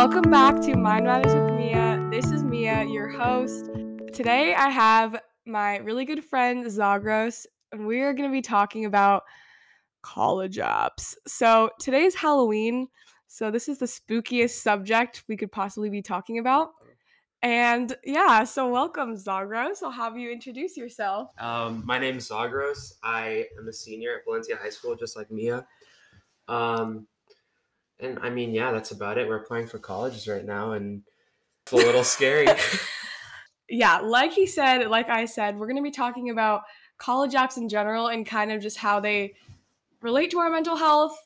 Welcome 0.00 0.30
back 0.30 0.62
to 0.62 0.76
Mind 0.76 1.04
Matters 1.04 1.34
with 1.34 1.58
Mia. 1.58 2.02
This 2.10 2.30
is 2.30 2.42
Mia, 2.42 2.84
your 2.84 3.06
host. 3.06 3.66
Today 4.14 4.54
I 4.54 4.70
have 4.70 5.20
my 5.44 5.76
really 5.76 6.06
good 6.06 6.24
friend 6.24 6.64
Zagros, 6.64 7.46
and 7.70 7.86
we 7.86 8.00
are 8.00 8.14
going 8.14 8.26
to 8.26 8.32
be 8.32 8.40
talking 8.40 8.86
about 8.86 9.24
college 10.00 10.56
apps. 10.56 11.16
So 11.26 11.68
today's 11.78 12.14
Halloween, 12.14 12.88
so 13.26 13.50
this 13.50 13.68
is 13.68 13.76
the 13.76 13.84
spookiest 13.84 14.62
subject 14.62 15.24
we 15.28 15.36
could 15.36 15.52
possibly 15.52 15.90
be 15.90 16.00
talking 16.00 16.38
about. 16.38 16.70
And 17.42 17.94
yeah, 18.02 18.44
so 18.44 18.70
welcome 18.70 19.18
Zagros. 19.18 19.82
I'll 19.82 19.90
have 19.90 20.16
you 20.16 20.30
introduce 20.30 20.78
yourself. 20.78 21.30
Um, 21.38 21.82
my 21.84 21.98
name 21.98 22.16
is 22.16 22.26
Zagros. 22.26 22.94
I 23.02 23.44
am 23.58 23.68
a 23.68 23.72
senior 23.74 24.16
at 24.16 24.24
Valencia 24.24 24.56
High 24.56 24.70
School, 24.70 24.96
just 24.96 25.14
like 25.14 25.30
Mia. 25.30 25.66
Um, 26.48 27.06
and 28.00 28.18
I 28.20 28.30
mean, 28.30 28.52
yeah, 28.52 28.72
that's 28.72 28.90
about 28.90 29.18
it. 29.18 29.28
We're 29.28 29.36
applying 29.36 29.66
for 29.66 29.78
colleges 29.78 30.26
right 30.28 30.44
now, 30.44 30.72
and 30.72 31.02
it's 31.62 31.72
a 31.72 31.76
little 31.76 32.04
scary. 32.04 32.46
yeah, 33.68 33.98
like 34.00 34.32
he 34.32 34.46
said, 34.46 34.88
like 34.88 35.08
I 35.08 35.24
said, 35.24 35.58
we're 35.58 35.66
going 35.66 35.76
to 35.76 35.82
be 35.82 35.90
talking 35.90 36.30
about 36.30 36.62
college 36.98 37.32
apps 37.32 37.56
in 37.56 37.68
general 37.68 38.08
and 38.08 38.26
kind 38.26 38.52
of 38.52 38.60
just 38.62 38.78
how 38.78 39.00
they 39.00 39.34
relate 40.02 40.30
to 40.32 40.38
our 40.38 40.50
mental 40.50 40.76
health. 40.76 41.16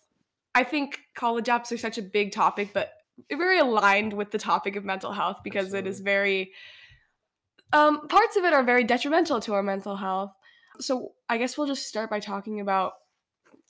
I 0.54 0.64
think 0.64 1.00
college 1.14 1.46
apps 1.46 1.72
are 1.72 1.78
such 1.78 1.98
a 1.98 2.02
big 2.02 2.32
topic, 2.32 2.70
but 2.72 2.92
very 3.30 3.58
aligned 3.58 4.12
with 4.12 4.30
the 4.30 4.38
topic 4.38 4.76
of 4.76 4.84
mental 4.84 5.12
health 5.12 5.38
because 5.42 5.66
Absolutely. 5.66 5.88
it 5.88 5.92
is 5.92 6.00
very 6.00 6.52
um, 7.72 8.06
parts 8.06 8.36
of 8.36 8.44
it 8.44 8.52
are 8.52 8.62
very 8.62 8.84
detrimental 8.84 9.40
to 9.40 9.54
our 9.54 9.62
mental 9.62 9.96
health. 9.96 10.32
So 10.80 11.12
I 11.28 11.38
guess 11.38 11.58
we'll 11.58 11.66
just 11.66 11.88
start 11.88 12.08
by 12.08 12.20
talking 12.20 12.60
about 12.60 12.92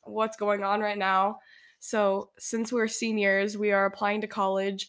what's 0.05 0.37
going 0.37 0.63
on 0.63 0.81
right 0.81 0.99
now. 0.99 1.39
So 1.85 2.31
since 2.39 2.73
we're 2.73 2.89
seniors, 2.89 3.59
we 3.59 3.71
are 3.71 3.85
applying 3.85 4.23
to 4.23 4.27
college. 4.27 4.89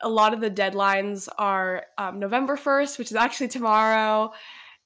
A 0.00 0.08
lot 0.08 0.32
of 0.32 0.40
the 0.40 0.50
deadlines 0.50 1.28
are 1.36 1.84
um, 1.98 2.18
November 2.18 2.56
first, 2.56 2.98
which 2.98 3.10
is 3.10 3.16
actually 3.16 3.48
tomorrow, 3.48 4.32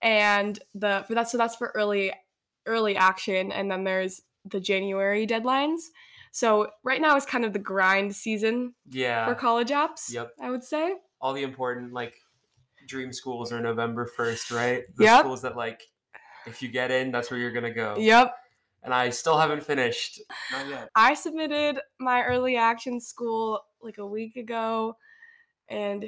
and 0.03 0.59
the 0.75 1.05
for 1.07 1.15
that 1.15 1.31
so 1.31 1.39
that's 1.39 1.55
for 1.55 1.71
early 1.77 2.13
early 2.67 2.97
action, 2.97 3.53
and 3.53 3.71
then 3.71 3.85
there's 3.85 4.23
the 4.45 4.59
January 4.59 5.25
deadlines. 5.25 5.83
So 6.33 6.71
right 6.83 7.01
now 7.01 7.17
is 7.17 7.25
kind 7.25 7.45
of 7.45 7.53
the 7.53 7.61
grind 7.61 8.17
season 8.17 8.75
yeah. 8.91 9.25
for 9.29 9.37
college 9.37 9.69
apps. 9.69 10.13
Yep. 10.13 10.33
I 10.43 10.51
would 10.51 10.65
say. 10.65 10.97
All 11.21 11.33
the 11.33 11.45
important 11.45 11.93
like 11.93 12.17
dream 12.89 13.13
schools 13.13 13.53
are 13.53 13.61
November 13.61 14.11
1st, 14.19 14.53
right? 14.53 14.83
The 14.97 15.05
yep. 15.05 15.21
schools 15.21 15.43
that 15.43 15.57
like 15.57 15.85
if 16.45 16.61
you 16.61 16.69
get 16.69 16.91
in, 16.91 17.13
that's 17.13 17.31
where 17.31 17.39
you're 17.39 17.53
going 17.53 17.65
to 17.65 17.71
go. 17.71 17.95
Yep. 17.99 18.35
And 18.85 18.93
I 18.93 19.11
still 19.11 19.39
haven't 19.39 19.65
finished. 19.65 20.21
Not 20.53 20.69
yet. 20.69 20.91
I 20.95 21.15
submitted 21.15 21.81
my 21.99 22.23
early 22.23 22.57
action 22.57 23.01
school 23.01 23.65
like 23.83 23.99
a 23.99 24.07
week 24.07 24.37
ago 24.37 24.97
and 25.69 26.05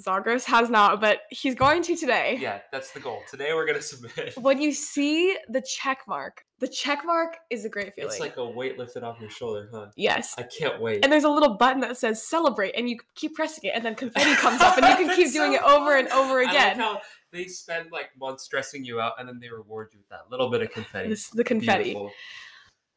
Zagros 0.00 0.44
has 0.46 0.70
not, 0.70 1.00
but 1.00 1.20
he's 1.30 1.54
going 1.54 1.82
to 1.82 1.96
today. 1.96 2.36
Yeah, 2.40 2.60
that's 2.72 2.90
the 2.92 3.00
goal. 3.00 3.22
Today 3.30 3.54
we're 3.54 3.66
gonna 3.66 3.80
submit. 3.82 4.34
When 4.36 4.60
you 4.60 4.72
see 4.72 5.36
the 5.48 5.62
check 5.62 6.00
mark, 6.08 6.44
the 6.58 6.66
check 6.68 7.04
mark 7.04 7.36
is 7.50 7.64
a 7.64 7.68
great 7.68 7.94
feeling. 7.94 8.10
It's 8.10 8.20
like 8.20 8.36
a 8.36 8.44
weight 8.44 8.78
lifted 8.78 9.04
off 9.04 9.20
your 9.20 9.30
shoulder, 9.30 9.68
huh? 9.72 9.86
Yes. 9.96 10.34
I 10.36 10.42
can't 10.42 10.80
wait. 10.80 11.04
And 11.04 11.12
there's 11.12 11.24
a 11.24 11.30
little 11.30 11.54
button 11.56 11.80
that 11.80 11.96
says 11.96 12.26
celebrate, 12.26 12.72
and 12.76 12.88
you 12.88 12.98
keep 13.14 13.34
pressing 13.34 13.68
it, 13.70 13.72
and 13.74 13.84
then 13.84 13.94
confetti 13.94 14.34
comes 14.36 14.60
up, 14.60 14.76
and 14.78 14.86
you 14.86 15.06
can 15.06 15.16
keep 15.16 15.32
doing 15.32 15.52
so 15.52 15.58
it 15.58 15.62
over 15.62 15.96
and 15.96 16.08
over 16.08 16.40
again. 16.40 16.54
I 16.54 16.68
like 16.68 16.76
how 16.96 17.00
they 17.32 17.44
spend 17.44 17.92
like 17.92 18.10
months 18.18 18.44
stressing 18.44 18.84
you 18.84 19.00
out, 19.00 19.14
and 19.18 19.28
then 19.28 19.38
they 19.40 19.48
reward 19.48 19.90
you 19.92 20.00
with 20.00 20.08
that 20.08 20.30
little 20.30 20.50
bit 20.50 20.62
of 20.62 20.70
confetti. 20.70 21.10
This, 21.10 21.28
the 21.30 21.44
confetti. 21.44 21.84
Beautiful. 21.84 22.10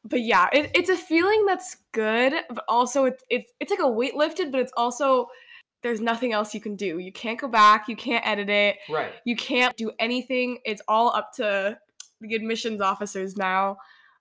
But 0.03 0.21
yeah, 0.21 0.47
it, 0.53 0.71
it's 0.73 0.89
a 0.89 0.95
feeling 0.95 1.45
that's 1.45 1.75
good, 1.91 2.33
but 2.49 2.63
also 2.67 3.05
it's 3.05 3.23
it's 3.29 3.51
it's 3.59 3.69
like 3.69 3.81
a 3.81 3.89
weight 3.89 4.15
lifted, 4.15 4.51
but 4.51 4.61
it's 4.61 4.71
also 4.77 5.27
there's 5.87 6.01
nothing 6.01 6.33
else 6.33 6.53
you 6.53 6.59
can 6.59 6.75
do. 6.75 6.99
You 6.99 7.13
can't 7.13 7.39
go 7.39 7.47
back, 7.47 7.87
you 7.87 7.95
can't 7.95 8.27
edit 8.27 8.49
it. 8.49 8.77
Right. 8.89 9.13
You 9.23 9.37
can't 9.37 9.75
do 9.77 9.91
anything. 9.99 10.59
It's 10.65 10.81
all 10.87 11.15
up 11.15 11.31
to 11.35 11.77
the 12.19 12.35
admissions 12.35 12.81
officers 12.81 13.37
now. 13.37 13.77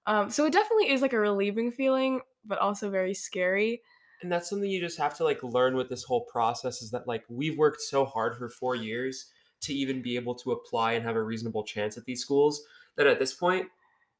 Um, 0.06 0.30
so 0.30 0.46
it 0.46 0.52
definitely 0.52 0.90
is 0.90 1.02
like 1.02 1.12
a 1.12 1.18
relieving 1.18 1.72
feeling, 1.72 2.20
but 2.44 2.58
also 2.58 2.88
very 2.88 3.14
scary. 3.14 3.82
And 4.22 4.30
that's 4.30 4.48
something 4.48 4.70
you 4.70 4.80
just 4.80 4.98
have 4.98 5.16
to 5.16 5.24
like 5.24 5.42
learn 5.42 5.74
with 5.74 5.88
this 5.88 6.04
whole 6.04 6.22
process 6.22 6.82
is 6.82 6.92
that 6.92 7.08
like 7.08 7.24
we've 7.28 7.58
worked 7.58 7.80
so 7.80 8.04
hard 8.04 8.36
for 8.36 8.48
four 8.48 8.76
years 8.76 9.26
to 9.62 9.74
even 9.74 10.02
be 10.02 10.14
able 10.14 10.36
to 10.36 10.52
apply 10.52 10.92
and 10.92 11.04
have 11.04 11.16
a 11.16 11.22
reasonable 11.22 11.64
chance 11.64 11.96
at 11.96 12.04
these 12.04 12.22
schools 12.22 12.62
that 12.96 13.08
at 13.08 13.18
this 13.18 13.34
point 13.34 13.66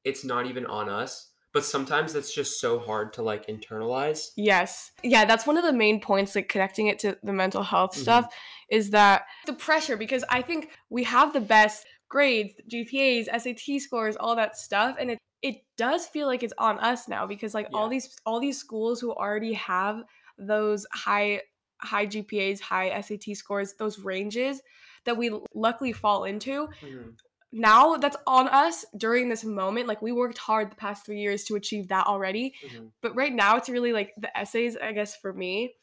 it's 0.02 0.24
not 0.24 0.46
even 0.46 0.66
on 0.66 0.88
us 0.88 1.28
but 1.52 1.64
sometimes 1.64 2.12
that's 2.12 2.34
just 2.34 2.60
so 2.60 2.78
hard 2.78 3.12
to 3.14 3.22
like 3.22 3.46
internalize. 3.46 4.28
Yes. 4.36 4.92
Yeah, 5.02 5.24
that's 5.24 5.46
one 5.46 5.56
of 5.56 5.64
the 5.64 5.72
main 5.72 6.00
points 6.00 6.34
like 6.34 6.48
connecting 6.48 6.88
it 6.88 6.98
to 7.00 7.16
the 7.22 7.32
mental 7.32 7.62
health 7.62 7.92
mm-hmm. 7.92 8.02
stuff 8.02 8.34
is 8.70 8.90
that 8.90 9.22
the 9.46 9.52
pressure 9.52 9.96
because 9.96 10.24
I 10.28 10.42
think 10.42 10.70
we 10.90 11.04
have 11.04 11.32
the 11.32 11.40
best 11.40 11.86
grades, 12.08 12.52
GPAs, 12.70 13.26
SAT 13.26 13.80
scores, 13.80 14.16
all 14.16 14.36
that 14.36 14.56
stuff 14.56 14.96
and 15.00 15.12
it 15.12 15.18
it 15.42 15.56
does 15.76 16.06
feel 16.06 16.26
like 16.26 16.42
it's 16.42 16.54
on 16.58 16.78
us 16.78 17.08
now 17.08 17.26
because 17.26 17.54
like 17.54 17.68
yeah. 17.70 17.78
all 17.78 17.88
these 17.88 18.16
all 18.26 18.40
these 18.40 18.58
schools 18.58 19.00
who 19.00 19.12
already 19.12 19.52
have 19.52 20.02
those 20.38 20.86
high 20.92 21.40
high 21.78 22.06
GPAs, 22.06 22.60
high 22.60 23.00
SAT 23.00 23.36
scores, 23.36 23.74
those 23.78 23.98
ranges 23.98 24.60
that 25.04 25.16
we 25.16 25.30
luckily 25.54 25.92
fall 25.92 26.24
into, 26.24 26.68
mm-hmm 26.82 27.10
now 27.56 27.96
that's 27.96 28.16
on 28.26 28.48
us 28.48 28.84
during 28.96 29.28
this 29.28 29.44
moment. 29.44 29.88
Like 29.88 30.02
we 30.02 30.12
worked 30.12 30.38
hard 30.38 30.70
the 30.70 30.76
past 30.76 31.06
three 31.06 31.20
years 31.20 31.44
to 31.44 31.56
achieve 31.56 31.88
that 31.88 32.06
already. 32.06 32.54
Mm-hmm. 32.64 32.86
But 33.00 33.16
right 33.16 33.32
now 33.32 33.56
it's 33.56 33.68
really 33.68 33.92
like 33.92 34.12
the 34.18 34.36
essays, 34.36 34.76
I 34.76 34.92
guess, 34.92 35.16
for 35.16 35.32
me, 35.32 35.74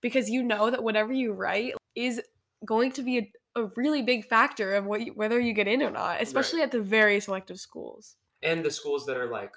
because 0.00 0.28
you 0.28 0.42
know 0.42 0.70
that 0.70 0.82
whatever 0.82 1.12
you 1.12 1.32
write 1.32 1.74
is 1.94 2.20
going 2.64 2.92
to 2.92 3.02
be 3.02 3.18
a, 3.18 3.32
a 3.56 3.64
really 3.76 4.02
big 4.02 4.26
factor 4.26 4.74
of 4.74 4.84
what 4.84 5.00
you, 5.00 5.12
whether 5.14 5.40
you 5.40 5.52
get 5.54 5.68
in 5.68 5.82
or 5.82 5.90
not, 5.90 6.20
especially 6.20 6.60
right. 6.60 6.66
at 6.66 6.72
the 6.72 6.82
very 6.82 7.18
selective 7.18 7.58
schools. 7.58 8.16
And 8.42 8.64
the 8.64 8.70
schools 8.70 9.06
that 9.06 9.16
are 9.16 9.30
like 9.30 9.54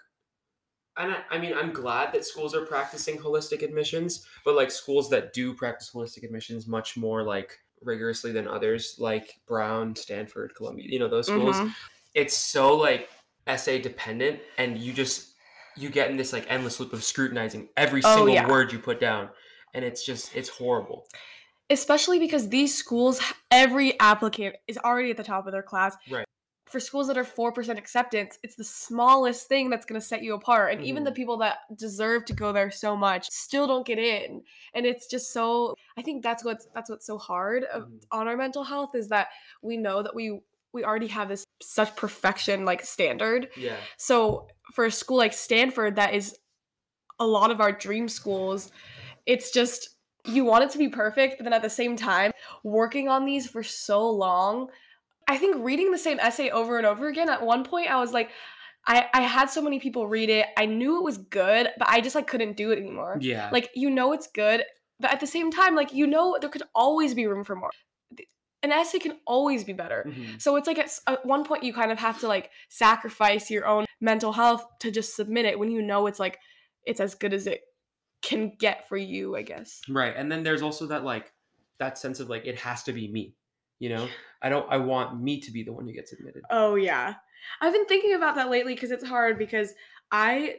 and 0.97 1.12
I, 1.12 1.18
I, 1.31 1.38
mean 1.40 1.53
i'm 1.53 1.74
glad 1.74 2.14
that 2.14 2.25
schools 2.25 2.56
are 2.56 2.66
practicing 2.66 3.18
holistic 3.18 3.62
admissions 3.62 4.25
but 4.46 4.56
like 4.56 4.72
schools 4.72 5.09
that 5.09 5.34
do 5.34 5.53
practice 5.53 5.91
holistic 5.94 6.24
admissions 6.24 6.68
much 6.68 6.96
more 6.96 7.22
like 7.22 7.59
rigorously 7.81 8.31
than 8.31 8.47
others, 8.47 8.96
like 9.00 9.40
Brown, 9.47 9.96
Stanford, 9.96 10.53
Columbia, 10.56 10.86
you 10.90 11.00
know, 11.00 11.08
those 11.08 11.28
schools. 11.28 11.56
Mm-hmm. 11.56 11.69
It's 12.13 12.36
so 12.36 12.75
like 12.75 13.09
essay 13.47 13.80
dependent 13.80 14.40
and 14.58 14.78
you 14.78 14.91
just 14.91 15.36
you 15.78 15.90
get 15.90 16.09
in 16.09 16.18
this 16.18 16.34
like 16.34 16.46
endless 16.50 16.80
loop 16.80 16.94
of 16.94 17.03
scrutinizing 17.03 17.68
every 17.78 18.02
oh, 18.03 18.16
single 18.16 18.34
yeah. 18.34 18.47
word 18.47 18.72
you 18.72 18.80
put 18.80 19.00
down. 19.00 19.30
And 19.74 19.84
it's 19.84 20.06
just 20.06 20.35
it's 20.35 20.50
horrible. 20.50 21.08
Especially 21.69 22.19
because 22.19 22.50
these 22.50 22.78
schools, 22.78 23.19
every 23.52 24.00
applicant 24.00 24.56
is 24.68 24.78
already 24.78 25.12
at 25.12 25.18
the 25.18 25.24
top 25.24 25.47
of 25.47 25.52
their 25.52 25.64
class. 25.64 25.96
Right 26.09 26.25
for 26.75 26.81
schools 26.81 27.08
that 27.08 27.18
are 27.18 27.24
4% 27.24 27.78
acceptance, 27.78 28.38
it's 28.44 28.58
the 28.58 28.63
smallest 28.66 29.47
thing 29.47 29.69
that's 29.69 29.86
going 29.86 30.00
to 30.00 30.06
set 30.06 30.22
you 30.22 30.34
apart. 30.34 30.72
And 30.72 30.81
mm-hmm. 30.81 30.90
even 30.90 31.03
the 31.06 31.09
mm-hmm. 31.09 31.16
people 31.16 31.38
that 31.38 31.59
deserve 31.78 32.25
to 32.25 32.34
go 32.34 32.52
there 32.52 32.69
so 32.69 32.97
much 32.97 33.30
still 33.30 33.66
don't 33.66 33.88
get 33.88 33.97
in. 33.97 34.41
And 34.74 34.85
it's 34.85 35.08
just 35.08 35.31
so 35.31 35.75
I 35.97 36.02
think 36.02 36.22
that's 36.22 36.44
what's 36.44 36.68
that's 36.75 36.90
what's 36.90 37.06
so 37.06 37.18
hard 37.18 37.64
mm-hmm. 37.64 37.96
on 38.12 38.28
our 38.28 38.35
mental 38.35 38.66
health 38.66 38.94
is 38.94 39.08
that 39.08 39.30
we 39.62 39.78
know 39.78 40.03
that 40.03 40.14
we 40.14 40.41
we 40.74 40.84
already 40.84 41.08
have 41.08 41.30
this 41.30 41.46
such 41.62 41.96
perfection 41.96 42.66
like 42.66 42.84
standard. 42.84 43.47
Yeah. 43.56 43.78
So 43.96 44.50
for 44.74 44.84
a 44.84 44.91
school 44.91 45.16
like 45.16 45.31
Stanford 45.31 45.96
that 45.96 46.14
is 46.14 46.38
a 47.22 47.25
lot 47.25 47.52
of 47.52 47.62
our 47.62 47.72
dream 47.72 48.09
schools, 48.09 48.69
it's 49.25 49.50
just 49.52 49.96
you 50.25 50.44
want 50.44 50.66
it 50.66 50.72
to 50.72 50.78
be 50.78 50.90
perfect, 50.90 51.38
but 51.38 51.46
then 51.46 51.53
at 51.53 51.62
the 51.62 51.69
same 51.69 51.96
time, 51.96 52.34
working 52.66 53.08
on 53.08 53.24
these 53.24 53.47
for 53.47 53.64
so 53.64 54.09
long 54.09 54.68
I 55.28 55.38
think 55.38 55.58
reading 55.63 55.91
the 55.91 55.97
same 55.97 56.19
essay 56.19 56.50
over 56.50 56.78
and 56.78 56.85
over 56.85 57.08
again, 57.08 57.29
at 57.29 57.41
one 57.41 57.64
point 57.64 57.90
I 57.90 57.99
was 57.99 58.11
like, 58.11 58.29
I, 58.88 59.08
I 59.14 59.22
had 59.22 59.49
so 59.49 59.61
many 59.61 59.79
people 59.79 60.08
read 60.08 60.29
it. 60.29 60.46
I 60.58 60.66
knew 60.66 60.97
it 60.97 61.03
was 61.03 61.17
good, 61.17 61.70
but 61.78 61.90
I 61.90 62.02
just 62.02 62.16
like 62.16 62.28
couldn't 62.28 62.55
do 62.55 62.72
it 62.72 62.78
anymore. 62.78 63.17
Yeah. 63.20 63.49
Like 63.52 63.72
you 63.76 63.90
know 63.90 64.14
it's 64.14 64.28
good, 64.28 64.64
but 64.99 65.11
at 65.11 65.20
the 65.20 65.28
same 65.28 65.52
time, 65.52 65.76
like 65.76 65.94
you 65.94 66.05
know 66.05 66.38
there 66.40 66.49
could 66.49 66.64
always 66.73 67.14
be 67.14 67.26
room 67.26 67.44
for 67.44 67.55
more. 67.55 67.72
An 68.61 68.72
essay 68.72 68.99
can 68.99 69.17
always 69.28 69.64
be 69.64 69.73
better. 69.73 70.05
Mm-hmm. 70.08 70.38
So 70.40 70.55
it's 70.55 70.67
like 70.67 70.79
at, 70.79 70.91
at 71.08 71.26
one 71.26 71.44
point 71.44 71.64
you 71.64 71.73
kind 71.73 71.91
of 71.91 71.99
have 71.99 72.20
to 72.22 72.28
like 72.28 72.49
sacrifice 72.70 73.52
your 73.52 73.67
own 73.67 73.85
mental 74.02 74.34
health 74.34 74.66
to 74.79 74.91
just 74.91 75.16
submit 75.16 75.46
it 75.46 75.59
when 75.59 75.70
you 75.70 75.82
know 75.82 76.08
it's 76.08 76.20
like 76.20 76.40
it's 76.84 76.99
as 76.99 77.16
good 77.16 77.34
as 77.34 77.47
it 77.47 77.61
can 78.22 78.53
get 78.58 78.88
for 78.90 78.97
you, 78.97 79.35
I 79.35 79.44
guess. 79.44 79.82
Right. 79.90 80.14
And 80.16 80.32
then 80.32 80.44
there's 80.44 80.61
also 80.61 80.88
that 80.88 81.03
like 81.03 81.32
that 81.79 81.97
sense 81.97 82.20
of 82.20 82.29
like 82.29 82.46
it 82.46 82.59
has 82.59 82.84
to 82.84 82.94
be 82.94 83.08
me. 83.08 83.35
You 83.79 83.89
know, 83.89 84.07
I 84.41 84.49
don't. 84.49 84.66
I 84.72 84.77
want 84.77 85.22
me 85.22 85.39
to 85.41 85.51
be 85.51 85.63
the 85.63 85.73
one 85.73 85.85
who 85.85 85.93
gets 85.93 86.13
admitted. 86.13 86.43
Oh 86.49 86.75
yeah, 86.75 87.16
I've 87.61 87.73
been 87.73 87.85
thinking 87.85 88.13
about 88.13 88.35
that 88.35 88.49
lately 88.49 88.73
because 88.73 88.91
it's 88.91 89.05
hard 89.05 89.37
because 89.37 89.73
I, 90.11 90.57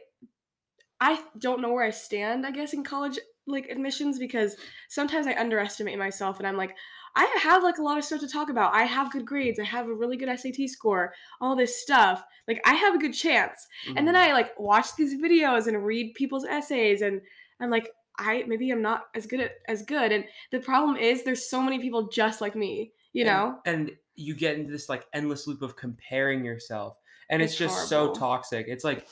I 0.99 1.21
don't 1.39 1.61
know 1.61 1.73
where 1.73 1.85
I 1.85 1.89
stand. 1.89 2.45
I 2.45 2.51
guess 2.51 2.73
in 2.73 2.83
college 2.83 3.19
like 3.47 3.69
admissions 3.69 4.19
because 4.19 4.55
sometimes 4.89 5.25
I 5.25 5.33
underestimate 5.33 5.97
myself 5.97 6.39
and 6.39 6.47
I'm 6.47 6.57
like, 6.57 6.75
I 7.15 7.25
have 7.41 7.63
like 7.63 7.79
a 7.79 7.83
lot 7.83 7.97
of 7.97 8.03
stuff 8.03 8.19
to 8.19 8.27
talk 8.27 8.49
about. 8.49 8.75
I 8.75 8.83
have 8.83 9.11
good 9.11 9.25
grades. 9.25 9.59
I 9.59 9.63
have 9.63 9.87
a 9.87 9.93
really 9.93 10.17
good 10.17 10.29
SAT 10.37 10.69
score. 10.69 11.13
All 11.41 11.55
this 11.55 11.81
stuff. 11.81 12.23
Like 12.47 12.61
I 12.65 12.73
have 12.75 12.93
a 12.93 12.99
good 12.99 13.13
chance. 13.13 13.67
Mm-hmm. 13.87 13.97
And 13.97 14.07
then 14.07 14.15
mm-hmm. 14.15 14.31
I 14.31 14.33
like 14.33 14.59
watch 14.59 14.95
these 14.95 15.19
videos 15.19 15.67
and 15.67 15.83
read 15.83 16.13
people's 16.13 16.45
essays 16.45 17.01
and 17.01 17.21
I'm 17.59 17.71
like, 17.71 17.89
I 18.19 18.43
maybe 18.47 18.69
I'm 18.71 18.81
not 18.81 19.05
as 19.15 19.25
good 19.25 19.39
at 19.39 19.51
as 19.67 19.81
good. 19.83 20.11
And 20.11 20.25
the 20.51 20.59
problem 20.59 20.97
is 20.97 21.23
there's 21.23 21.49
so 21.49 21.61
many 21.61 21.79
people 21.79 22.07
just 22.07 22.41
like 22.41 22.55
me, 22.55 22.91
you 23.17 23.25
And- 23.25 23.27
know? 23.27 23.59
and 23.65 23.91
you 24.15 24.33
get 24.35 24.57
into 24.57 24.71
this 24.71 24.89
like 24.89 25.05
endless 25.13 25.47
loop 25.47 25.61
of 25.61 25.75
comparing 25.75 26.43
yourself 26.45 26.97
and 27.29 27.41
it's, 27.41 27.51
It's 27.53 27.59
just 27.59 27.87
so 27.89 28.13
toxic 28.13 28.67
it's 28.67 28.83
like 28.83 29.07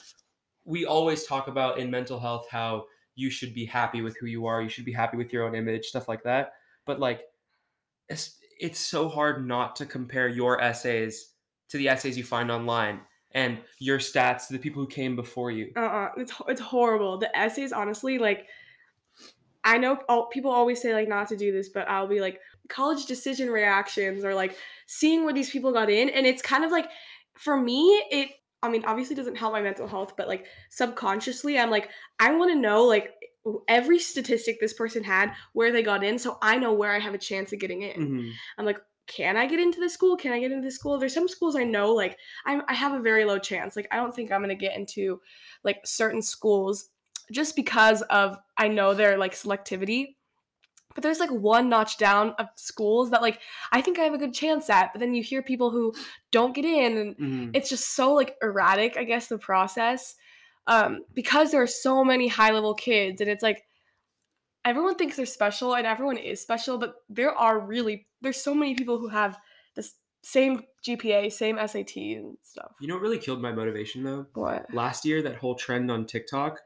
we 0.63 0.85
always 0.85 1.25
talk 1.25 1.47
about 1.47 1.77
in 1.79 1.91
mental 1.91 2.19
health 2.19 2.47
how 2.49 2.85
you 3.15 3.29
should 3.29 3.53
be 3.53 3.65
happy 3.65 4.01
with 4.01 4.17
who 4.17 4.25
you 4.25 4.45
are 4.45 4.61
you 4.61 4.69
should 4.69 4.85
be 4.85 4.91
happy 4.91 5.17
with 5.17 5.31
your 5.33 5.43
own 5.45 5.53
image 5.55 5.85
stuff 5.85 6.07
like 6.07 6.23
that 6.23 6.53
but 6.85 6.99
like 6.99 7.21
it's, 8.09 8.37
it's 8.59 8.79
so 8.79 9.09
hard 9.09 9.47
not 9.47 9.75
to 9.77 9.85
compare 9.85 10.27
your 10.27 10.61
essays 10.61 11.33
to 11.69 11.77
the 11.77 11.87
essays 11.89 12.17
you 12.17 12.23
find 12.23 12.49
online 12.51 12.99
and 13.31 13.57
your 13.79 13.99
stats 13.99 14.47
to 14.47 14.53
the 14.53 14.59
people 14.59 14.81
who 14.81 14.87
came 14.87 15.15
before 15.15 15.51
you 15.51 15.71
Uh-uh. 15.75 16.09
It's 16.17 16.31
it's 16.47 16.61
horrible. 16.61 17.17
The 17.17 17.35
essays, 17.37 17.71
honestly, 17.73 18.17
like 18.17 18.47
I 19.63 19.77
know 19.77 19.97
all, 20.07 20.27
people 20.27 20.51
always 20.51 20.81
say 20.81 20.93
like 20.93 21.09
not 21.09 21.27
to 21.29 21.35
do 21.37 21.51
this, 21.51 21.69
but 21.69 21.89
I'll 21.89 22.07
be 22.07 22.21
like 22.21 22.39
college 22.69 23.06
decision 23.06 23.50
reactions 23.50 24.23
or 24.23 24.33
like 24.33 24.57
seeing 24.88 25.23
where 25.23 25.33
these 25.33 25.50
people 25.50 25.71
got 25.71 25.89
in, 25.89 26.09
and 26.09 26.25
it's 26.25 26.41
kind 26.41 26.63
of 26.63 26.71
like 26.71 26.89
for 27.38 27.59
me, 27.59 28.03
it. 28.12 28.29
I 28.63 28.69
mean, 28.69 28.83
obviously 28.85 29.15
doesn't 29.15 29.35
help 29.35 29.53
my 29.53 29.62
mental 29.62 29.88
health, 29.88 30.13
but 30.17 30.27
like 30.27 30.47
subconsciously, 30.71 31.59
I'm 31.59 31.69
like 31.69 31.89
I 32.19 32.33
want 32.33 32.51
to 32.51 32.57
know 32.57 32.83
like 32.83 33.13
every 33.67 34.00
statistic 34.00 34.59
this 34.59 34.73
person 34.73 35.03
had, 35.03 35.33
where 35.53 35.71
they 35.71 35.83
got 35.83 36.03
in, 36.03 36.17
so 36.17 36.38
I 36.41 36.57
know 36.57 36.73
where 36.73 36.91
I 36.91 37.00
have 37.00 37.13
a 37.13 37.19
chance 37.19 37.53
of 37.53 37.59
getting 37.59 37.83
in. 37.83 38.00
Mhm. 38.00 38.31
I'm 38.57 38.65
like, 38.65 38.79
can 39.07 39.38
I 39.38 39.45
get 39.45 39.59
into 39.59 39.79
this 39.79 39.94
school? 39.94 40.17
Can 40.17 40.31
I 40.31 40.39
get 40.39 40.51
into 40.51 40.65
this 40.65 40.75
school? 40.75 40.97
There's 40.97 41.13
some 41.13 41.27
schools 41.27 41.56
I 41.56 41.63
know, 41.63 41.94
like 41.94 42.17
I'm, 42.45 42.63
I 42.67 42.73
have 42.73 42.94
a 42.94 43.03
very 43.03 43.23
low 43.23 43.38
chance. 43.38 43.75
Like 43.75 43.88
I 43.91 43.97
don't 43.97 44.15
think 44.15 44.31
I'm 44.31 44.41
gonna 44.41 44.56
get 44.56 44.75
into 44.75 45.21
like 45.63 45.81
certain 45.85 46.23
schools 46.23 46.89
just 47.31 47.56
because 47.56 48.01
of 48.03 48.38
I 48.57 48.67
know 48.67 48.95
their 48.95 49.17
like 49.17 49.33
selectivity. 49.33 50.15
But 50.95 51.03
there's 51.03 51.19
like 51.19 51.30
one 51.30 51.69
notch 51.69 51.97
down 51.97 52.33
of 52.39 52.47
schools 52.56 53.12
that 53.12 53.21
like 53.21 53.39
I 53.71 53.81
think 53.81 54.00
I 54.00 54.03
have 54.03 54.13
a 54.15 54.18
good 54.18 54.33
chance 54.33 54.69
at. 54.69 54.92
But 54.94 55.00
then 55.01 55.13
you 55.13 55.21
hear 55.21 55.44
people 55.44 55.69
who 55.69 55.94
don't 56.31 56.56
get 56.56 56.65
in, 56.65 56.97
and 56.97 57.15
Mhm. 57.18 57.51
it's 57.53 57.69
just 57.69 57.94
so 57.95 58.13
like 58.13 58.36
erratic. 58.42 58.97
I 58.97 59.03
guess 59.03 59.27
the 59.27 59.38
process 59.38 60.15
um, 60.68 61.03
because 61.13 61.51
there 61.51 61.62
are 61.62 61.68
so 61.68 62.03
many 62.03 62.27
high 62.27 62.50
level 62.51 62.74
kids, 62.74 63.21
and 63.21 63.30
it's 63.30 63.44
like 63.44 63.63
everyone 64.63 64.95
thinks 64.95 65.15
they're 65.15 65.25
special 65.25 65.75
and 65.75 65.86
everyone 65.86 66.18
is 66.18 66.42
special, 66.42 66.77
but 66.77 66.95
there 67.09 67.31
are 67.31 67.59
really 67.59 68.07
there's 68.21 68.41
so 68.41 68.56
many 68.56 68.74
people 68.75 68.98
who 68.98 69.07
have 69.09 69.38
this 69.75 69.94
same 70.24 70.63
GPA, 70.88 71.31
same 71.31 71.57
SAT 71.59 72.15
and 72.15 72.38
stuff. 72.41 72.71
you 72.80 72.88
know 72.88 72.95
what 72.95 73.03
really 73.03 73.19
killed 73.19 73.41
my 73.41 73.51
motivation 73.51 74.03
though 74.03 74.25
What? 74.33 74.74
last 74.74 75.06
year 75.06 75.21
that 75.21 75.36
whole 75.36 75.56
trend 75.56 75.91
on 75.91 76.06
TikTok 76.07 76.59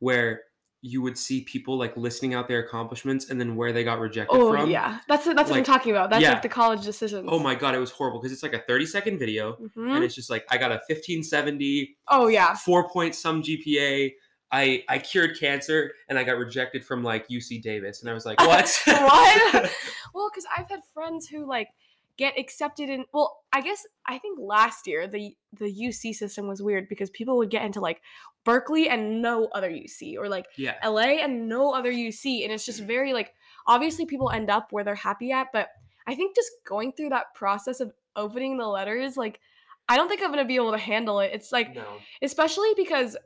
where 0.00 0.42
you 0.88 1.02
would 1.02 1.18
see 1.18 1.42
people 1.42 1.76
like 1.76 1.96
listing 1.96 2.32
out 2.34 2.46
their 2.46 2.60
accomplishments 2.60 3.28
and 3.30 3.40
then 3.40 3.56
where 3.56 3.72
they 3.72 3.82
got 3.82 3.98
rejected 3.98 4.36
Oh 4.36 4.52
from. 4.52 4.70
yeah, 4.70 5.00
that's 5.08 5.24
that's 5.24 5.50
what 5.50 5.58
I'm 5.58 5.64
talking 5.64 5.90
about. 5.90 6.10
That's 6.10 6.22
yeah. 6.22 6.32
like 6.34 6.42
the 6.42 6.48
college 6.48 6.82
decisions. 6.84 7.28
Oh 7.30 7.38
my 7.40 7.54
god, 7.56 7.74
it 7.74 7.78
was 7.78 7.90
horrible 7.90 8.20
because 8.20 8.32
it's 8.32 8.42
like 8.42 8.52
a 8.52 8.60
30 8.68 8.86
second 8.86 9.18
video 9.18 9.54
Mhm. 9.56 9.94
and 9.96 10.04
it's 10.04 10.14
just 10.14 10.30
like 10.30 10.44
I 10.50 10.58
got 10.58 10.70
a 10.70 10.80
1570, 10.88 11.96
Oh 12.08 12.28
yeah. 12.28 12.54
four 12.54 12.88
point 12.88 13.14
some 13.14 13.42
GPA. 13.42 14.12
I 14.52 14.84
I 14.88 14.98
cured 14.98 15.38
cancer 15.40 15.92
and 16.08 16.18
I 16.18 16.24
got 16.24 16.38
rejected 16.38 16.84
from 16.84 17.02
like 17.02 17.26
UC 17.28 17.60
Davis 17.62 18.00
and 18.02 18.10
I 18.10 18.14
was 18.14 18.24
like, 18.24 18.38
what? 18.40 18.82
What? 18.86 19.70
Well, 20.14 20.30
because 20.30 20.46
I've 20.56 20.68
had 20.70 20.80
friends 20.94 21.26
who 21.28 21.46
like 21.46 21.68
get 22.16 22.38
accepted 22.38 22.88
in. 22.88 23.04
Well, 23.12 23.42
I 23.52 23.60
guess 23.60 23.86
I 24.06 24.18
think 24.18 24.38
last 24.40 24.86
year 24.86 25.06
the 25.06 25.36
the 25.52 25.72
UC 25.72 26.14
system 26.14 26.48
was 26.48 26.62
weird 26.62 26.88
because 26.88 27.10
people 27.10 27.36
would 27.38 27.50
get 27.50 27.64
into 27.64 27.80
like 27.80 28.00
Berkeley 28.44 28.88
and 28.88 29.20
no 29.22 29.48
other 29.54 29.70
UC 29.70 30.16
or 30.16 30.28
like 30.28 30.46
yeah. 30.56 30.74
LA 30.84 31.22
and 31.22 31.48
no 31.48 31.72
other 31.72 31.92
UC, 31.92 32.44
and 32.44 32.52
it's 32.52 32.66
just 32.66 32.82
mm. 32.82 32.86
very 32.86 33.12
like 33.12 33.32
obviously 33.66 34.06
people 34.06 34.30
end 34.30 34.50
up 34.50 34.72
where 34.72 34.84
they're 34.84 34.94
happy 34.94 35.32
at, 35.32 35.48
but 35.52 35.68
I 36.06 36.14
think 36.14 36.36
just 36.36 36.50
going 36.66 36.92
through 36.92 37.10
that 37.10 37.34
process 37.34 37.80
of 37.80 37.92
opening 38.14 38.56
the 38.56 38.66
letters, 38.66 39.16
like 39.16 39.40
I 39.88 39.96
don't 39.96 40.08
think 40.08 40.22
I'm 40.22 40.30
gonna 40.30 40.44
be 40.44 40.56
able 40.56 40.72
to 40.72 40.78
handle 40.78 41.20
it. 41.20 41.32
It's 41.34 41.52
like 41.52 41.74
No. 41.74 41.98
especially 42.22 42.72
because 42.76 43.16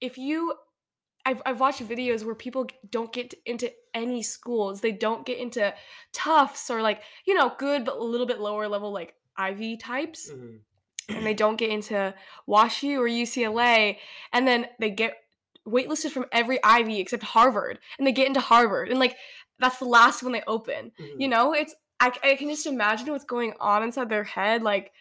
if 0.00 0.16
you 0.16 0.54
I've, 1.26 1.42
I've 1.44 1.60
watched 1.60 1.86
videos 1.86 2.24
where 2.24 2.34
people 2.34 2.66
don't 2.90 3.12
get 3.12 3.34
into 3.44 3.70
any 3.94 4.22
schools. 4.22 4.80
They 4.80 4.92
don't 4.92 5.26
get 5.26 5.38
into 5.38 5.74
tufts 6.12 6.70
or 6.70 6.80
like 6.82 7.02
you 7.26 7.34
know 7.34 7.52
good 7.58 7.84
but 7.84 7.96
a 7.96 8.02
little 8.02 8.26
bit 8.26 8.40
lower 8.40 8.68
level 8.68 8.92
like 8.92 9.14
ivy 9.36 9.76
types. 9.76 10.30
Mhm. 10.30 10.60
and 11.08 11.26
they 11.26 11.34
don't 11.34 11.56
get 11.56 11.70
into 11.70 12.14
washu 12.48 12.96
or 12.98 13.08
ucla 13.08 13.96
and 14.32 14.46
then 14.46 14.66
they 14.78 14.90
get 14.90 15.16
waitlisted 15.66 16.10
from 16.12 16.26
every 16.32 16.62
ivy 16.62 17.00
except 17.00 17.22
harvard. 17.22 17.78
And 17.98 18.06
they 18.06 18.12
get 18.12 18.26
into 18.28 18.40
harvard. 18.40 18.88
And 18.90 18.98
like 19.00 19.16
that's 19.58 19.78
the 19.78 19.84
last 19.86 20.22
one 20.22 20.32
they 20.32 20.42
open. 20.46 20.92
You 21.18 21.26
Mhm. 21.26 21.30
know? 21.30 21.52
It's 21.52 21.74
I, 22.00 22.12
I 22.24 22.34
can 22.36 22.48
just 22.48 22.64
imagine 22.66 23.10
what's 23.10 23.24
going 23.24 23.52
on 23.60 23.82
inside 23.82 24.08
their 24.08 24.24
head. 24.24 24.62
Like 24.62 24.92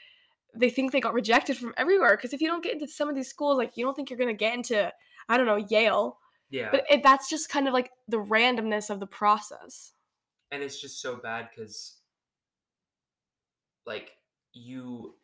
they 0.56 0.69
think 0.69 0.92
they 0.92 1.00
got 1.00 1.13
rejected 1.13 1.57
from 1.57 1.74
everywhere. 1.77 2.18
Because 2.18 2.33
if 2.33 2.42
you 2.42 2.48
don't 2.48 2.63
get 2.63 2.74
into 2.74 2.88
some 2.88 3.07
of 3.07 3.15
these 3.15 3.30
schools 3.30 3.57
like 3.57 3.77
you 3.77 3.86
don't 3.86 3.94
think 3.95 4.10
you're 4.10 4.18
going 4.19 4.36
to 4.36 4.45
get 4.45 4.54
into 4.56 4.92
i 5.30 5.38
don't 5.38 5.46
know 5.46 5.66
yale. 5.70 6.18
Yeah. 6.52 6.70
but 6.72 6.84
it, 6.90 7.04
that's 7.04 7.30
just 7.30 7.50
kind 7.50 7.68
of 7.68 7.74
like 7.74 7.92
the 8.08 8.18
randomness 8.18 8.90
of 8.90 9.00
the 9.00 9.08
process. 9.08 9.94
And 10.52 10.64
it's 10.64 10.81
just 10.81 11.00
so 11.00 11.16
bad 11.16 11.50
because 11.56 11.98
like 13.86 14.12
you 14.54 15.16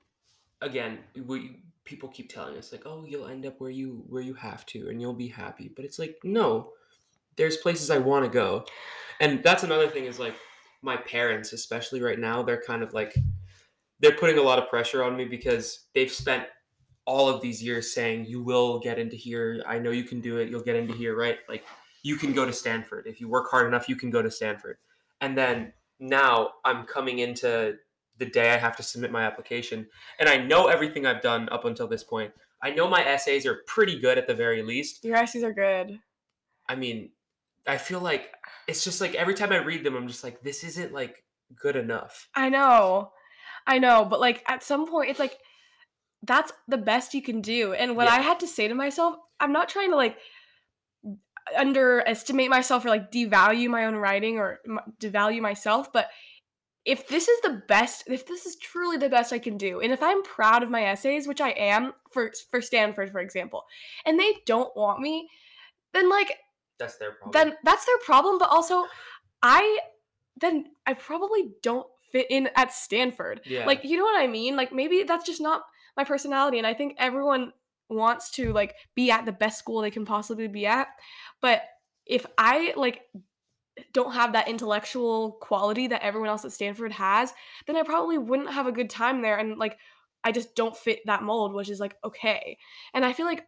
again 0.62 1.00
we 1.26 1.64
people 1.84 2.10
keep 2.10 2.32
telling 2.32 2.58
us 2.58 2.72
like 2.72 2.84
oh 2.86 3.06
you'll 3.08 3.28
end 3.28 3.46
up 3.46 3.60
where 3.60 3.72
you 3.72 4.04
where 4.08 4.22
you 4.22 4.34
have 4.36 4.66
to 4.68 4.90
and 4.90 5.02
you'll 5.02 5.14
be 5.14 5.28
happy. 5.28 5.72
But 5.76 5.86
it's 5.86 6.00
like 6.00 6.18
no. 6.24 6.72
There's 7.38 7.58
places 7.58 7.90
i 7.92 7.98
want 7.98 8.24
to 8.24 8.32
go. 8.32 8.66
And 9.20 9.44
that's 9.44 9.64
another 9.64 9.88
thing 9.88 10.06
is 10.06 10.20
like 10.20 10.36
my 10.82 10.96
parents 10.96 11.52
especially 11.52 12.02
right 12.02 12.20
now 12.20 12.44
they're 12.44 12.62
kind 12.62 12.84
of 12.84 12.94
like 12.94 13.16
they're 14.00 14.16
putting 14.16 14.38
a 14.38 14.42
lot 14.42 14.60
of 14.60 14.70
pressure 14.70 15.04
on 15.04 15.18
me 15.18 15.26
because 15.26 15.86
they've 15.96 16.12
spent 16.12 16.44
all 17.06 17.30
of 17.30 17.42
these 17.42 17.62
years 17.62 17.94
saying 17.94 18.26
you 18.26 18.42
will 18.42 18.80
get 18.80 18.98
into 18.98 19.16
here. 19.16 19.64
I 19.68 19.78
know 19.80 19.92
you 19.92 20.04
can 20.04 20.22
do 20.22 20.38
it. 20.38 20.50
You'll 20.50 20.64
get 20.64 20.76
into 20.76 20.94
here 20.94 21.16
right? 21.16 21.38
Like 21.48 21.66
you 22.04 22.16
can 22.16 22.34
go 22.34 22.46
to 22.46 22.54
stanford. 22.54 23.08
If 23.08 23.22
you 23.22 23.28
work 23.30 23.50
hard 23.50 23.68
enough 23.68 23.88
you 23.88 23.96
can 23.96 24.10
go 24.10 24.22
to 24.22 24.32
stanford. 24.32 24.78
And 25.22 25.38
then 25.38 25.74
now 26.00 26.52
I'm 26.64 26.86
coming 26.86 27.20
into 27.20 27.78
the 28.18 28.26
day 28.26 28.54
I 28.54 28.58
have 28.58 28.78
to 28.78 28.84
submit 28.84 29.12
my 29.12 29.24
application, 29.24 29.88
and 30.20 30.30
I 30.30 30.38
know 30.38 30.68
everything 30.68 31.06
I've 31.06 31.22
done 31.22 31.50
up 31.50 31.66
until 31.66 31.88
this 31.88 32.04
point. 32.04 32.32
I 32.62 32.72
know 32.72 32.88
my 32.88 33.06
essays 33.06 33.46
are 33.46 33.62
pretty 33.68 34.00
good 34.00 34.18
at 34.18 34.28
the 34.28 34.34
very 34.34 34.62
least. 34.64 35.04
your 35.04 35.18
essays 35.18 35.44
are 35.44 35.54
good. 35.54 36.00
I 36.68 36.76
mean, 36.76 37.10
I 37.68 37.78
feel 37.78 38.00
like 38.00 38.34
it's 38.68 38.84
just 38.84 39.02
like 39.02 39.16
every 39.16 39.34
time 39.34 39.52
I 39.52 39.58
read 39.58 39.84
them, 39.84 39.96
I'm 39.96 40.08
just 40.08 40.24
like, 40.24 40.42
this 40.42 40.64
isn't 40.64 40.94
like 40.94 41.24
good 41.56 41.76
enough. 41.76 42.30
i 42.36 42.50
know. 42.50 43.12
I 43.68 43.80
know. 43.80 44.06
But 44.06 44.20
like 44.20 44.44
at 44.48 44.64
some 44.64 44.88
point 44.88 45.10
it's 45.10 45.20
like 45.20 45.38
that's 46.26 46.52
the 46.68 46.78
best 46.78 47.14
you 47.14 47.22
can 47.22 47.42
do 47.42 47.74
and 47.74 47.96
what 47.96 48.06
Yeah. 48.06 48.14
i 48.16 48.22
had 48.22 48.40
to 48.42 48.48
say 48.48 48.68
to 48.68 48.74
myself 48.76 49.16
i'm 49.40 49.52
not 49.52 49.70
trying 49.70 49.90
to 49.92 49.96
like 49.96 50.18
underestimate 51.58 52.50
myself 52.50 52.86
or 52.86 52.90
like 52.90 53.12
devalue 53.12 53.70
my 53.70 53.86
own 53.86 53.96
writing 53.96 54.38
or 54.40 54.60
m- 54.68 54.80
devalue 55.00 55.42
myself 55.42 55.92
but 55.94 56.10
if 56.86 57.08
this 57.08 57.28
is 57.28 57.42
the 57.42 57.62
best 57.68 58.04
if 58.08 58.26
this 58.26 58.46
is 58.46 58.56
truly 58.56 58.98
the 58.98 59.10
best 59.10 59.32
i 59.32 59.38
can 59.40 59.56
do 59.58 59.80
and 59.80 59.92
if 59.94 60.02
i'm 60.02 60.24
proud 60.24 60.64
of 60.64 60.70
my 60.72 60.84
essays 60.86 61.28
which 61.28 61.42
i 61.42 61.50
am 61.52 61.94
for 62.12 62.32
for 62.50 62.62
stanford 62.62 63.12
for 63.12 63.20
example 63.20 63.64
and 64.06 64.20
they 64.20 64.34
don't 64.48 64.76
want 64.76 65.00
me 65.00 65.30
then 65.94 66.10
like 66.10 66.36
That's 66.80 66.98
their 66.98 67.12
problem. 67.12 67.32
then 67.34 67.56
that's 67.64 67.86
their 67.86 68.00
problem 68.00 68.40
but 68.40 68.50
also 68.50 68.86
i 69.44 69.80
then 70.42 70.66
i 70.88 70.94
probably 70.96 71.50
don't 71.62 71.88
fit 72.12 72.26
in 72.32 72.50
at 72.56 72.74
stanford 72.74 73.42
yeah, 73.46 73.66
like 73.68 73.84
you 73.84 73.98
know 73.98 74.04
what 74.04 74.20
i 74.20 74.26
mean 74.26 74.56
like 74.56 74.74
maybe 74.74 75.04
that's 75.04 75.26
just 75.26 75.42
not 75.42 75.62
my 75.98 76.04
personality 76.04 76.58
and 76.58 76.68
i 76.68 76.74
think 76.74 76.96
everyone 76.98 77.52
wants 77.90 78.32
to 78.32 78.52
like 78.54 78.74
be 78.96 79.12
at 79.12 79.26
the 79.26 79.32
best 79.32 79.60
school 79.60 79.82
they 79.82 79.92
can 79.92 80.06
possibly 80.06 80.48
be 80.48 80.66
at 80.66 80.88
but 81.42 81.64
if 82.06 82.26
i 82.38 82.74
like 82.76 83.02
don't 83.94 84.14
have 84.14 84.34
that 84.34 84.48
intellectual 84.48 85.34
quality 85.42 85.88
that 85.88 86.02
everyone 86.02 86.30
else 86.30 86.46
at 86.46 86.52
stanford 86.52 86.92
has 86.92 87.34
then 87.68 87.76
i 87.76 87.84
probably 87.84 88.18
wouldn't 88.18 88.52
have 88.52 88.68
a 88.68 88.72
good 88.72 88.90
time 88.90 89.22
there 89.22 89.38
and 89.38 89.58
like 89.58 89.78
i 90.24 90.32
just 90.32 90.56
don't 90.56 90.78
fit 90.78 91.00
that 91.06 91.24
mold 91.24 91.54
which 91.54 91.70
is 91.70 91.80
like 91.80 91.96
okay 92.04 92.58
and 92.94 93.06
i 93.06 93.14
feel 93.14 93.26
like 93.26 93.46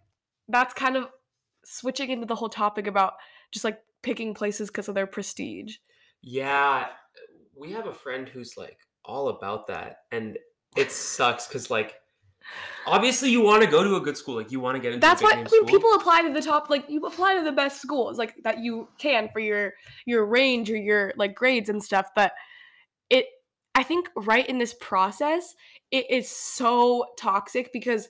that's 0.50 0.74
kind 0.74 0.96
of 0.96 1.08
switching 1.66 2.10
into 2.10 2.26
the 2.26 2.36
whole 2.36 2.50
topic 2.50 2.88
about 2.88 3.14
just 3.52 3.66
like 3.66 3.80
picking 4.04 4.34
places 4.34 4.70
because 4.70 4.88
of 4.88 4.96
their 4.96 5.08
prestige 5.08 5.78
yeah. 6.22 6.88
We 7.56 7.72
have 7.72 7.88
a 7.88 7.94
friend 7.94 8.28
who's 8.28 8.58
like 8.58 8.78
all 9.06 9.30
about 9.30 9.68
that, 9.68 10.00
and 10.12 10.38
it 10.76 10.92
sucks 10.92 11.48
because 11.48 11.70
like. 11.70 11.96
Obviously, 12.86 13.30
you 13.30 13.42
want 13.42 13.64
to 13.64 13.70
go 13.70 13.84
to 13.84 13.96
a 13.96 14.00
good 14.00 14.18
school. 14.18 14.36
Like 14.36 14.52
you 14.52 14.60
want 14.60 14.76
to 14.76 14.82
get 14.82 14.94
into. 14.94 15.06
That's 15.06 15.22
a 15.22 15.26
big 15.26 15.30
why 15.30 15.34
I 15.34 15.44
mean 15.44 15.48
school. 15.48 15.66
people 15.66 15.94
apply 15.96 16.22
to 16.24 16.34
the 16.34 16.42
top 16.42 16.70
like 16.70 16.90
you 16.90 17.02
apply 17.06 17.36
to 17.36 17.44
the 17.44 17.52
best 17.52 17.82
schools 17.82 18.18
like 18.18 18.34
that 18.44 18.60
you 18.60 18.88
can 18.98 19.30
for 19.34 19.40
your 19.40 19.74
your 20.06 20.26
range 20.26 20.72
or 20.72 20.78
your 20.78 21.14
like 21.18 21.36
grades 21.36 21.70
and 21.70 21.84
stuff 21.84 22.08
but 22.16 22.32
it 23.10 23.26
I 23.76 23.84
think 23.84 24.10
right 24.16 24.48
in 24.48 24.58
this 24.58 24.74
process 24.80 25.54
it 25.92 26.10
is 26.10 26.30
so 26.30 27.06
toxic 27.18 27.72
because 27.74 28.08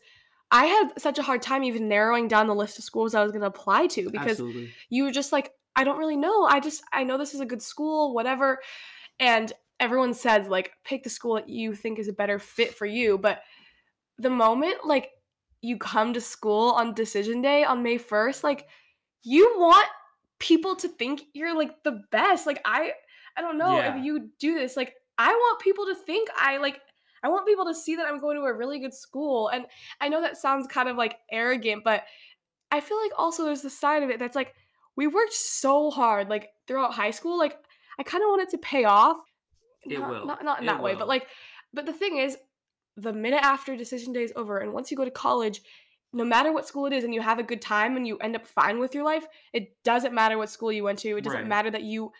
I 0.51 0.65
had 0.65 0.91
such 0.97 1.19
a 1.19 1.23
hard 1.23 1.41
time 1.41 1.63
even 1.63 1.89
narrowing 1.89 2.27
down 2.27 2.47
the 2.47 2.55
list 2.55 2.77
of 2.77 2.85
schools 2.85 3.13
I 3.13 3.23
was 3.23 3.31
going 3.31 3.41
to 3.41 3.47
apply 3.47 3.87
to 3.87 4.09
because 4.09 4.31
Absolutely. 4.31 4.71
you 4.89 5.03
were 5.03 5.11
just 5.11 5.31
like 5.31 5.51
I 5.75 5.83
don't 5.83 5.99
really 5.99 6.17
know. 6.17 6.43
I 6.43 6.59
just 6.59 6.83
I 6.91 7.03
know 7.03 7.17
this 7.17 7.33
is 7.33 7.39
a 7.39 7.45
good 7.45 7.61
school, 7.61 8.13
whatever. 8.13 8.59
And 9.19 9.53
everyone 9.79 10.13
says 10.13 10.47
like 10.47 10.71
pick 10.83 11.03
the 11.03 11.09
school 11.09 11.35
that 11.35 11.49
you 11.49 11.75
think 11.75 11.99
is 11.99 12.07
a 12.07 12.13
better 12.13 12.39
fit 12.39 12.73
for 12.73 12.85
you, 12.85 13.17
but 13.17 13.41
the 14.17 14.29
moment 14.29 14.85
like 14.85 15.11
you 15.61 15.77
come 15.77 16.13
to 16.13 16.21
school 16.21 16.71
on 16.71 16.93
decision 16.93 17.41
day 17.41 17.63
on 17.63 17.83
May 17.83 17.97
1st, 17.97 18.43
like 18.43 18.67
you 19.23 19.55
want 19.57 19.87
people 20.39 20.75
to 20.77 20.87
think 20.87 21.23
you're 21.33 21.55
like 21.55 21.83
the 21.83 22.03
best. 22.11 22.45
Like 22.45 22.61
I 22.65 22.91
I 23.35 23.41
don't 23.41 23.57
know 23.57 23.77
Yeah. 23.77 23.97
if 23.97 24.03
you 24.03 24.29
do 24.39 24.55
this. 24.55 24.77
Like 24.77 24.95
I 25.17 25.29
want 25.29 25.59
people 25.61 25.85
to 25.87 25.95
think 25.95 26.29
I 26.35 26.57
like 26.57 26.81
I 27.23 27.29
want 27.29 27.47
people 27.47 27.65
to 27.65 27.73
see 27.75 27.95
that 27.95 28.05
I'm 28.05 28.19
going 28.19 28.37
to 28.37 28.43
a 28.43 28.53
really 28.53 28.79
good 28.79 28.93
school. 28.93 29.49
And 29.49 29.65
I 29.99 30.09
know 30.09 30.21
that 30.21 30.37
sounds 30.37 30.67
kind 30.67 30.87
of 30.87 30.95
like 30.97 31.17
arrogant, 31.31 31.83
but 31.83 32.03
I 32.71 32.79
feel 32.79 33.01
like 33.01 33.11
also 33.17 33.43
there's 33.45 33.61
the 33.63 33.69
side 33.69 34.03
of 34.03 34.09
it 34.09 34.19
that's 34.19 34.35
like 34.35 34.53
we 34.95 35.07
worked 35.07 35.33
so 35.33 35.89
hard 35.89 36.29
like 36.29 36.49
throughout 36.67 36.93
high 36.93 37.11
school. 37.11 37.37
Like 37.37 37.57
I 37.99 38.03
kind 38.03 38.23
of 38.23 38.27
want 38.29 38.43
it 38.43 38.49
to 38.49 38.57
pay 38.59 38.83
off. 38.83 39.17
It 39.83 39.99
not, 39.99 40.09
will. 40.09 40.25
Not, 40.25 40.43
not 40.43 40.57
in 40.59 40.65
It 40.65 40.67
that 40.67 40.83
way, 40.83 40.95
but 40.95 41.07
like 41.07 41.27
but 41.73 41.85
the 41.85 41.93
thing 41.93 42.17
is 42.17 42.37
the 42.97 43.13
minute 43.13 43.43
after 43.43 43.77
decision 43.77 44.11
day 44.11 44.23
is 44.23 44.33
over 44.35 44.57
and 44.57 44.73
once 44.73 44.91
you 44.91 44.97
go 44.97 45.05
to 45.05 45.11
college, 45.11 45.61
no 46.13 46.23
matter 46.25 46.51
what 46.51 46.67
school 46.67 46.85
it 46.87 46.93
is 46.93 47.03
and 47.03 47.13
you 47.13 47.21
have 47.21 47.37
a 47.39 47.43
good 47.43 47.61
time 47.61 47.95
and 47.95 48.07
you 48.07 48.17
end 48.17 48.35
up 48.35 48.45
fine 48.45 48.79
with 48.79 48.93
your 48.95 49.03
life, 49.03 49.25
it 49.53 49.81
doesn't 49.83 50.13
matter 50.13 50.37
what 50.37 50.49
school 50.49 50.71
you 50.71 50.83
went 50.83 50.99
to. 50.99 51.15
It 51.17 51.23
doesn't 51.23 51.41
Right. 51.41 51.47
matter 51.47 51.69
that 51.71 51.83
you 51.83 52.11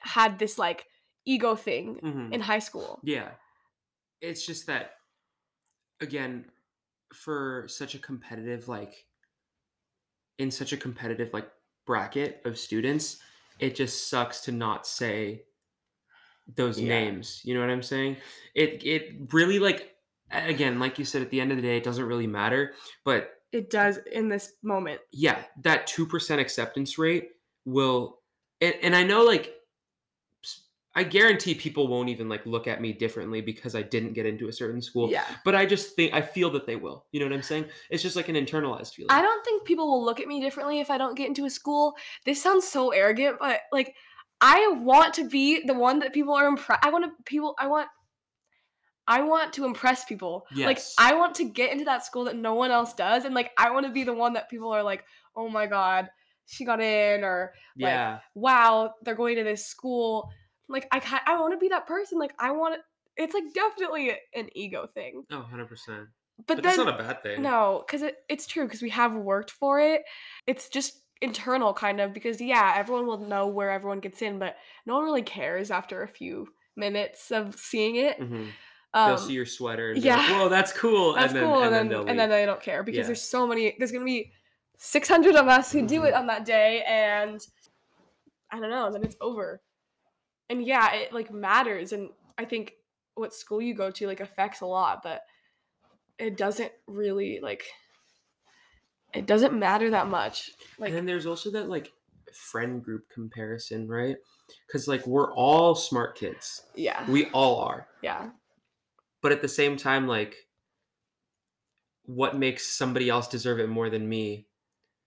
had 0.00 0.38
this 0.38 0.58
like 0.58 0.86
ego 1.24 1.54
thing 1.54 1.96
Mhm. 2.02 2.32
in 2.32 2.40
high 2.40 2.58
school. 2.58 3.00
Yeah. 3.04 3.30
It's 4.20 4.44
just 4.44 4.66
that 4.66 4.92
again, 6.00 6.50
for 7.14 7.66
such 7.68 7.94
a 7.94 7.98
competitive 7.98 8.68
like 8.68 9.06
in 10.38 10.50
such 10.50 10.72
a 10.72 10.76
competitive 10.76 11.32
like 11.32 11.50
bracket 11.86 12.42
of 12.44 12.58
students, 12.58 13.20
it 13.58 13.74
just 13.74 14.08
sucks 14.08 14.40
to 14.42 14.52
not 14.52 14.86
say 14.86 15.44
those 16.46 16.80
Yeah. 16.80 16.88
names. 16.88 17.42
You 17.44 17.54
know 17.54 17.60
what 17.60 17.70
I'm 17.70 17.82
saying? 17.82 18.16
It 18.54 18.84
it 18.84 19.32
really 19.32 19.58
like 19.58 19.95
again, 20.30 20.78
like 20.78 20.98
you 20.98 21.04
said 21.04 21.22
at 21.22 21.30
the 21.30 21.40
end 21.40 21.50
of 21.50 21.56
the 21.56 21.62
day, 21.62 21.76
it 21.76 21.84
doesn't 21.84 22.04
really 22.04 22.26
matter, 22.26 22.74
but 23.04 23.30
It 23.52 23.70
does 23.70 23.98
in 24.12 24.28
this 24.28 24.54
moment. 24.62 25.00
yeah, 25.12 25.42
that 25.62 25.88
2% 25.88 26.38
acceptance 26.38 26.98
rate 26.98 27.30
will 27.64 28.18
and, 28.60 28.74
and 28.82 28.96
I 28.96 29.02
know 29.02 29.22
like 29.24 29.52
I 30.94 31.04
guarantee 31.04 31.54
people 31.54 31.88
won't 31.88 32.08
even 32.08 32.26
like 32.26 32.46
look 32.46 32.66
at 32.66 32.80
me 32.80 32.94
differently 32.94 33.42
because 33.42 33.74
I 33.74 33.82
didn't 33.82 34.14
get 34.14 34.24
into 34.24 34.48
a 34.48 34.52
certain 34.52 34.80
school. 34.80 35.10
yeah. 35.10 35.24
But 35.44 35.54
I 35.54 35.66
just 35.66 35.94
think 35.94 36.14
I 36.14 36.22
feel 36.22 36.48
that 36.52 36.66
they 36.66 36.76
will. 36.76 37.04
You 37.12 37.20
know 37.20 37.26
what 37.26 37.34
I'm 37.34 37.42
saying? 37.42 37.66
It's 37.90 38.02
just 38.02 38.16
like 38.16 38.30
an 38.30 38.34
internalized 38.34 38.94
feeling. 38.94 39.10
I 39.10 39.20
don't 39.20 39.44
think 39.44 39.64
people 39.66 39.86
will 39.90 40.02
look 40.02 40.20
at 40.20 40.26
me 40.26 40.40
differently 40.40 40.80
if 40.80 40.90
I 40.90 40.96
don't 40.96 41.14
get 41.14 41.28
into 41.28 41.44
a 41.44 41.50
school. 41.50 41.96
This 42.24 42.42
sounds 42.42 42.66
so 42.66 42.92
arrogant, 42.92 43.36
but 43.38 43.60
like 43.72 43.94
I 44.40 44.68
want 44.68 45.12
to 45.14 45.28
be 45.28 45.66
the 45.66 45.74
one 45.74 45.98
that 45.98 46.14
people 46.14 46.32
are 46.32 46.46
impressed. 46.46 46.82
I 46.82 46.88
want 46.88 47.04
to 47.04 47.10
people. 47.24 47.54
I 47.58 47.66
want. 47.66 47.88
I 49.08 49.22
want 49.22 49.52
to 49.54 49.64
impress 49.64 50.04
people. 50.04 50.46
Yes. 50.54 50.66
Like 50.98 51.10
I 51.10 51.14
want 51.14 51.34
to 51.36 51.44
get 51.44 51.72
into 51.72 51.84
that 51.84 52.04
school 52.04 52.24
that 52.24 52.36
no 52.36 52.54
one 52.54 52.70
else 52.70 52.92
does, 52.94 53.24
and 53.24 53.34
like 53.34 53.52
I 53.58 53.70
want 53.70 53.86
to 53.86 53.92
be 53.92 54.04
the 54.04 54.14
one 54.14 54.32
that 54.34 54.48
people 54.50 54.70
are 54.72 54.82
like, 54.82 55.04
"Oh 55.36 55.48
my 55.48 55.66
god, 55.66 56.08
she 56.46 56.64
got 56.64 56.80
in," 56.80 57.22
or 57.24 57.52
like, 57.78 57.92
yeah. 57.92 58.18
"Wow, 58.34 58.94
they're 59.02 59.14
going 59.14 59.36
to 59.36 59.44
this 59.44 59.66
school." 59.66 60.28
Like 60.68 60.88
I, 60.90 61.00
ki- 61.00 61.24
I 61.26 61.40
want 61.40 61.52
to 61.52 61.58
be 61.58 61.68
that 61.68 61.86
person. 61.86 62.18
Like 62.18 62.34
I 62.38 62.50
want. 62.50 62.80
It's 63.16 63.32
like 63.32 63.44
definitely 63.54 64.10
an 64.34 64.50
ego 64.54 64.86
thing. 64.92 65.24
Oh, 65.30 65.36
100%. 65.38 66.08
But, 66.38 66.46
But, 66.48 66.56
then 66.56 66.62
that's 66.62 66.76
not 66.78 67.00
a 67.00 67.02
bad 67.02 67.22
thing. 67.22 67.42
no, 67.42 67.82
because 67.86 68.02
it, 68.02 68.16
it's 68.28 68.46
true, 68.46 68.64
because 68.64 68.82
we 68.82 68.90
have 68.90 69.14
worked 69.16 69.50
for 69.50 69.80
it. 69.80 70.02
It's 70.46 70.68
just 70.68 71.00
internal, 71.22 71.72
kind 71.72 71.98
of, 71.98 72.12
because 72.12 72.42
yeah, 72.42 72.74
everyone 72.76 73.06
will 73.06 73.18
know 73.18 73.46
where 73.46 73.70
everyone 73.70 74.00
gets 74.00 74.20
in, 74.20 74.38
but 74.38 74.56
no 74.84 74.96
one 74.96 75.04
really 75.04 75.22
cares 75.22 75.70
after 75.70 76.02
a 76.02 76.08
few 76.08 76.48
minutes 76.76 77.30
of 77.30 77.56
seeing 77.58 77.96
it. 77.96 78.18
hmm 78.20 78.44
Um, 78.94 79.08
they'll 79.10 79.18
see 79.18 79.32
your 79.34 79.46
sweater 79.46 79.90
and 79.90 80.02
yeah. 80.02 80.16
yeah. 80.30 80.38
Whoa, 80.40 80.48
that's 80.48 80.72
cool. 80.72 81.12
that's 81.14 81.28
and 81.28 81.36
then, 81.36 81.44
cool, 81.44 81.62
and, 81.62 81.74
then, 81.74 81.88
they'll 81.88 82.06
and 82.06 82.18
then 82.18 82.30
they 82.30 82.46
don't 82.46 82.60
care 82.62 82.82
because 82.82 82.98
Yeah. 83.00 83.06
there's 83.06 83.22
so 83.22 83.46
many. 83.46 83.74
There's 83.78 83.92
gonna 83.92 84.04
be 84.04 84.32
600 84.78 85.34
of 85.36 85.48
us 85.48 85.72
who 85.72 85.86
do 85.86 86.04
it 86.04 86.14
Mhm. 86.14 86.18
on 86.18 86.26
that 86.28 86.44
day, 86.44 86.82
and 86.86 87.40
I 88.50 88.60
don't 88.60 88.70
know. 88.70 88.90
Then 88.92 89.02
it's 89.04 89.16
over. 89.20 89.60
And 90.48 90.64
yeah, 90.64 90.94
it 90.94 91.12
like 91.12 91.30
matters, 91.32 91.92
and 91.92 92.10
I 92.38 92.44
think 92.44 92.74
what 93.14 93.34
school 93.34 93.60
you 93.60 93.74
go 93.74 93.90
to 93.90 94.06
like 94.06 94.20
affects 94.20 94.60
a 94.60 94.66
lot, 94.66 95.02
but 95.02 95.22
it 96.18 96.36
doesn't 96.36 96.72
really 96.86 97.40
like. 97.42 97.64
It 99.14 99.26
doesn't 99.26 99.58
matter 99.58 99.90
that 99.90 100.08
much. 100.08 100.50
Like 100.78 100.88
and 100.90 100.96
then 100.98 101.06
there's 101.06 101.26
also 101.26 101.50
that 101.52 101.68
like 101.68 101.92
friend 102.34 102.82
group 102.82 103.08
comparison, 103.08 103.88
right? 103.88 104.16
Because 104.66 104.86
like 104.86 105.06
we're 105.06 105.32
all 105.34 105.74
smart 105.74 106.16
kids. 106.16 106.62
yeah, 106.74 107.08
We 107.10 107.26
all 107.30 107.60
are. 107.60 107.88
yeah, 108.02 108.30
but 109.22 109.32
at 109.32 109.42
the 109.42 109.48
same 109.48 109.76
time 109.76 110.06
like 110.06 110.36
what 112.04 112.36
makes 112.36 112.66
somebody 112.66 113.08
else 113.08 113.26
deserve 113.26 113.58
it 113.58 113.68
more 113.68 113.90
than 113.90 114.08
me? 114.08 114.46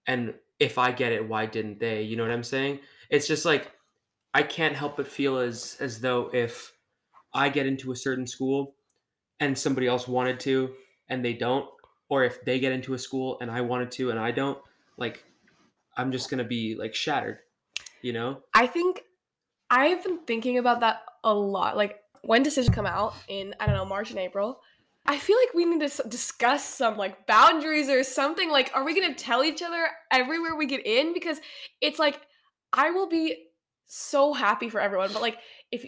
And 0.06 0.34
if 0.60 0.78
i 0.78 0.92
get 0.92 1.12
it 1.12 1.28
why 1.28 1.46
didn't 1.46 1.80
they? 1.80 2.02
You 2.02 2.16
know 2.16 2.24
what 2.24 2.32
i'm 2.32 2.44
saying? 2.44 2.80
It's 3.10 3.28
just 3.28 3.46
like 3.46 3.72
i 4.34 4.44
can't 4.44 4.76
help 4.76 4.98
but 4.98 5.08
feel 5.08 5.38
as 5.38 5.78
as 5.80 6.00
though 6.00 6.30
if 6.34 6.74
i 7.34 7.50
get 7.50 7.66
into 7.66 7.92
a 7.92 7.96
certain 7.96 8.28
school 8.28 8.76
and 9.40 9.58
somebody 9.58 9.88
else 9.88 10.08
wanted 10.08 10.40
to 10.42 10.74
and 11.10 11.24
they 11.24 11.34
don't 11.34 11.66
or 12.10 12.24
if 12.24 12.44
they 12.46 12.60
get 12.60 12.72
into 12.72 12.94
a 12.94 13.00
school 13.00 13.38
and 13.42 13.50
i 13.50 13.62
wanted 13.62 13.90
to 13.90 14.12
and 14.12 14.20
i 14.20 14.30
don't 14.30 14.60
like 14.98 15.24
i'm 15.98 16.12
just 16.12 16.30
gonna 16.30 16.44
be 16.44 16.76
like 16.76 16.94
shattered 16.94 17.40
you 18.02 18.14
know? 18.14 18.42
I 18.54 18.68
think 18.68 19.04
I've 19.70 20.04
been 20.04 20.20
thinking 20.26 20.58
about 20.58 20.82
that 20.82 21.02
a 21.24 21.34
lot. 21.34 21.78
Like 21.78 22.00
when 22.24 22.44
decisions 22.44 22.74
come 22.74 22.86
out 22.86 23.14
in 23.28 23.56
I 23.60 23.66
don't 23.66 23.76
know 23.76 23.86
March 23.86 24.10
and 24.12 24.20
April, 24.20 24.62
I 25.06 25.18
feel 25.18 25.38
like 25.38 25.54
we 25.54 25.66
need 25.66 25.90
to 25.90 26.04
discuss 26.08 26.64
some 26.64 26.98
like 26.98 27.26
boundaries 27.28 27.90
or 27.90 28.04
something. 28.04 28.50
Like, 28.50 28.72
are 28.74 28.84
we 28.84 29.00
gonna 29.00 29.16
tell 29.16 29.44
each 29.44 29.62
other 29.62 29.88
everywhere 30.12 30.56
we 30.56 30.66
get 30.66 30.86
in? 30.86 31.14
Because 31.14 31.40
it's 31.82 32.00
like 32.00 32.22
I 32.74 32.92
will 32.92 33.08
be 33.08 33.48
so 33.86 34.34
happy 34.34 34.70
for 34.70 34.80
everyone, 34.80 35.12
but 35.14 35.22
like 35.22 35.38
if 35.72 35.86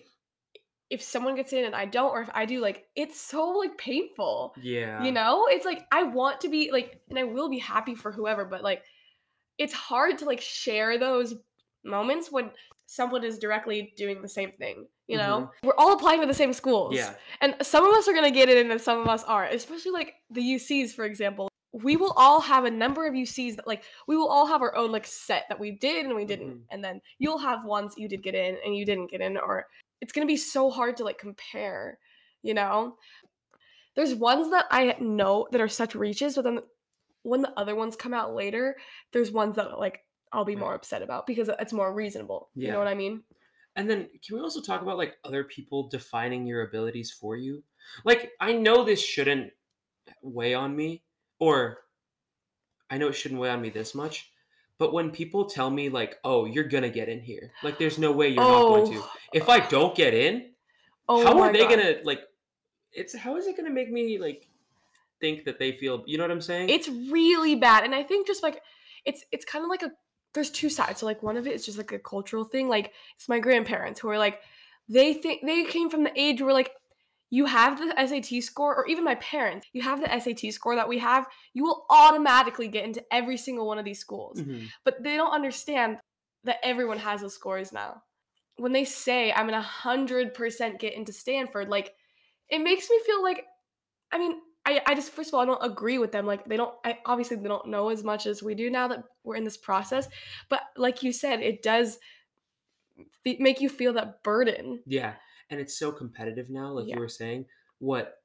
if 0.90 1.02
someone 1.02 1.36
gets 1.36 1.54
in 1.54 1.64
and 1.64 1.74
I 1.74 1.86
don't, 1.86 2.12
or 2.12 2.22
if 2.22 2.30
I 2.34 2.46
do, 2.46 2.60
like 2.60 2.86
it's 2.96 3.20
so 3.20 3.50
like 3.52 3.78
painful. 3.78 4.54
yeah 4.62 5.04
You 5.04 5.12
know, 5.12 5.48
it's 5.50 5.66
like 5.66 5.86
I 5.92 6.04
want 6.04 6.42
to 6.42 6.50
be 6.50 6.70
like, 6.72 7.00
and 7.10 7.18
I 7.18 7.24
will 7.24 7.50
be 7.50 7.60
happy 7.60 7.96
for 7.96 8.12
whoever, 8.12 8.44
but 8.44 8.62
like, 8.62 8.84
it's 9.58 9.74
hard 9.74 10.18
to 10.18 10.26
like 10.26 10.42
share 10.42 10.98
those 10.98 11.36
moments 11.86 12.32
when 12.32 12.52
someone 12.92 13.24
is 13.24 13.40
directly 13.40 13.94
doing 13.96 14.22
the 14.22 14.28
same 14.28 14.52
thing. 14.52 14.86
You 15.08 15.16
know, 15.16 15.50
we're 15.64 15.76
all 15.78 15.94
applying 15.94 16.20
to 16.20 16.28
the 16.28 16.34
same 16.34 16.52
schools. 16.52 16.94
yeah 16.94 17.14
And 17.40 17.56
some 17.62 17.86
of 17.86 17.94
us 17.96 18.06
are 18.10 18.14
gonna 18.14 18.32
get 18.32 18.50
it, 18.50 18.66
and 18.66 18.82
some 18.82 19.00
of 19.00 19.08
us 19.08 19.24
aren't. 19.24 19.54
Especially 19.54 19.92
like 19.92 20.16
the 20.30 20.42
UCs, 20.42 20.92
for 20.94 21.06
example. 21.06 21.48
We 21.72 21.96
will 21.96 22.12
all 22.18 22.42
have 22.42 22.66
a 22.66 22.72
number 22.72 23.08
of 23.08 23.14
UCs 23.14 23.56
that 23.56 23.66
like 23.66 23.84
we 24.08 24.18
will 24.18 24.28
all 24.28 24.46
have 24.46 24.62
our 24.62 24.76
own 24.76 24.92
like 24.92 25.08
set 25.08 25.46
that 25.48 25.58
we 25.58 25.72
did 25.72 26.06
and 26.06 26.16
we 26.16 26.26
didn't, 26.26 26.50
Mhm. 26.54 26.64
and 26.70 26.84
then 26.84 27.02
you'll 27.18 27.38
have 27.38 27.64
ones 27.64 27.94
you 27.98 28.10
did 28.10 28.24
get 28.24 28.36
in 28.36 28.58
and 28.66 28.76
you 28.76 28.86
didn't 28.86 29.10
get 29.10 29.22
in, 29.22 29.38
or 29.38 29.68
it's 30.02 30.12
gonna 30.12 30.26
be 30.26 30.36
so 30.36 30.70
hard 30.70 30.98
to 30.98 31.06
like 31.06 31.18
compare. 31.18 31.98
You 32.44 32.56
know, 32.56 32.98
there's 33.96 34.14
ones 34.16 34.50
that 34.52 34.66
I 34.70 34.98
know 35.00 35.48
that 35.52 35.62
are 35.62 35.70
such 35.70 35.96
reaches, 35.96 36.36
but 36.36 36.44
then 36.44 36.60
when 37.24 37.42
the 37.42 37.54
other 37.58 37.76
ones 37.76 37.96
come 37.96 38.14
out 38.14 38.34
later, 38.36 38.76
there's 39.14 39.32
ones 39.32 39.56
that 39.56 39.80
like 39.80 40.04
I'll 40.32 40.46
be 40.46 40.56
more 40.56 40.74
upset 40.74 41.02
about 41.02 41.28
because 41.28 41.50
it's 41.60 41.74
more 41.74 41.94
reasonable. 41.94 42.50
Yeah. 42.56 42.68
You 42.68 42.72
know 42.74 42.80
what 42.80 42.88
I 42.88 42.96
mean? 42.96 43.24
And 43.76 43.90
then 43.90 44.10
can 44.26 44.36
we 44.36 44.42
also 44.42 44.62
talk 44.62 44.82
about 44.82 44.98
like 44.98 45.16
other 45.24 45.44
people 45.44 45.88
defining 45.88 46.46
your 46.46 46.64
abilities 46.64 47.12
for 47.12 47.36
you? 47.36 47.64
Like 48.06 48.32
I 48.40 48.54
know 48.54 48.84
this 48.84 49.02
shouldn't 49.02 49.52
weigh 50.22 50.54
on 50.54 50.76
me 50.76 51.04
or 51.40 51.80
I 52.90 52.98
know 52.98 53.08
it 53.08 53.14
shouldn't 53.14 53.40
weigh 53.40 53.50
on 53.50 53.62
me 53.62 53.70
this 53.70 53.96
much, 53.96 54.32
but 54.78 54.94
when 54.94 55.12
people 55.12 55.46
tell 55.46 55.70
me 55.70 55.88
like, 55.90 56.18
"Oh, 56.26 56.46
you're 56.46 56.66
going 56.66 56.84
to 56.84 56.90
get 56.90 57.08
in 57.08 57.22
here." 57.22 57.54
Like 57.64 57.78
there's 57.78 57.98
no 57.98 58.12
way 58.12 58.28
you're 58.28 58.44
not 58.44 58.62
going 58.64 58.92
to. 58.92 59.00
Oh. 59.00 59.10
If 59.32 59.48
I 59.48 59.62
don't 59.62 59.96
get 59.96 60.14
in, 60.14 60.50
oh 61.08 61.24
how 61.26 61.40
are 61.40 61.54
they 61.54 61.66
going 61.66 61.80
to 61.80 62.00
like 62.04 62.22
it's 62.92 63.16
how 63.16 63.38
is 63.38 63.48
it 63.48 63.56
going 63.56 63.68
to 63.68 63.74
make 63.74 63.92
me 63.92 64.18
like 64.18 64.48
think 65.20 65.46
that 65.46 65.60
they 65.60 65.72
feel, 65.74 66.04
you 66.08 66.18
know 66.18 66.24
what 66.24 66.32
I'm 66.32 66.42
saying? 66.42 66.70
it's 66.70 66.90
really 66.90 67.56
bad 67.56 67.84
and 67.84 67.94
i 67.94 68.02
think 68.04 68.26
just 68.26 68.42
like 68.42 68.62
it's 69.06 69.24
it's 69.32 69.46
kind 69.46 69.64
of 69.64 69.70
like 69.70 69.84
a 69.84 69.92
there's 70.34 70.50
two 70.50 70.70
sides 70.70 71.00
so 71.00 71.06
like 71.06 71.22
one 71.24 71.38
of 71.38 71.48
it 71.48 71.54
is 71.54 71.66
just 71.66 71.78
like 71.78 71.92
a 71.92 72.00
cultural 72.00 72.44
thing 72.44 72.68
like 72.68 72.92
it's 73.16 73.30
my 73.30 73.40
grandparents 73.40 74.00
who 74.00 74.10
are 74.10 74.18
like 74.18 74.40
they 74.90 75.14
think 75.14 75.42
they 75.46 75.64
came 75.64 75.90
from 75.90 76.04
the 76.04 76.12
age 76.20 76.42
where 76.42 76.54
like 76.54 76.72
you 77.30 77.46
have 77.46 77.78
the 77.78 77.94
SAT 78.08 78.44
score 78.44 78.76
or 78.76 78.86
even 78.88 79.04
my 79.04 79.16
parents 79.16 79.68
you 79.74 79.82
have 79.82 80.02
the 80.02 80.20
SAT 80.20 80.52
score 80.54 80.76
that 80.76 80.90
we 80.90 81.00
have 81.00 81.26
you 81.54 81.64
will 81.64 81.86
automatically 81.90 82.68
get 82.68 82.86
into 82.86 83.04
every 83.12 83.38
single 83.38 83.68
one 83.68 83.80
of 83.80 83.86
these 83.86 84.00
schools 84.00 84.42
Mhm. 84.42 84.68
but 84.84 85.02
they 85.04 85.16
don't 85.16 85.34
understand 85.34 85.98
that 86.44 86.58
everyone 86.64 86.98
has 86.98 87.22
those 87.22 87.36
scores 87.36 87.72
now 87.72 88.04
when 88.58 88.74
they 88.74 88.84
say 88.86 89.32
i'm 89.32 89.48
gonna 89.48 89.62
100% 89.62 90.80
get 90.80 90.94
into 90.94 91.14
stanford 91.14 91.70
like 91.70 91.94
it 92.50 92.60
makes 92.60 92.90
me 92.90 93.00
feel 93.06 93.22
like 93.24 93.46
i 94.12 94.18
mean 94.18 94.40
I, 94.66 94.82
I 94.86 94.96
just 94.96 95.12
first 95.12 95.30
of 95.30 95.34
all 95.34 95.40
I 95.42 95.46
don't 95.46 95.64
agree 95.64 95.98
with 95.98 96.12
them. 96.12 96.28
Like 96.28 96.46
they 96.46 96.56
don't 96.56 96.74
I 96.86 97.00
obviously 97.06 97.38
they 97.38 97.48
don't 97.48 97.68
know 97.68 97.90
as 97.90 98.04
much 98.04 98.28
as 98.28 98.44
we 98.44 98.54
do 98.54 98.70
now 98.70 98.88
that 98.90 99.04
we're 99.24 99.36
in 99.36 99.44
this 99.44 99.58
process. 99.58 100.08
But 100.50 100.62
like 100.78 101.04
you 101.04 101.12
said, 101.12 101.42
it 101.42 101.62
does 101.64 102.00
fe- 103.24 103.38
make 103.40 103.62
you 103.62 103.70
feel 103.70 103.94
that 103.94 104.24
burden. 104.24 104.82
Yeah, 104.86 105.14
and 105.50 105.60
it's 105.60 105.78
so 105.78 105.92
competitive 105.92 106.50
now. 106.50 106.72
Like 106.72 106.88
Yeah. 106.88 106.96
you 106.96 107.02
were 107.02 107.10
saying, 107.10 107.46
what 107.80 108.18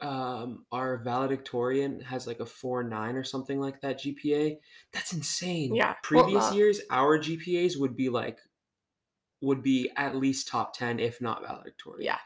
um 0.00 0.64
our 0.72 0.96
valedictorian 1.04 2.00
has 2.00 2.26
like 2.26 2.40
a 2.40 2.46
four 2.46 2.82
nine 2.82 3.14
or 3.14 3.22
something 3.22 3.60
like 3.60 3.80
that 3.82 4.00
GPA. 4.00 4.58
That's 4.92 5.12
insane. 5.12 5.74
Yeah, 5.74 5.94
well, 6.10 6.24
Previous 6.24 6.50
uh, 6.50 6.54
years, 6.54 6.80
our 6.90 7.18
GPAs 7.18 7.78
would 7.78 7.96
be 7.96 8.08
like 8.08 8.38
would 9.40 9.62
be 9.62 9.90
at 9.96 10.16
least 10.16 10.48
top 10.48 10.74
ten, 10.76 10.98
if 10.98 11.20
not 11.20 11.42
valedictorian. 11.42 12.04
Yeah. 12.04 12.18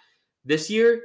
This 0.45 0.71
year, 0.71 1.02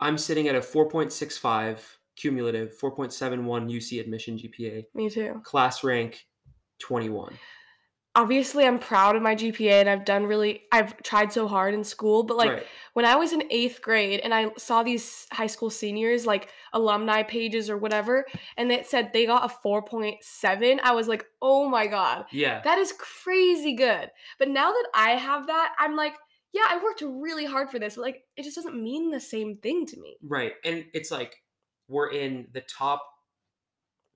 I'm 0.00 0.16
sitting 0.18 0.48
at 0.48 0.54
a 0.54 0.62
four 0.62 0.88
point 0.88 1.12
six 1.12 1.36
five 1.38 1.98
cumulative, 2.16 2.76
four 2.76 2.94
point 2.94 3.12
seven 3.12 3.44
one 3.46 3.68
UC 3.68 4.00
admission 4.00 4.38
GPA, 4.38 4.84
Me 4.94 5.10
too. 5.10 5.40
class 5.44 5.82
rank 5.84 6.26
twenty 6.78 7.08
one. 7.08 7.34
Obviously 8.16 8.64
I'm 8.64 8.78
proud 8.78 9.16
of 9.16 9.22
my 9.22 9.34
GPA 9.34 9.80
and 9.80 9.88
I've 9.88 10.04
done 10.04 10.26
really 10.26 10.62
I've 10.70 11.02
tried 11.02 11.32
so 11.32 11.48
hard 11.48 11.74
in 11.74 11.82
school, 11.82 12.22
but 12.22 12.36
like 12.36 12.50
right. 12.50 12.66
when 12.92 13.04
I 13.04 13.16
was 13.16 13.32
in 13.32 13.42
eighth 13.50 13.82
grade 13.82 14.20
and 14.22 14.32
I 14.32 14.52
saw 14.56 14.84
these 14.84 15.26
high 15.32 15.48
school 15.48 15.68
seniors, 15.68 16.24
like 16.24 16.48
alumni 16.72 17.24
pages 17.24 17.68
or 17.68 17.76
whatever, 17.76 18.24
and 18.56 18.70
it 18.70 18.86
said 18.86 19.10
they 19.12 19.26
got 19.26 19.50
a 19.50 19.66
4.7, 19.66 20.78
I 20.84 20.92
was 20.92 21.08
like, 21.08 21.26
oh 21.42 21.68
my 21.68 21.88
God, 21.88 22.26
Yeah. 22.30 22.60
that 22.62 22.78
is 22.78 22.94
crazy 22.98 23.74
good. 23.74 24.12
But 24.38 24.48
now 24.48 24.70
that 24.70 24.86
I 24.94 25.10
have 25.16 25.48
that, 25.48 25.74
I'm 25.80 25.96
like, 25.96 26.14
yeah, 26.52 26.66
I 26.68 26.80
worked 26.84 27.02
really 27.04 27.46
hard 27.46 27.68
for 27.68 27.80
this, 27.80 27.96
but 27.96 28.02
like, 28.02 28.22
it 28.36 28.44
just 28.44 28.54
doesn't 28.54 28.80
mean 28.80 29.10
the 29.10 29.18
same 29.18 29.56
thing 29.56 29.86
to 29.86 29.98
me. 29.98 30.18
Right. 30.22 30.52
And 30.64 30.84
it's 30.94 31.10
like 31.10 31.34
we're 31.88 32.10
in 32.10 32.48
the 32.52 32.62
top 32.62 33.02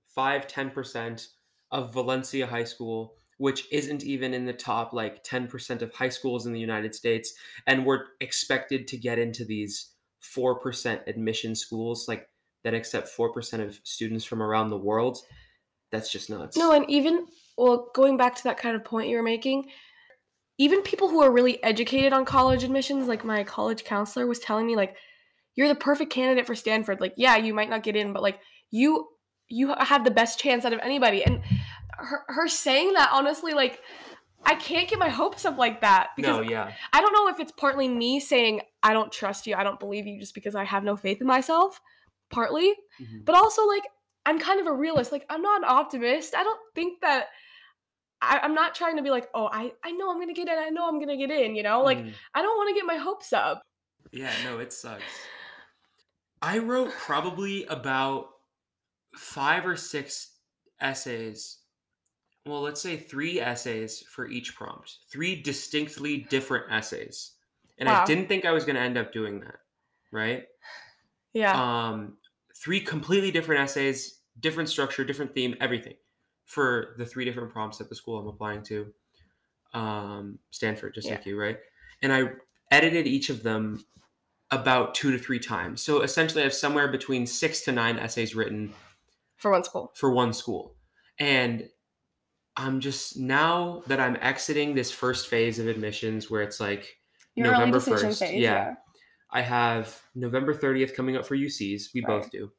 five, 0.07 0.47
10% 0.47 1.27
of 1.71 1.93
Valencia 1.93 2.47
High 2.47 2.63
School, 2.63 3.15
which 3.37 3.65
isn't 3.71 4.03
even 4.03 4.33
in 4.33 4.45
the 4.45 4.53
top 4.53 4.91
like 4.91 5.23
10% 5.23 5.81
of 5.81 5.93
high 5.93 6.09
schools 6.09 6.45
in 6.45 6.53
the 6.53 6.59
United 6.59 6.93
States. 6.95 7.33
And 7.67 7.85
we're 7.85 8.05
expected 8.19 8.87
to 8.87 8.97
get 8.97 9.19
into 9.19 9.45
these 9.45 9.91
4% 10.35 11.07
admission 11.07 11.55
schools, 11.55 12.07
like 12.07 12.27
that 12.63 12.73
accept 12.73 13.15
4% 13.15 13.65
of 13.65 13.79
students 13.83 14.25
from 14.25 14.41
around 14.41 14.69
the 14.69 14.77
world. 14.77 15.19
That's 15.91 16.11
just 16.11 16.29
nuts. 16.29 16.57
No, 16.57 16.71
and 16.71 16.89
even, 16.89 17.25
well, 17.57 17.89
going 17.95 18.17
back 18.17 18.35
to 18.35 18.43
that 18.43 18.57
kind 18.57 18.75
of 18.75 18.83
point 18.83 19.09
you 19.09 19.15
were 19.15 19.23
making, 19.23 19.69
even 20.57 20.81
people 20.81 21.07
who 21.07 21.21
are 21.21 21.31
really 21.31 21.63
educated 21.63 22.11
on 22.13 22.25
college 22.25 22.63
admissions, 22.63 23.07
like 23.07 23.23
my 23.23 23.43
college 23.43 23.85
counselor 23.85 24.27
was 24.27 24.39
telling 24.39 24.67
me, 24.67 24.75
like, 24.75 24.97
you're 25.59 25.67
the 25.67 25.75
perfect 25.75 26.09
candidate 26.09 26.47
for 26.47 26.55
Stanford. 26.55 27.01
Like, 27.01 27.15
yeah, 27.17 27.35
you 27.35 27.53
might 27.53 27.69
not 27.69 27.83
get 27.83 27.97
in, 27.97 28.13
but 28.13 28.23
like, 28.23 28.39
you 28.71 29.09
you 29.49 29.75
have 29.77 30.05
the 30.05 30.11
best 30.11 30.39
chance 30.39 30.63
out 30.63 30.71
of 30.71 30.79
anybody. 30.81 31.21
And 31.21 31.41
her, 31.97 32.21
her 32.29 32.47
saying 32.47 32.93
that, 32.93 33.09
honestly, 33.11 33.53
like, 33.53 33.81
I 34.45 34.55
can't 34.55 34.87
get 34.87 34.99
my 34.99 35.09
hopes 35.09 35.43
up 35.43 35.57
like 35.57 35.81
that 35.81 36.11
because 36.15 36.37
no, 36.37 36.49
yeah. 36.49 36.71
I 36.93 37.01
don't 37.01 37.11
know 37.11 37.27
if 37.27 37.41
it's 37.41 37.51
partly 37.51 37.89
me 37.89 38.21
saying 38.21 38.61
I 38.81 38.93
don't 38.93 39.11
trust 39.11 39.47
you, 39.47 39.55
I 39.55 39.65
don't 39.65 39.81
believe 39.81 40.07
you 40.07 40.17
just 40.17 40.33
because 40.33 40.55
I 40.55 40.63
have 40.63 40.85
no 40.85 40.95
faith 40.95 41.19
in 41.19 41.27
myself, 41.27 41.81
partly, 42.29 42.73
Mhm. 43.01 43.25
but 43.25 43.35
also 43.35 43.67
like 43.67 43.83
I'm 44.25 44.39
kind 44.39 44.61
of 44.61 44.67
a 44.67 44.73
realist. 44.73 45.11
Like 45.11 45.25
I'm 45.29 45.41
not 45.41 45.57
an 45.61 45.67
optimist. 45.67 46.35
I 46.35 46.43
don't 46.43 46.59
think 46.73 47.01
that 47.01 47.25
I, 48.21 48.39
I'm 48.43 48.53
not 48.53 48.75
trying 48.75 48.95
to 48.95 49.03
be 49.03 49.09
like, 49.09 49.27
oh, 49.33 49.49
I, 49.51 49.73
I 49.83 49.91
know 49.91 50.09
I'm 50.09 50.19
gonna 50.21 50.33
get 50.33 50.47
in. 50.47 50.57
I 50.57 50.69
know 50.69 50.87
I'm 50.87 50.99
gonna 51.01 51.17
get 51.17 51.31
in. 51.31 51.53
You 51.55 51.63
know, 51.63 51.81
like 51.81 51.97
Mhm. 51.97 52.13
I 52.33 52.41
don't 52.41 52.55
want 52.55 52.69
to 52.69 52.75
get 52.75 52.85
my 52.85 52.95
hopes 52.95 53.33
up. 53.33 53.61
Yeah, 54.13 54.31
no, 54.45 54.59
it 54.59 54.71
sucks. 54.71 55.03
I 56.41 56.59
wrote 56.59 56.91
probably 56.91 57.65
about 57.65 58.29
five 59.15 59.65
or 59.65 59.75
six 59.75 60.35
essays. 60.79 61.57
Well, 62.45 62.61
let's 62.61 62.81
say 62.81 62.97
three 62.97 63.39
essays 63.39 64.01
for 64.01 64.27
each 64.27 64.55
prompt, 64.55 64.97
three 65.11 65.41
distinctly 65.41 66.25
different 66.29 66.71
essays. 66.71 67.31
And 67.77 67.87
I 67.89 68.05
didn't 68.05 68.27
think 68.27 68.45
I 68.45 68.51
was 68.51 68.65
going 68.65 68.75
to 68.75 68.81
end 68.81 68.97
up 68.97 69.11
doing 69.13 69.39
that, 69.41 69.59
right? 70.11 70.45
Yeah, 71.33 71.53
Um, 71.89 72.17
three 72.55 72.79
completely 72.81 73.31
different 73.31 73.61
essays, 73.61 74.19
different 74.39 74.69
structure, 74.69 75.03
different 75.03 75.33
theme, 75.33 75.55
everything 75.61 75.95
for 76.45 76.95
the 76.97 77.05
three 77.05 77.23
different 77.23 77.51
prompts 77.51 77.79
at 77.79 77.89
the 77.89 77.95
school 77.95 78.17
I'm 78.17 78.27
applying 78.27 78.63
to, 78.63 78.91
um, 79.73 80.39
Stanford, 80.49 80.95
just 80.95 81.07
like 81.17 81.25
you, 81.25 81.39
right? 81.39 81.59
And 82.01 82.11
I 82.11 82.31
edited 82.71 83.05
each 83.05 83.29
of 83.29 83.43
them 83.43 83.85
about 84.51 84.95
two 84.95 85.11
to 85.11 85.19
three 85.19 85.39
times. 85.39 85.81
So 85.81 86.01
essentially, 86.01 86.41
I 86.41 86.45
have 86.45 86.53
somewhere 86.53 86.87
between 86.87 87.27
six 87.27 87.61
to 87.61 87.71
nine 87.71 87.97
essays 87.97 88.35
written 88.35 88.73
for 89.37 89.51
one 89.51 89.63
school. 89.63 89.91
for 89.95 90.11
one 90.11 90.33
school. 90.33 90.75
And 91.19 91.69
I'm 92.55 92.79
just 92.79 93.17
now 93.17 93.83
that 93.87 93.99
I'm 93.99 94.17
exiting 94.21 94.73
this 94.75 94.91
first 94.91 95.27
phase 95.27 95.59
of 95.59 95.67
admissions 95.67 96.29
where 96.29 96.41
it's 96.41 96.59
like 96.59 96.97
Your 97.35 97.51
November 97.51 97.79
1st. 97.79 98.19
phase, 98.19 98.21
yeah. 98.21 98.37
yeah. 98.39 98.73
I 99.31 99.41
have 99.41 100.01
November 100.15 100.53
30th 100.53 100.95
coming 100.95 101.15
up 101.15 101.25
for 101.25 101.37
UCs. 101.37 101.93
We 101.93 102.01
both 102.01 102.31
do. 102.31 102.51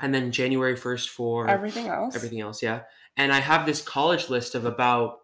And 0.00 0.12
then 0.12 0.32
January 0.32 0.74
1st 0.74 1.08
for 1.08 1.48
Everything 1.48 1.86
else. 1.86 2.16
everything 2.16 2.40
else. 2.40 2.62
Yeah. 2.62 2.80
And 3.16 3.32
I 3.32 3.38
have 3.38 3.64
this 3.64 3.80
college 3.80 4.28
list 4.28 4.56
of 4.56 4.64
about 4.64 5.18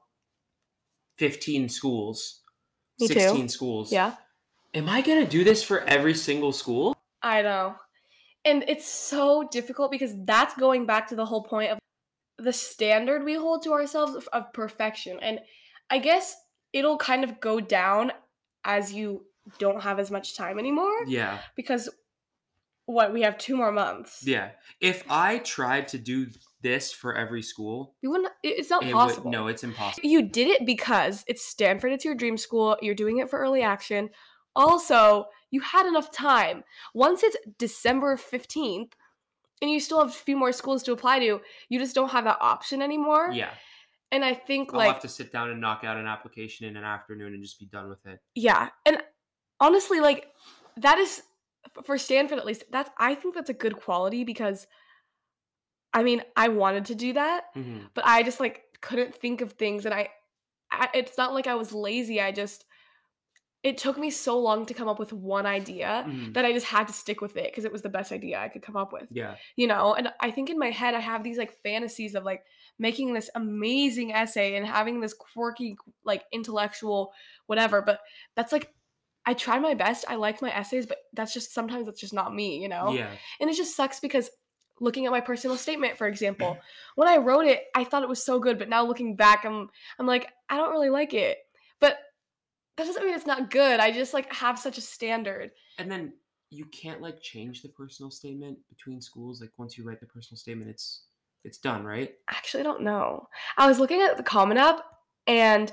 15 1.19 1.69
schools, 1.69 2.41
Me 3.01 3.09
too. 3.09 3.15
16 3.15 3.49
schools. 3.49 3.93
Yeah, 3.93 4.15
Am 4.75 4.89
I 4.89 5.01
going 5.03 5.25
to 5.25 5.31
do 5.31 5.43
this 5.45 5.63
for 5.63 5.81
every 5.85 6.15
single 6.15 6.53
school? 6.53 6.97
I 7.23 7.43
know. 7.43 7.75
And 8.45 8.65
it's 8.69 8.87
so 8.89 9.47
difficult 9.51 9.91
because 9.91 10.15
that's 10.25 10.55
going 10.57 10.87
back 10.87 11.09
to 11.09 11.17
the 11.17 11.27
whole 11.27 11.43
point 11.43 11.73
of 11.73 11.79
the 12.39 12.53
standard 12.53 13.25
we 13.25 13.35
hold 13.35 13.63
to 13.65 13.73
ourselves 13.73 14.15
of, 14.15 14.29
of 14.33 14.53
perfection. 14.53 15.19
And 15.21 15.41
I 15.91 15.99
guess 15.99 16.37
it'll 16.73 16.97
kind 16.97 17.25
of 17.25 17.41
go 17.41 17.61
down 17.61 18.13
as 18.65 18.93
you 18.93 19.27
don't 19.59 19.83
have 19.83 19.99
as 19.99 20.11
much 20.11 20.37
time 20.37 20.59
anymore 20.59 21.05
Yeah. 21.07 21.39
because 21.57 21.89
what 22.87 23.13
we 23.13 23.23
have 23.23 23.37
two 23.39 23.57
more 23.57 23.73
months. 23.73 24.23
Yeah. 24.25 24.51
If 24.81 25.05
I 25.11 25.39
tried 25.39 25.89
to 25.89 25.99
do 25.99 26.27
this 26.63 26.93
for 26.93 27.15
every 27.15 27.43
school, 27.43 27.95
You 28.03 28.11
wouldn't 28.11 28.33
it's 28.43 28.71
not 28.71 28.85
it 28.85 28.93
possible. 28.93 29.25
would 29.25 29.33
no, 29.33 29.47
it's 29.49 29.65
impossible. 29.65 30.09
You 30.09 30.23
did 30.23 30.49
it 30.49 30.65
because 30.67 31.25
it's 31.27 31.45
Stanford, 31.45 31.93
it's 31.93 32.05
your 32.05 32.15
dream 32.15 32.37
school, 32.37 32.77
you're 32.81 32.95
doing 32.95 33.19
it 33.19 33.29
for 33.29 33.39
early 33.39 33.63
action. 33.63 34.11
Also, 34.57 35.27
you 35.51 35.61
had 35.61 35.87
enough 35.87 36.11
time. 36.13 36.65
Once 36.95 37.23
it's 37.23 37.37
December 37.59 38.17
15th 38.17 38.93
and 39.63 39.71
you 39.71 39.81
still 39.81 39.99
have 39.99 40.09
a 40.09 40.13
few 40.13 40.37
more 40.37 40.53
schools 40.53 40.83
to 40.85 40.93
apply 40.93 41.19
to, 41.21 41.41
you 41.69 41.79
just 41.79 41.95
don't 41.95 42.11
have 42.11 42.25
that 42.25 42.39
option 42.41 42.83
anymore. 42.83 43.31
Yeah. 43.33 43.51
And 44.13 44.25
I 44.25 44.35
think 44.35 44.73
like 44.73 44.87
I'll 44.89 44.93
have 44.95 45.03
to 45.03 45.09
sit 45.09 45.31
down 45.31 45.51
and 45.51 45.61
knock 45.61 45.85
out 45.85 45.97
an 45.97 46.07
application 46.07 46.67
in 46.67 46.77
an 46.77 46.83
afternoon 46.85 47.33
and 47.35 47.43
just 47.43 47.61
be 47.61 47.67
done 47.67 47.89
with 47.89 48.05
it. 48.07 48.21
yeah, 48.35 48.71
and 48.85 49.01
honestly 49.61 50.01
like 50.01 50.29
that 50.79 50.99
is 50.99 51.23
for 51.85 51.97
Stanford 51.97 52.39
at 52.39 52.47
least. 52.47 52.65
That's 52.73 52.91
I 52.99 53.15
think 53.15 53.35
that's 53.37 53.51
a 53.51 53.55
good 53.55 53.77
quality 53.77 54.25
because 54.25 54.67
I 55.93 56.03
mean, 56.03 56.23
I 56.37 56.49
wanted 56.49 56.87
to 56.87 56.95
do 56.95 57.13
that, 57.15 57.55
Mhm. 57.57 57.91
but 57.95 58.05
I 58.07 58.23
just 58.23 58.41
like 58.41 58.63
couldn't 58.81 59.15
think 59.15 59.41
of 59.43 59.53
things 59.53 59.85
and 59.85 59.95
I, 59.95 60.09
I 60.73 60.89
it's 60.95 61.17
not 61.19 61.33
like 61.35 61.47
I 61.47 61.55
was 61.55 61.73
lazy. 61.73 62.21
I 62.21 62.33
just 62.33 62.65
it 63.63 63.77
took 63.77 63.99
me 63.99 64.09
so 64.11 64.39
long 64.39 64.65
to 64.65 64.73
come 64.73 64.89
up 64.89 64.99
with 64.99 65.13
one 65.13 65.45
idea 65.45 66.05
Mhm. 66.09 66.33
that 66.33 66.47
I 66.47 66.53
just 66.53 66.65
had 66.67 66.87
to 66.87 66.95
stick 66.95 67.21
with 67.21 67.37
it 67.37 67.45
because 67.51 67.67
it 67.67 67.73
was 67.73 67.83
the 67.83 67.91
best 67.91 68.11
idea 68.11 68.39
I 68.39 68.49
could 68.49 68.63
come 68.63 68.77
up 68.77 68.91
with. 68.93 69.07
Yeah. 69.11 69.37
You 69.55 69.67
know, 69.67 69.93
and 69.95 70.13
I 70.19 70.31
think 70.31 70.49
in 70.49 70.59
my 70.59 70.71
head 70.71 70.95
I 70.95 71.01
have 71.01 71.23
these 71.23 71.37
like 71.37 71.53
fantasies 71.63 72.15
of 72.15 72.25
like 72.25 72.43
making 72.79 73.13
this 73.13 73.29
amazing 73.35 74.13
essay 74.13 74.57
and 74.57 74.67
having 74.67 75.01
this 75.01 75.13
quirky 75.13 75.77
like 76.05 76.25
intellectual 76.33 77.13
whatever, 77.47 77.83
but 77.83 78.01
that's 78.35 78.51
like 78.53 78.73
I 79.27 79.35
try 79.35 79.59
my 79.59 79.75
best. 79.75 80.07
I 80.09 80.15
like 80.15 80.41
my 80.41 80.51
essays, 80.51 80.87
but 80.87 80.97
that's 81.13 81.35
just 81.35 81.53
sometimes 81.53 81.85
that's 81.85 82.01
just 82.01 82.15
not 82.15 82.35
me, 82.35 82.57
you 82.63 82.69
know? 82.71 82.93
Yeah. 82.95 83.11
And 83.39 83.51
it 83.51 83.57
just 83.57 83.77
sucks 83.77 84.01
because 84.01 84.31
looking 84.81 85.05
at 85.05 85.13
my 85.13 85.21
personal 85.21 85.59
statement, 85.59 85.99
for 85.99 86.07
example, 86.07 86.57
when 86.95 87.07
I 87.09 87.19
wrote 87.19 87.45
it, 87.45 87.65
I 87.75 87.85
thought 87.85 88.03
it 88.03 88.09
was 88.09 88.25
so 88.25 88.39
good, 88.41 88.59
but 88.59 88.71
now 88.71 88.83
looking 88.87 89.17
back, 89.17 89.45
I'm 89.45 89.69
I'm 89.99 90.07
like, 90.07 90.29
I 90.49 90.57
don't 90.57 90.71
really 90.71 90.89
like 90.89 91.13
it. 91.13 91.37
But 91.81 91.99
that 92.77 92.87
doesn't 92.87 93.05
mean 93.05 93.15
it's 93.15 93.27
not 93.27 93.51
good. 93.51 93.81
I 93.81 93.91
just 93.91 94.15
like 94.15 94.33
have 94.33 94.59
such 94.59 94.79
a 94.79 94.83
standard. 94.83 95.51
And 95.79 95.91
then 95.91 96.13
you 96.51 96.65
can't 96.67 97.01
like 97.01 97.21
change 97.21 97.63
the 97.63 97.69
personal 97.69 98.11
statement 98.11 98.59
between 98.69 99.01
schools. 99.01 99.41
Like 99.41 99.53
once 99.57 99.77
you 99.79 99.85
write 99.85 100.01
the 100.01 100.07
personal 100.07 100.39
statement, 100.39 100.71
it's 100.71 101.05
it's 101.45 101.59
done, 101.59 101.85
right? 101.85 102.15
Actually, 102.29 102.61
I 102.61 102.65
don't 102.65 102.83
know. 102.83 103.29
I 103.57 103.67
was 103.67 103.79
looking 103.79 104.03
at 104.03 104.17
the 104.17 104.23
Common 104.23 104.59
App 104.59 104.83
and 105.27 105.73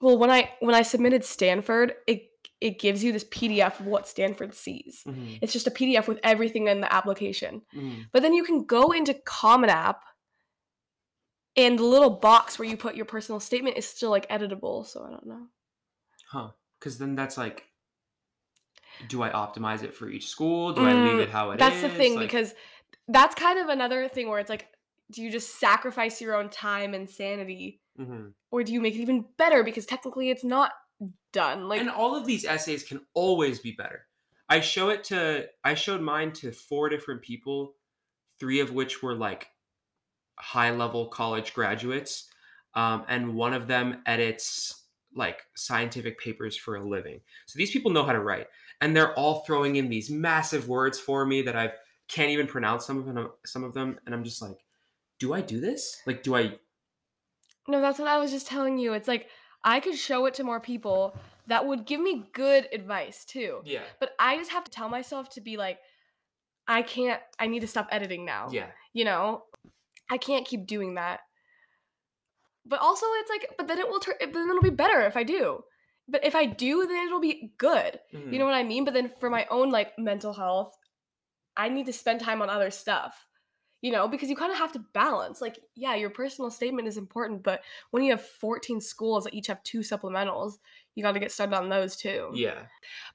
well, 0.00 0.18
when 0.18 0.30
I 0.30 0.50
when 0.60 0.74
I 0.74 0.82
submitted 0.82 1.24
Stanford, 1.24 1.94
it 2.06 2.28
it 2.60 2.78
gives 2.78 3.02
you 3.02 3.12
this 3.12 3.24
PDF 3.24 3.80
of 3.80 3.86
what 3.86 4.08
Stanford 4.08 4.54
sees. 4.54 5.02
Mhm. 5.06 5.38
It's 5.42 5.52
just 5.52 5.66
a 5.66 5.70
PDF 5.70 6.06
with 6.08 6.20
everything 6.22 6.68
in 6.68 6.80
the 6.80 6.92
application. 6.92 7.62
Mhm. 7.74 8.06
But 8.12 8.22
then 8.22 8.34
you 8.34 8.44
can 8.44 8.64
go 8.64 8.92
into 8.92 9.14
Common 9.14 9.70
App 9.70 10.02
and 11.56 11.78
the 11.78 11.84
little 11.84 12.10
box 12.10 12.58
where 12.58 12.68
you 12.68 12.76
put 12.76 12.94
your 12.94 13.04
personal 13.04 13.40
statement 13.40 13.76
is 13.76 13.88
still 13.88 14.10
like 14.10 14.28
editable, 14.28 14.86
so 14.86 15.04
I 15.04 15.10
don't 15.10 15.26
know. 15.26 15.48
Huh. 16.32 16.48
Because 16.78 16.98
then 16.98 17.14
that's 17.14 17.36
like 17.36 17.66
do 19.08 19.22
I 19.22 19.30
optimize 19.30 19.82
it 19.82 19.94
for 19.94 20.08
each 20.08 20.28
school? 20.28 20.72
Do 20.72 20.82
I 20.82 20.92
leave 20.92 21.18
Mm, 21.18 21.22
it 21.22 21.30
how 21.30 21.50
it 21.50 21.54
is? 21.54 21.58
That's 21.60 21.82
the 21.82 21.88
thing 21.88 22.16
Like, 22.16 22.28
because 22.28 22.54
that's 23.08 23.34
kind 23.34 23.58
of 23.58 23.68
another 23.68 24.08
thing 24.08 24.28
where 24.28 24.38
it's 24.38 24.50
like, 24.50 24.68
do 25.10 25.22
you 25.22 25.30
just 25.30 25.58
sacrifice 25.58 26.20
your 26.20 26.34
own 26.34 26.48
time 26.48 26.94
and 26.94 27.08
sanity, 27.08 27.80
mhm. 27.98 28.32
or 28.50 28.62
do 28.62 28.72
you 28.72 28.80
make 28.80 28.94
it 28.94 29.00
even 29.00 29.26
better 29.36 29.62
because 29.62 29.86
technically 29.86 30.30
it's 30.30 30.44
not 30.44 30.72
done? 31.32 31.68
Like, 31.68 31.80
and 31.80 31.90
all 31.90 32.14
of 32.14 32.26
these 32.26 32.44
essays 32.44 32.82
can 32.82 33.00
always 33.12 33.58
be 33.58 33.72
better. 33.72 34.06
I 34.48 34.60
show 34.60 34.90
it 34.90 35.04
to 35.04 35.48
I 35.64 35.74
showed 35.74 36.00
mine 36.00 36.32
to 36.34 36.52
four 36.52 36.88
different 36.88 37.22
people, 37.22 37.74
three 38.38 38.60
of 38.60 38.72
which 38.72 39.02
were 39.02 39.14
like 39.14 39.48
high 40.38 40.70
level 40.70 41.06
college 41.08 41.52
graduates, 41.52 42.28
um, 42.74 43.04
and 43.08 43.34
one 43.34 43.52
of 43.52 43.66
them 43.66 44.02
edits 44.06 44.81
like 45.14 45.40
scientific 45.54 46.18
papers 46.18 46.56
for 46.56 46.76
a 46.76 46.84
living. 46.88 47.20
So 47.46 47.58
these 47.58 47.70
people 47.70 47.90
know 47.90 48.04
how 48.04 48.12
to 48.12 48.20
write, 48.20 48.46
and 48.80 48.94
they're 48.96 49.14
all 49.14 49.40
throwing 49.40 49.76
in 49.76 49.88
these 49.88 50.10
massive 50.10 50.68
words 50.68 50.98
for 50.98 51.24
me 51.26 51.42
that 51.42 51.56
I 51.56 51.72
can't 52.08 52.30
even 52.30 52.46
pronounce 52.46 52.86
some 52.86 52.98
of 52.98 53.06
them. 53.06 53.30
Some 53.46 53.64
of 53.64 53.74
them, 53.74 53.98
and 54.06 54.14
I'm 54.14 54.24
just 54.24 54.40
like, 54.42 54.58
do 55.18 55.32
I 55.34 55.40
do 55.40 55.60
this? 55.60 56.00
Like, 56.06 56.22
do 56.22 56.34
I? 56.36 56.58
no, 57.68 57.80
that's 57.80 57.98
what 57.98 58.08
I 58.08 58.18
was 58.18 58.30
just 58.30 58.46
telling 58.48 58.78
you. 58.78 58.92
It's 58.92 59.08
like 59.08 59.28
I 59.64 59.80
could 59.80 59.96
show 59.96 60.26
it 60.26 60.34
to 60.34 60.44
more 60.44 60.60
people 60.60 61.16
that 61.46 61.66
would 61.66 61.86
give 61.86 62.00
me 62.00 62.24
good 62.32 62.68
advice 62.72 63.24
too. 63.24 63.60
Yeah, 63.64 63.82
But 64.00 64.10
I 64.18 64.36
just 64.36 64.50
have 64.52 64.64
to 64.64 64.70
tell 64.70 64.88
myself 64.88 65.28
to 65.30 65.40
be 65.40 65.56
like, 65.56 65.78
I 66.68 66.82
can't, 66.82 67.20
I 67.38 67.46
need 67.48 67.60
to 67.60 67.66
stop 67.66 67.88
editing 67.90 68.24
now. 68.24 68.48
yeah. 68.50 68.66
You 68.92 69.04
know, 69.04 69.44
I 70.10 70.18
can't 70.18 70.46
keep 70.46 70.66
doing 70.66 70.94
that. 70.94 71.20
But 72.64 72.80
also, 72.80 73.06
it's 73.20 73.30
like, 73.30 73.54
but 73.58 73.66
then 73.66 73.78
it 73.78 73.88
will 73.88 74.00
turn, 74.00 74.14
then 74.20 74.48
it'll 74.48 74.62
be 74.62 74.70
better 74.70 75.00
if 75.00 75.16
I 75.16 75.24
do. 75.24 75.64
But 76.08 76.24
if 76.24 76.34
I 76.34 76.46
do, 76.46 76.86
then 76.86 77.06
it'll 77.06 77.20
be 77.20 77.52
good. 77.58 78.00
Mhm. 78.12 78.32
You 78.32 78.38
know 78.38 78.44
what 78.44 78.54
I 78.54 78.62
mean? 78.64 78.84
But 78.84 78.94
then 78.94 79.08
for 79.08 79.30
my 79.30 79.46
own 79.50 79.70
like 79.70 79.98
mental 79.98 80.32
health, 80.32 80.76
I 81.56 81.68
need 81.68 81.86
to 81.86 81.92
spend 81.92 82.20
time 82.20 82.42
on 82.42 82.50
other 82.50 82.70
stuff. 82.70 83.26
You 83.80 83.90
know, 83.90 84.06
because 84.06 84.30
you 84.30 84.36
kind 84.36 84.52
of 84.52 84.58
have 84.58 84.70
to 84.72 84.84
balance. 84.94 85.40
Like, 85.40 85.58
yeah, 85.74 85.96
your 85.96 86.10
personal 86.10 86.52
statement 86.52 86.86
is 86.86 86.96
important, 86.96 87.42
but 87.42 87.62
when 87.90 88.04
you 88.04 88.12
have 88.12 88.24
14 88.24 88.80
schools 88.80 89.24
that 89.24 89.34
each 89.34 89.48
have 89.48 89.60
two 89.64 89.80
supplementals, 89.80 90.58
you 90.94 91.02
got 91.02 91.12
to 91.12 91.20
get 91.20 91.32
started 91.32 91.56
on 91.56 91.68
those 91.68 91.96
too. 91.96 92.30
yeah. 92.34 92.62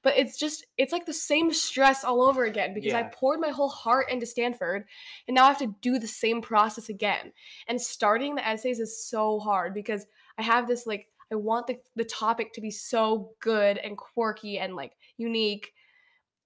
But 0.02 0.16
it's 0.16 0.36
just, 0.36 0.66
it's 0.76 0.92
like 0.92 1.06
the 1.06 1.14
same 1.14 1.52
stress 1.52 2.04
all 2.04 2.22
over 2.22 2.44
again 2.44 2.74
because 2.74 2.92
I 2.92 3.04
poured 3.04 3.40
my 3.40 3.50
whole 3.50 3.68
heart 3.68 4.10
into 4.10 4.26
Stanford 4.26 4.84
and 5.26 5.34
now 5.34 5.44
I 5.44 5.48
have 5.48 5.58
to 5.58 5.74
do 5.80 5.98
the 5.98 6.08
same 6.08 6.40
process 6.40 6.88
again. 6.88 7.32
And 7.68 7.80
starting 7.80 8.34
the 8.34 8.46
essays 8.46 8.80
is 8.80 9.04
so 9.04 9.38
hard 9.38 9.74
because 9.74 10.06
I 10.36 10.42
have 10.42 10.66
this 10.66 10.86
like, 10.86 11.06
I 11.30 11.36
want 11.36 11.66
the, 11.66 11.78
the 11.94 12.04
topic 12.04 12.52
to 12.54 12.60
be 12.60 12.70
so 12.70 13.32
good 13.40 13.78
and 13.78 13.96
quirky 13.96 14.58
and 14.58 14.74
like 14.74 14.92
unique. 15.16 15.72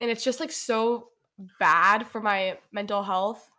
And 0.01 0.11
it's 0.11 0.25
just 0.25 0.41
like 0.41 0.53
so 0.53 1.09
bad 1.59 2.07
for 2.07 2.21
my 2.21 2.59
mental 2.73 3.03
health 3.03 3.51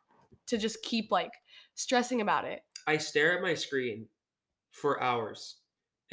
to 0.48 0.58
just 0.58 0.84
keep 0.84 1.12
like 1.12 1.32
stressing 1.74 2.22
about 2.22 2.46
it. 2.46 2.62
I 2.86 2.98
stare 2.98 3.36
at 3.36 3.42
my 3.42 3.54
screen 3.54 4.08
for 4.72 5.02
hours 5.02 5.56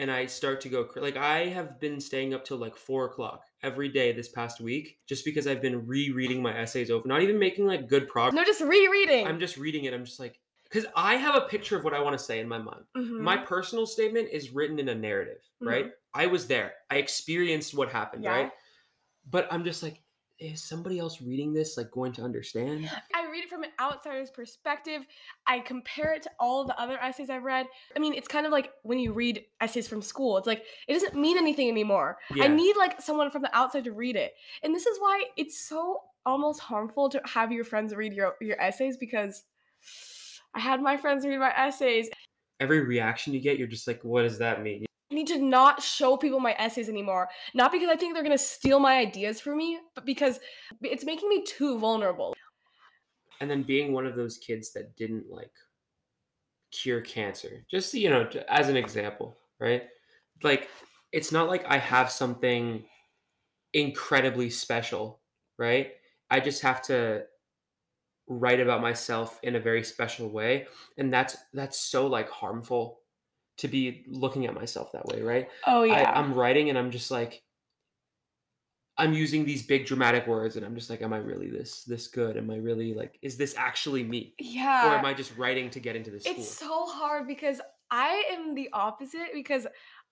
and 0.01 0.11
I 0.11 0.25
start 0.27 0.63
to 0.63 0.69
go 0.71 0.89
like 0.97 1.17
I 1.19 1.47
have 1.49 1.79
been 1.79 2.01
staying 2.01 2.33
up 2.33 2.45
till 2.45 2.57
like 2.57 2.75
four 2.75 3.05
o'clock 3.05 3.45
every 3.63 3.91
day 3.91 4.13
this 4.13 4.29
past 4.29 4.59
week 4.61 4.99
just 5.07 5.25
because 5.27 5.47
I've 5.47 5.61
been 5.61 5.87
rereading 5.87 6.41
my 6.43 6.57
essays 6.59 6.91
over, 6.91 7.07
not 7.07 7.21
even 7.21 7.39
making 7.39 7.67
like 7.67 7.87
good 7.87 8.09
progress. 8.09 8.35
No, 8.35 8.45
just 8.45 8.63
rereading. 8.63 9.27
I'm 9.27 9.39
just 9.39 9.59
reading 9.59 9.85
it. 9.85 9.93
I'm 9.93 10.05
just 10.07 10.19
like 10.19 10.41
because 10.65 10.87
I 10.97 11.17
have 11.17 11.35
a 11.35 11.43
picture 11.43 11.77
of 11.77 11.85
what 11.85 11.93
I 11.93 12.01
want 12.01 12.17
to 12.19 12.25
say 12.25 12.41
in 12.41 12.49
my 12.49 12.59
mind. 12.59 12.85
Mhm. 12.97 13.21
My 13.21 13.37
personal 13.37 13.87
statement 13.87 14.29
is 14.33 14.51
written 14.51 14.79
in 14.79 14.89
a 14.89 14.95
narrative, 14.95 15.43
right? 15.61 15.91
I 16.15 16.27
was 16.27 16.47
there. 16.47 16.73
I 16.91 16.97
experienced 16.97 17.75
what 17.75 17.91
happened, 17.91 18.25
Yeah. 18.25 18.31
right? 18.35 18.51
But 19.29 19.49
I'm 19.53 19.65
just 19.65 19.83
like, 19.83 20.01
is 20.41 20.63
somebody 20.63 20.99
else 20.99 21.21
reading 21.21 21.53
this 21.53 21.77
like 21.77 21.91
going 21.91 22.13
to 22.15 22.23
understand? 22.23 22.91
I 23.15 23.31
read 23.31 23.45
it 23.45 23.51
from 23.51 23.63
an 23.63 23.71
outsider's 23.79 24.31
perspective. 24.31 25.03
I 25.47 25.61
compare 25.61 26.15
it 26.15 26.23
to 26.23 26.31
all 26.41 26.65
the 26.65 26.79
other 26.81 26.99
essays 26.99 27.29
I've 27.29 27.45
read. 27.45 27.67
I 27.95 27.99
mean, 27.99 28.15
it's 28.15 28.27
kind 28.27 28.47
of 28.47 28.53
like 28.53 28.73
when 28.83 28.99
you 28.99 29.13
read 29.13 29.45
essays 29.61 29.87
from 29.87 30.01
school. 30.01 30.39
It's 30.39 30.47
like 30.47 30.65
it 30.89 30.95
doesn't 30.95 31.15
mean 31.15 31.37
anything 31.37 31.69
anymore. 31.69 32.17
Yeah. 32.35 32.45
I 32.45 32.49
need 32.49 32.77
like 32.77 33.01
someone 33.01 33.31
from 33.31 33.43
the 33.43 33.55
outside 33.57 33.85
to 33.85 33.93
read 33.93 34.17
it. 34.17 34.33
And 34.63 34.75
this 34.75 34.87
is 34.87 34.99
why 34.99 35.25
it's 35.37 35.69
so 35.69 36.01
almost 36.25 36.61
harmful 36.61 37.09
to 37.11 37.21
have 37.25 37.53
your 37.53 37.65
friends 37.65 37.95
read 37.95 38.13
your 38.13 38.35
your 38.41 38.61
essays 38.61 38.97
because 38.97 39.45
I 40.55 40.61
had 40.61 40.81
my 40.81 40.97
friends 40.97 41.27
read 41.27 41.39
my 41.39 41.53
essays. 41.57 42.09
Every 42.61 42.81
reaction 42.81 43.33
you 43.33 43.41
get, 43.41 43.59
you're 43.59 43.69
just 43.69 43.87
like, 43.87 44.03
what 44.05 44.23
does 44.23 44.39
that 44.39 44.63
mean? 44.63 44.85
I 45.11 45.15
need 45.15 45.27
to 45.29 45.39
not 45.39 45.83
show 45.83 46.17
people 46.17 46.41
my 46.41 46.55
essays 46.59 46.89
anymore. 46.89 47.31
Not 47.55 47.73
because 47.73 47.89
I 47.89 47.97
think 47.97 48.15
they're 48.15 48.23
gonna 48.23 48.39
steal 48.39 48.79
my 48.79 48.97
ideas 48.99 49.41
from 49.41 49.57
me, 49.59 49.81
but 49.95 50.05
because 50.07 50.39
it's 50.83 51.05
making 51.05 51.29
me 51.29 51.43
too 51.45 51.79
vulnerable. 51.79 52.35
and 53.41 53.51
then 53.51 53.63
being 53.63 53.93
one 53.93 54.07
of 54.07 54.15
those 54.17 54.39
kids 54.39 54.73
that 54.73 54.97
didn't 54.97 55.31
like 55.31 55.53
cure 56.71 57.01
cancer 57.01 57.65
just 57.69 57.93
you 57.95 58.09
know 58.09 58.25
to- 58.25 58.53
as 58.53 58.69
an 58.69 58.77
example 58.77 59.37
right 59.59 59.89
like 60.45 60.69
it's 61.11 61.33
not 61.33 61.49
like 61.49 61.65
i 61.67 61.77
have 61.77 62.11
something 62.11 62.85
incredibly 63.75 64.51
special 64.51 65.21
right 65.59 65.95
i 66.31 66.41
just 66.41 66.63
have 66.63 66.83
to 66.83 67.27
write 68.29 68.61
about 68.61 68.81
myself 68.81 69.41
in 69.43 69.57
a 69.57 69.61
very 69.61 69.83
special 69.83 70.29
way 70.29 70.67
and 70.99 71.13
that's 71.13 71.37
that's 71.53 71.79
so 71.81 72.07
like 72.07 72.29
harmful 72.31 73.01
to 73.61 73.69
be 73.69 74.05
looking 74.09 74.47
at 74.47 74.55
myself 74.55 74.93
that 74.93 75.07
way 75.07 75.23
right 75.23 75.49
Oh 75.67 75.83
I, 75.83 76.19
i'm 76.19 76.35
writing 76.35 76.69
and 76.69 76.79
i'm 76.79 76.91
just 76.91 77.11
like 77.11 77.43
i'm 78.97 79.13
using 79.13 79.45
these 79.45 79.63
big 79.63 79.87
dramatic 79.87 80.27
words 80.27 80.57
and 80.57 80.65
i'm 80.65 80.75
just 80.75 80.91
like 80.91 81.03
am 81.03 81.13
i 81.13 81.19
really 81.19 81.51
this 81.51 81.85
this 81.85 82.09
good 82.09 82.37
am 82.37 82.51
i 82.51 82.57
really 82.57 82.95
like 82.95 83.19
is 83.23 83.37
this 83.37 83.55
actually 83.57 84.03
me 84.05 84.35
yeah. 84.39 84.89
or 84.89 84.99
am 84.99 85.05
i 85.05 85.15
just 85.15 85.37
writing 85.37 85.71
to 85.71 85.81
get 85.81 85.97
into 85.97 86.11
the 86.11 86.21
school 86.21 86.35
It's 86.37 86.49
so 86.49 86.87
hard 86.87 87.27
because 87.27 87.61
I 87.91 88.25
am 88.31 88.55
the 88.55 88.71
opposite 88.73 89.29
because 89.35 89.67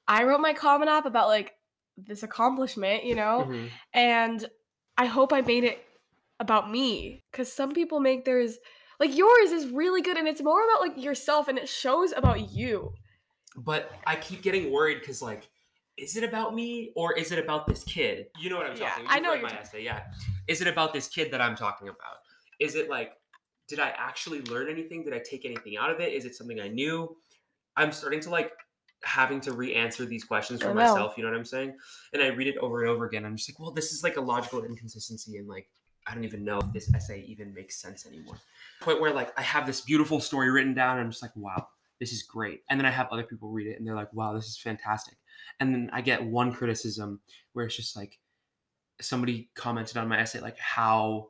I 0.07 0.25
wrote 0.25 0.41
my 0.41 0.53
Common 0.53 0.89
App 0.89 1.07
about 1.07 1.29
like 1.29 1.55
this 1.97 2.23
accomplishment, 2.23 3.05
you 3.05 3.15
know, 3.15 3.47
Mhm. 3.49 3.71
and 3.93 4.51
I 4.97 5.07
hope 5.07 5.33
I 5.33 5.43
made 5.43 5.65
it 5.65 5.85
about 6.41 6.71
me 6.71 7.25
because 7.31 7.53
some 7.53 7.73
people 7.73 8.01
make 8.01 8.25
theirs 8.25 8.59
like 9.01 9.17
yours 9.17 9.53
is 9.53 9.71
really 9.71 10.03
good 10.03 10.17
and 10.17 10.27
it's 10.27 10.43
more 10.43 10.65
about 10.65 10.81
like 10.81 10.97
yourself 10.97 11.47
and 11.49 11.59
it 11.59 11.69
shows 11.69 12.13
about 12.13 12.51
you. 12.51 12.93
But 13.57 13.91
i 14.07 14.15
keep 14.17 14.43
getting 14.43 14.71
worried 14.71 15.01
because 15.01 15.23
like 15.23 15.49
is 15.97 16.17
it 16.17 16.23
about 16.23 16.55
me 16.55 16.93
or 16.95 17.19
is 17.19 17.33
it 17.33 17.41
about 17.41 17.67
this 17.67 17.83
kid? 17.83 18.27
You 18.39 18.51
know 18.51 18.57
what 18.57 18.67
i'm 18.71 18.77
Yeah, 18.77 18.91
talking 18.91 19.07
I 19.09 19.15
You've 19.17 19.23
know 19.25 19.31
what 19.31 19.43
my 19.43 19.51
you're 19.51 19.59
essay 19.59 19.83
yeah. 19.83 20.03
Is 20.47 20.61
it 20.61 20.69
about 20.69 20.93
this 20.93 21.09
kid 21.09 21.33
that 21.33 21.41
i'm 21.41 21.57
talking 21.57 21.89
about? 21.89 22.19
Is 22.61 22.77
it 22.77 22.89
like 22.89 23.13
did 23.67 23.81
i 23.81 23.93
actually 23.99 24.43
learn 24.43 24.69
anything? 24.71 25.03
Did 25.05 25.13
i 25.13 25.19
take 25.19 25.45
anything 25.45 25.77
out 25.77 25.91
of 25.91 26.01
it? 26.01 26.13
Is 26.13 26.25
it 26.25 26.35
something 26.37 26.61
i 26.61 26.69
knew? 26.69 27.17
I'm 27.77 27.91
starting 27.93 28.21
to 28.21 28.31
like 28.31 28.53
having 29.03 29.41
to 29.41 29.53
re-answer 29.53 30.05
these 30.05 30.25
questions 30.25 30.61
for 30.63 30.75
myself 30.75 31.15
you 31.17 31.23
know 31.25 31.31
what 31.31 31.37
i'm 31.37 31.45
saying? 31.45 31.77
And 32.13 32.23
i 32.23 32.29
read 32.29 32.47
it 32.47 32.59
over 32.59 32.83
and 32.83 32.91
over 32.91 33.07
again 33.07 33.25
i'm 33.25 33.37
just 33.37 33.51
like 33.51 33.59
well 33.59 33.71
this 33.73 33.93
is 33.93 34.03
like 34.03 34.17
a 34.17 34.21
logical 34.21 34.65
inconsistency 34.65 35.37
and 35.39 35.49
like 35.49 35.69
i 36.07 36.15
don't 36.15 36.25
even 36.25 36.45
know 36.45 36.59
if 36.59 36.73
this 36.73 36.93
essay 36.95 37.25
even 37.27 37.53
makes 37.55 37.77
sense 37.81 38.07
anymore. 38.07 38.37
Point 38.81 39.01
where 39.01 39.13
like 39.13 39.37
i 39.39 39.43
have 39.43 39.67
this 39.67 39.81
beautiful 39.81 40.21
story 40.21 40.51
written 40.51 40.75
down 40.75 40.99
and 40.99 41.07
i'm 41.07 41.11
just 41.11 41.23
like 41.23 41.35
wow 41.37 41.67
this 42.01 42.13
is 42.13 42.23
great. 42.23 42.63
And 42.69 42.79
then 42.79 42.87
i 42.87 42.91
have 42.91 43.09
other 43.11 43.23
people 43.23 43.51
read 43.51 43.67
it 43.67 43.79
and 43.79 43.87
they're 43.87 43.95
like 43.95 44.13
wow 44.13 44.33
this 44.35 44.47
is 44.47 44.59
fantastic. 44.59 45.17
And 45.61 45.73
then 45.73 45.91
i 45.93 46.01
get 46.01 46.25
one 46.25 46.53
criticism 46.53 47.21
where 47.53 47.67
it's 47.67 47.77
just 47.77 47.97
like 47.97 48.19
somebody 49.01 49.51
commented 49.55 49.97
on 49.97 50.09
my 50.09 50.19
essay 50.19 50.41
like 50.41 50.59
how 50.59 51.29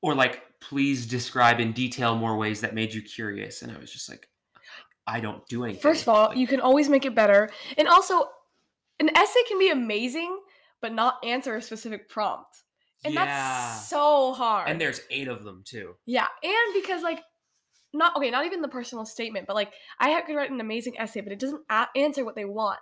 or 0.00 0.14
like 0.14 0.42
please 0.60 1.06
describe 1.06 1.60
in 1.60 1.72
detail 1.72 2.16
more 2.16 2.36
ways 2.36 2.60
that 2.60 2.74
made 2.74 2.92
you 2.92 3.02
curious. 3.02 3.62
And 3.62 3.72
i 3.72 3.78
was 3.78 3.92
just 3.92 4.08
like 4.08 4.28
i 5.06 5.20
don't 5.20 5.46
do 5.48 5.64
anything. 5.64 5.82
First 5.82 6.02
of 6.02 6.08
all, 6.08 6.28
Like, 6.28 6.38
you 6.38 6.46
can 6.46 6.60
always 6.60 6.88
make 6.88 7.04
it 7.04 7.14
better. 7.14 7.50
And 7.76 7.88
also, 7.88 8.28
an 9.00 9.10
essay 9.16 9.40
can 9.48 9.58
be 9.58 9.70
amazing 9.70 10.38
but 10.82 10.92
not 10.92 11.24
answer 11.24 11.56
a 11.56 11.62
specific 11.62 12.10
prompt. 12.10 12.62
And 13.04 13.14
yeah. 13.14 13.24
that's 13.24 13.88
so 13.88 14.34
hard. 14.34 14.68
and 14.68 14.80
there's 14.80 15.00
eight 15.10 15.28
of 15.28 15.44
them 15.44 15.62
too. 15.64 15.94
Yeah, 16.04 16.26
and 16.42 16.74
because 16.74 17.02
like 17.02 17.22
not 17.94 18.16
okay, 18.16 18.30
not 18.30 18.46
even 18.46 18.62
the 18.62 18.68
personal 18.68 19.04
statement, 19.04 19.46
but 19.46 19.54
like 19.54 19.72
I 20.00 20.18
could 20.22 20.34
write 20.34 20.50
an 20.50 20.60
amazing 20.60 20.98
essay, 20.98 21.20
but 21.20 21.32
it 21.32 21.38
doesn't 21.38 21.62
a- 21.68 21.88
answer 21.94 22.24
what 22.24 22.34
they 22.34 22.44
want. 22.44 22.78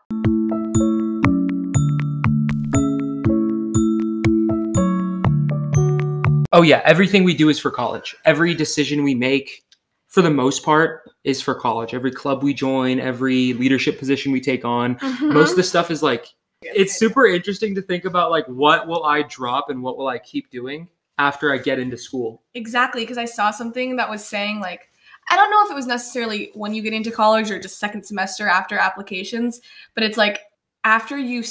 Oh 6.53 6.63
yeah, 6.63 6.83
everything 6.85 7.25
we 7.25 7.35
do 7.35 7.49
is 7.49 7.59
for 7.59 7.71
college. 7.71 8.17
Every 8.25 8.55
decision 8.55 9.03
we 9.03 9.15
make, 9.15 9.65
for 10.09 10.23
the 10.23 10.31
most 10.31 10.65
part, 10.65 11.11
is 11.25 11.41
for 11.41 11.55
college. 11.55 11.95
Every 11.95 12.13
club 12.13 12.43
we 12.43 12.55
join, 12.55 13.01
every 13.01 13.53
leadership 13.55 13.99
position 13.99 14.33
we 14.33 14.41
take 14.41 14.65
on, 14.65 14.97
mm-hmm. 14.97 15.33
most 15.33 15.51
of 15.51 15.57
the 15.57 15.63
stuff 15.63 15.91
is 15.91 16.03
like 16.03 16.29
it's 16.63 16.97
super 16.97 17.27
interesting 17.27 17.75
to 17.75 17.83
think 17.83 18.05
about 18.05 18.31
like 18.31 18.47
what 18.47 18.87
will 18.87 19.05
I 19.05 19.23
drop 19.23 19.71
and 19.71 19.83
what 19.83 19.97
will 19.97 20.09
I 20.09 20.19
keep 20.19 20.51
doing 20.51 20.89
after 21.19 21.53
I 21.53 21.59
get 21.59 21.79
into 21.79 21.99
school. 21.99 22.43
exactly 22.55 23.03
because 23.03 23.19
I 23.19 23.25
saw 23.25 23.51
something 23.51 23.97
that 23.97 24.09
was 24.09 24.25
saying 24.25 24.61
like 24.61 24.90
I 25.31 25.37
don't 25.37 25.51
know 25.51 25.65
if 25.65 25.71
it 25.71 25.75
was 25.75 25.87
necessarily 25.87 26.51
when 26.55 26.75
you 26.75 26.83
get 26.83 26.93
into 26.93 27.11
college 27.11 27.51
or 27.51 27.59
just 27.61 27.79
second 27.79 28.05
semester 28.05 28.49
after 28.49 28.77
applications, 28.77 29.61
but 29.95 30.03
it's 30.05 30.17
like 30.19 30.41
after 30.85 31.17
you 31.17 31.45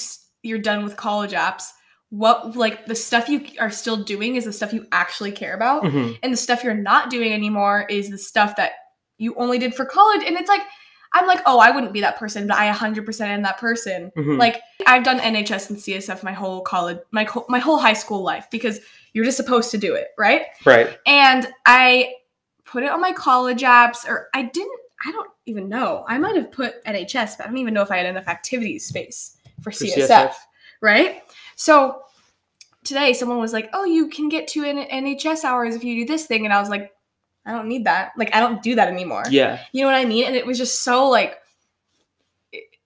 you're 0.44 0.60
done 0.60 0.84
with 0.84 0.96
college 0.98 1.32
apps, 1.32 1.64
what 2.10 2.56
like 2.56 2.86
the 2.88 2.96
stuff 2.96 3.30
you 3.30 3.46
are 3.60 3.70
still 3.72 3.98
doing 4.04 4.36
is 4.36 4.46
the 4.46 4.54
stuff 4.54 4.74
you 4.74 4.86
actually 4.92 5.32
care 5.32 5.54
about 5.54 5.84
Mhm. 5.84 6.18
and 6.24 6.34
the 6.34 6.38
stuff 6.38 6.64
you're 6.64 6.74
not 6.74 7.10
doing 7.10 7.32
anymore 7.34 7.86
is 7.90 8.10
the 8.10 8.18
stuff 8.18 8.56
that 8.56 8.72
you 9.18 9.36
only 9.36 9.60
did 9.60 9.76
for 9.76 9.86
college 9.86 10.24
and 10.26 10.36
it's 10.36 10.50
like 10.50 10.62
i'm 11.14 11.28
like 11.28 11.42
oh 11.46 11.60
i 11.60 11.70
wouldn't 11.70 11.94
be 11.94 12.02
that 12.02 12.18
person 12.18 12.48
but 12.48 12.58
i 12.58 12.72
100% 12.72 13.22
am 13.28 13.44
that 13.44 13.60
person 13.60 14.12
Mhm. 14.18 14.40
like 14.40 14.60
i've 14.88 15.04
done 15.04 15.20
nhs 15.20 15.70
and 15.70 15.78
csf 15.78 16.24
my 16.24 16.32
whole 16.32 16.62
college 16.62 16.98
my, 17.12 17.28
my 17.48 17.60
whole 17.60 17.78
high 17.78 17.94
school 17.94 18.24
life 18.24 18.48
because 18.50 18.80
you're 19.14 19.26
just 19.26 19.38
supposed 19.38 19.70
to 19.72 19.78
do 19.78 19.94
it 19.94 20.08
right 20.18 20.44
right. 20.66 20.98
and 21.06 21.48
i 21.68 22.12
put 22.70 22.84
it 22.84 22.90
on 22.90 23.02
my 23.02 23.12
college 23.12 23.62
apps 23.62 24.08
or 24.08 24.30
i 24.34 24.44
didn't 24.44 24.80
i 25.06 25.12
don't 25.12 25.30
even 25.46 25.68
know 25.68 26.06
i 26.08 26.18
might 26.18 26.36
have 26.36 26.52
put 26.52 26.84
nhs 26.86 27.38
but 27.38 27.46
i 27.46 27.50
don't 27.50 27.58
even 27.58 27.74
know 27.74 27.82
if 27.82 27.92
i 27.92 27.98
had 27.98 28.06
enough 28.06 28.28
activities 28.28 28.86
space 28.86 29.38
for 29.62 29.72
For 29.72 29.86
csf 29.86 30.34
right? 30.82 31.24
So 31.56 32.02
today 32.84 33.14
someone 33.14 33.40
was 33.40 33.54
like, 33.54 33.70
"Oh, 33.74 33.86
you 33.86 34.08
can 34.10 34.30
get 34.30 34.48
to 34.50 34.64
N- 34.64 34.88
NHS 35.06 35.44
hours 35.44 35.76
if 35.76 35.84
you 35.84 36.06
do 36.06 36.12
this 36.12 36.26
thing," 36.26 36.46
and 36.46 36.54
I 36.54 36.60
was 36.60 36.70
like, 36.70 36.92
"I 37.46 37.52
don't 37.52 37.68
need 37.68 37.86
that. 37.86 38.12
Like, 38.18 38.34
I 38.34 38.40
don't 38.40 38.62
do 38.62 38.76
that 38.76 38.88
anymore." 38.88 39.24
Yeah. 39.30 39.60
You 39.72 39.82
know 39.82 39.88
what 39.88 39.96
I 39.96 40.06
mean? 40.06 40.26
And 40.26 40.36
it 40.36 40.46
was 40.46 40.58
just 40.58 40.84
so 40.84 41.10
like, 41.10 41.38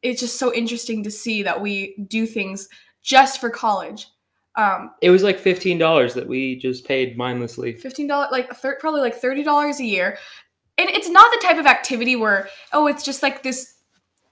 it's 0.01 0.19
just 0.19 0.37
so 0.37 0.53
interesting 0.53 1.03
to 1.03 1.11
see 1.11 1.43
that 1.43 1.61
we 1.61 1.95
do 2.07 2.25
things 2.25 2.67
just 3.01 3.39
for 3.39 3.49
college. 3.49 4.07
Um, 4.55 4.91
It 5.01 5.09
was 5.09 5.23
like 5.23 5.39
fifteen 5.39 5.77
dollars 5.77 6.13
that 6.13 6.27
we 6.27 6.55
just 6.57 6.85
paid 6.85 7.17
mindlessly. 7.17 7.73
fifteen 7.73 8.07
dollars, 8.07 8.29
like 8.31 8.53
thir- 8.55 8.77
probably 8.79 9.01
like 9.01 9.15
thirty 9.15 9.43
dollars 9.43 9.79
a 9.79 9.85
year, 9.85 10.17
and 10.77 10.89
it's 10.89 11.09
not 11.09 11.31
the 11.31 11.45
type 11.45 11.57
of 11.57 11.65
activity 11.65 12.15
where 12.15 12.47
oh, 12.71 12.87
it's 12.87 13.03
just 13.03 13.23
like 13.23 13.41
this 13.43 13.75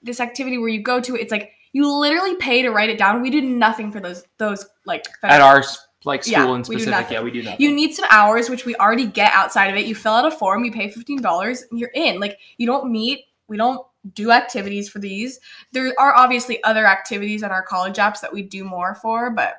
this 0.03 0.19
activity 0.19 0.57
where 0.57 0.69
you 0.69 0.81
go 0.81 0.99
to 1.01 1.15
it. 1.15 1.21
It's 1.21 1.31
like 1.31 1.51
you 1.73 1.91
literally 1.91 2.36
pay 2.36 2.62
to 2.62 2.69
write 2.69 2.89
it 2.89 2.97
down. 2.97 3.21
We 3.21 3.29
do 3.29 3.41
nothing 3.41 3.91
for 3.91 3.99
those 3.99 4.23
those 4.38 4.65
like 4.86 5.05
At 5.23 5.41
our 5.41 5.63
like 6.03 6.23
school 6.23 6.34
Yeah, 6.34 6.43
in 6.43 6.49
we 6.49 6.55
do 6.57 6.63
specific, 6.63 6.89
nothing. 6.89 7.13
yeah, 7.13 7.21
we 7.23 7.31
do 7.31 7.43
nothing. 7.43 7.62
You 7.62 7.71
need 7.71 7.93
some 7.93 8.05
hours, 8.12 8.49
which 8.49 8.65
we 8.65 8.75
already 8.75 9.05
get 9.05 9.31
outside 9.34 9.67
of 9.67 9.75
it. 9.75 9.86
You 9.86 9.95
fill 9.95 10.13
out 10.13 10.25
a 10.25 10.31
form, 10.31 10.63
you 10.65 10.71
pay 10.71 10.89
fifteen 10.89 11.21
dollars, 11.21 11.63
and 11.71 11.79
you're 11.79 11.91
in. 11.95 12.19
Like 12.19 12.38
you 12.57 12.67
don't 12.67 12.91
meet, 12.91 13.25
we 13.47 13.57
don't 13.57 13.86
do 14.13 14.31
activities 14.31 14.89
for 14.89 14.99
these. 14.99 15.39
There 15.71 15.93
are 15.99 16.15
obviously 16.15 16.63
other 16.63 16.86
activities 16.86 17.43
on 17.43 17.51
our 17.51 17.62
college 17.63 17.97
apps 17.97 18.19
that 18.21 18.34
we 18.34 18.41
do 18.43 18.63
more 18.63 18.95
for, 18.95 19.29
but 19.31 19.57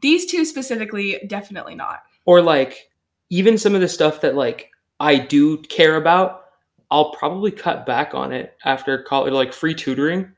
these 0.00 0.26
two 0.26 0.44
specifically, 0.44 1.20
definitely 1.26 1.74
not. 1.74 2.02
or 2.26 2.40
like 2.42 2.88
even 3.30 3.56
some 3.58 3.74
of 3.74 3.80
the 3.80 3.88
stuff 3.88 4.20
that 4.20 4.34
like 4.34 4.70
I 5.00 5.16
do 5.18 5.58
care 5.58 5.96
about, 5.96 6.44
I'll 6.90 7.10
probably 7.12 7.50
cut 7.50 7.86
back 7.86 8.14
on 8.14 8.32
it 8.32 8.56
after 8.64 9.02
college. 9.02 9.32
Like 9.32 9.52
free 9.52 9.74
tutoring, 9.74 10.30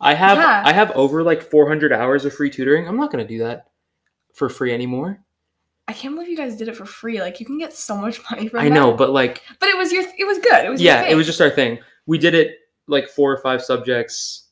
I 0.00 0.14
have 0.14 0.38
Yeah. 0.38 0.62
I 0.64 0.72
have 0.72 0.90
over 0.92 1.22
like 1.22 1.42
400 1.42 1.92
hours 1.92 2.24
of 2.24 2.32
free 2.34 2.50
tutoring. 2.50 2.86
I'm 2.88 2.96
not 2.96 3.10
gonna 3.10 3.26
do 3.26 3.38
that 3.38 3.66
for 4.34 4.48
free 4.48 4.72
anymore. 4.72 5.20
I 5.88 5.92
can't 5.94 6.14
believe 6.14 6.28
you 6.28 6.36
guys 6.36 6.56
did 6.56 6.68
it 6.68 6.76
for 6.76 6.84
free. 6.84 7.20
Like 7.20 7.40
you 7.40 7.46
can 7.46 7.58
get 7.58 7.72
so 7.72 7.96
much 7.96 8.20
money 8.30 8.48
from 8.48 8.60
I 8.60 8.64
that. 8.68 8.74
know, 8.74 8.92
but 8.92 9.10
like 9.10 9.42
but 9.58 9.68
it 9.68 9.76
was 9.76 9.92
your, 9.92 10.04
it 10.18 10.26
was 10.26 10.38
good. 10.38 10.64
It 10.64 10.68
was 10.70 10.80
yeah, 10.80 11.04
it 11.04 11.14
was 11.14 11.26
just 11.26 11.40
our 11.40 11.50
thing. 11.50 11.78
We 12.06 12.18
did 12.18 12.34
it 12.34 12.56
like 12.86 13.08
four 13.08 13.32
or 13.32 13.38
five 13.38 13.62
subjects, 13.62 14.44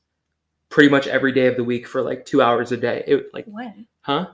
pretty 0.69 0.89
much 0.91 1.07
every 1.07 1.33
day 1.33 1.47
of 1.47 1.57
the 1.57 1.65
week 1.65 1.87
for 1.87 2.03
like 2.03 2.25
two 2.27 2.43
hours 2.43 2.73
a 2.73 2.77
day. 2.77 3.03
It 3.07 3.27
like 3.33 3.45
when 3.47 3.87
huh? 4.01 4.29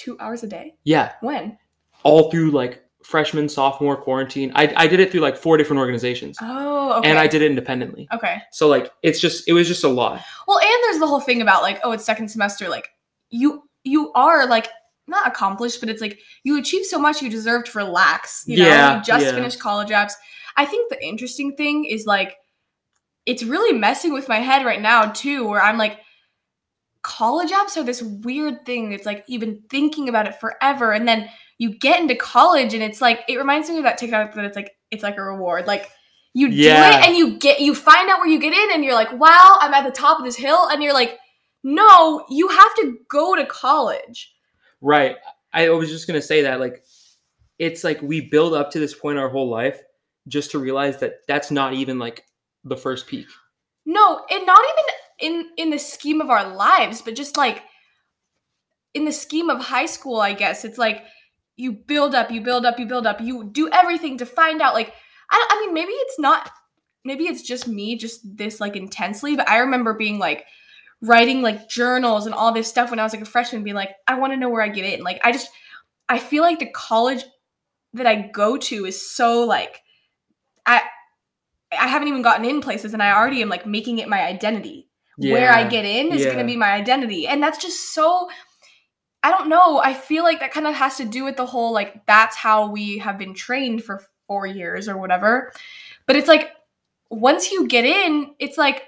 Two 0.00 0.16
hours 0.18 0.42
a 0.42 0.46
day. 0.46 0.74
Yeah, 0.84 1.12
When? 1.20 1.58
all 2.02 2.30
through 2.30 2.50
like 2.52 2.82
freshman 3.04 3.48
sophomore 3.48 3.96
quarantine. 3.96 4.52
I 4.54 4.72
I 4.76 4.86
did 4.86 5.00
it 5.00 5.10
through 5.10 5.20
like 5.20 5.36
four 5.36 5.56
different 5.58 5.80
organizations, 5.80 6.36
Oh, 6.40 6.98
okay. 6.98 7.08
and 7.10 7.18
I 7.18 7.26
did 7.26 7.42
it 7.42 7.50
independently. 7.50 8.08
Okay. 8.12 8.38
So 8.52 8.68
like 8.68 8.90
it's 9.02 9.20
just 9.20 9.46
it 9.48 9.52
was 9.52 9.68
just 9.68 9.84
a 9.84 9.88
lot. 9.88 10.20
Well, 10.48 10.58
and 10.58 10.78
there's 10.84 10.98
the 10.98 11.06
whole 11.06 11.20
thing 11.20 11.42
about 11.42 11.62
like, 11.62 11.80
oh, 11.84 11.92
it's 11.92 12.04
second 12.04 12.28
semester. 12.28 12.68
Like, 12.68 12.88
you 13.30 13.62
you 13.84 14.12
are 14.14 14.46
like 14.46 14.68
not 15.06 15.26
accomplished, 15.26 15.80
but 15.80 15.88
it's 15.88 16.00
like 16.00 16.18
you 16.44 16.58
achieved 16.58 16.86
so 16.86 16.98
much, 16.98 17.20
you 17.22 17.28
deserve 17.30 17.64
to 17.64 17.78
relax. 17.78 18.44
You 18.46 18.58
know, 18.58 18.66
Yeah, 18.68 18.96
you 18.96 19.02
just 19.02 19.26
yeah. 19.26 19.32
finished 19.32 19.58
college 19.60 19.88
apps. 19.88 20.12
I 20.56 20.64
think 20.64 20.90
the 20.90 21.02
interesting 21.04 21.56
thing 21.56 21.84
is 21.84 22.06
like, 22.06 22.36
it's 23.26 23.42
really 23.42 23.76
messing 23.78 24.12
with 24.12 24.28
my 24.28 24.38
head 24.38 24.64
right 24.64 24.80
now 24.80 25.06
too, 25.10 25.46
where 25.48 25.60
I'm 25.62 25.78
like, 25.78 25.98
college 27.02 27.50
apps 27.50 27.76
are 27.76 27.82
this 27.82 28.02
weird 28.02 28.66
thing. 28.66 28.92
It's 28.92 29.06
like 29.06 29.24
you've 29.26 29.40
been 29.40 29.62
thinking 29.70 30.08
about 30.08 30.26
it 30.26 30.40
forever, 30.40 30.92
and 30.92 31.06
then 31.06 31.28
you 31.58 31.78
get 31.78 32.00
into 32.00 32.14
college, 32.14 32.74
and 32.74 32.82
it's 32.82 33.00
like 33.00 33.20
it 33.28 33.38
reminds 33.38 33.68
me 33.68 33.78
of 33.78 33.84
that 33.84 33.98
TikTok 33.98 34.34
that 34.34 34.44
it's 34.44 34.56
like 34.56 34.72
it's 34.90 35.02
like 35.02 35.16
a 35.16 35.22
reward, 35.22 35.66
like. 35.66 35.90
You 36.32 36.48
do 36.48 36.56
it 36.60 37.08
and 37.08 37.16
you 37.16 37.38
get 37.38 37.58
you 37.58 37.74
find 37.74 38.08
out 38.08 38.20
where 38.20 38.28
you 38.28 38.38
get 38.38 38.52
in 38.52 38.68
and 38.72 38.84
you're 38.84 38.94
like, 38.94 39.10
wow, 39.18 39.58
I'm 39.60 39.74
at 39.74 39.82
the 39.82 39.90
top 39.90 40.20
of 40.20 40.24
this 40.24 40.36
hill, 40.36 40.68
and 40.68 40.80
you're 40.80 40.94
like, 40.94 41.18
no, 41.64 42.24
you 42.30 42.46
have 42.46 42.72
to 42.76 42.98
go 43.08 43.34
to 43.34 43.44
college. 43.46 44.32
Right. 44.80 45.16
I 45.52 45.70
was 45.70 45.88
just 45.88 46.06
gonna 46.06 46.22
say 46.22 46.42
that 46.42 46.60
like 46.60 46.84
it's 47.58 47.82
like 47.82 48.00
we 48.00 48.20
build 48.20 48.54
up 48.54 48.70
to 48.70 48.78
this 48.78 48.94
point 48.94 49.18
our 49.18 49.28
whole 49.28 49.48
life 49.48 49.82
just 50.28 50.52
to 50.52 50.60
realize 50.60 50.98
that 51.00 51.14
that's 51.26 51.50
not 51.50 51.74
even 51.74 51.98
like 51.98 52.24
the 52.62 52.76
first 52.76 53.08
peak. 53.08 53.26
No, 53.84 54.24
and 54.30 54.46
not 54.46 54.60
even 54.60 54.84
in 55.20 55.50
in 55.56 55.70
the 55.70 55.78
scheme 55.78 56.20
of 56.20 56.30
our 56.30 56.54
lives, 56.54 57.02
but 57.02 57.14
just 57.14 57.36
like 57.36 57.62
in 58.94 59.04
the 59.04 59.12
scheme 59.12 59.50
of 59.50 59.60
high 59.60 59.86
school, 59.86 60.20
I 60.20 60.32
guess 60.32 60.64
it's 60.64 60.78
like 60.78 61.04
you 61.56 61.72
build 61.72 62.14
up, 62.14 62.30
you 62.30 62.40
build 62.40 62.64
up, 62.64 62.78
you 62.78 62.86
build 62.86 63.06
up, 63.06 63.20
you 63.20 63.44
do 63.44 63.68
everything 63.70 64.18
to 64.18 64.26
find 64.26 64.62
out. 64.62 64.74
Like, 64.74 64.92
I, 65.30 65.46
I 65.50 65.60
mean, 65.60 65.74
maybe 65.74 65.92
it's 65.92 66.18
not, 66.18 66.50
maybe 67.04 67.24
it's 67.24 67.42
just 67.42 67.68
me, 67.68 67.96
just 67.96 68.20
this 68.36 68.60
like 68.60 68.76
intensely, 68.76 69.36
but 69.36 69.48
I 69.48 69.58
remember 69.58 69.94
being 69.94 70.18
like 70.18 70.46
writing 71.02 71.42
like 71.42 71.68
journals 71.68 72.26
and 72.26 72.34
all 72.34 72.52
this 72.52 72.68
stuff 72.68 72.90
when 72.90 72.98
I 72.98 73.04
was 73.04 73.12
like 73.12 73.22
a 73.22 73.26
freshman, 73.26 73.62
being 73.62 73.76
like, 73.76 73.94
I 74.08 74.18
want 74.18 74.32
to 74.32 74.38
know 74.38 74.48
where 74.48 74.62
I 74.62 74.68
get 74.68 74.86
in. 74.86 75.04
Like, 75.04 75.20
I 75.22 75.32
just, 75.32 75.50
I 76.08 76.18
feel 76.18 76.42
like 76.42 76.58
the 76.58 76.70
college 76.70 77.24
that 77.94 78.06
I 78.06 78.30
go 78.32 78.56
to 78.56 78.86
is 78.86 79.10
so 79.14 79.44
like, 79.44 79.80
I, 80.66 80.82
I 81.72 81.86
haven't 81.86 82.08
even 82.08 82.22
gotten 82.22 82.44
in 82.44 82.60
places 82.60 82.94
and 82.94 83.02
I 83.02 83.12
already 83.14 83.42
am 83.42 83.48
like 83.48 83.66
making 83.66 83.98
it 83.98 84.08
my 84.08 84.20
identity. 84.22 84.89
Where 85.20 85.52
I 85.52 85.68
get 85.68 85.84
in 85.84 86.12
is 86.12 86.20
Yeah. 86.20 86.32
going 86.32 86.38
to 86.38 86.44
be 86.44 86.56
my 86.56 86.72
identity. 86.72 87.26
And 87.26 87.42
that's 87.42 87.58
just 87.58 87.94
so 87.94 88.28
I 89.22 89.30
don't 89.30 89.48
know. 89.48 89.78
I 89.78 89.92
feel 89.92 90.22
like 90.22 90.40
that 90.40 90.50
kind 90.52 90.66
of 90.66 90.74
has 90.74 90.96
to 90.96 91.04
do 91.04 91.24
with 91.24 91.36
the 91.36 91.44
whole 91.46 91.72
like 91.72 92.06
that's 92.06 92.36
how 92.36 92.70
we 92.70 92.98
have 92.98 93.18
been 93.18 93.34
trained 93.34 93.84
for 93.84 94.02
4 94.28 94.46
years 94.46 94.88
or 94.88 94.96
whatever. 94.96 95.52
But 96.06 96.16
it's 96.16 96.28
like 96.28 96.52
once 97.10 97.50
you 97.50 97.66
get 97.68 97.84
in, 97.84 98.34
it's 98.38 98.56
like 98.56 98.84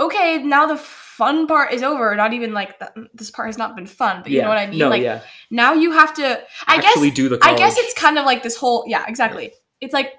okay, 0.00 0.38
now 0.38 0.66
the 0.66 0.76
fun 0.76 1.46
part 1.46 1.72
is 1.72 1.82
over. 1.82 2.16
Not 2.16 2.32
even 2.32 2.52
like 2.52 2.78
th- 2.78 3.08
this 3.14 3.30
part 3.30 3.46
has 3.46 3.58
not 3.58 3.76
been 3.76 3.86
fun, 3.86 4.22
but 4.22 4.32
you 4.32 4.42
know 4.42 4.48
what 4.48 4.58
I 4.58 4.66
mean? 4.66 4.78
No, 4.78 4.88
like 4.88 5.02
yeah. 5.02 5.20
now 5.50 5.74
you 5.74 5.92
have 5.92 6.14
to 6.14 6.42
I 6.66 6.80
guess 6.80 6.92
Actually 6.92 7.10
do 7.10 7.28
the 7.28 7.38
I 7.42 7.54
guess 7.56 7.76
it's 7.78 7.94
kind 7.94 8.18
of 8.18 8.24
like 8.24 8.42
this 8.42 8.56
whole 8.56 8.84
yeah, 8.86 9.04
exactly. 9.06 9.52
It's 9.80 9.92
like 9.92 10.14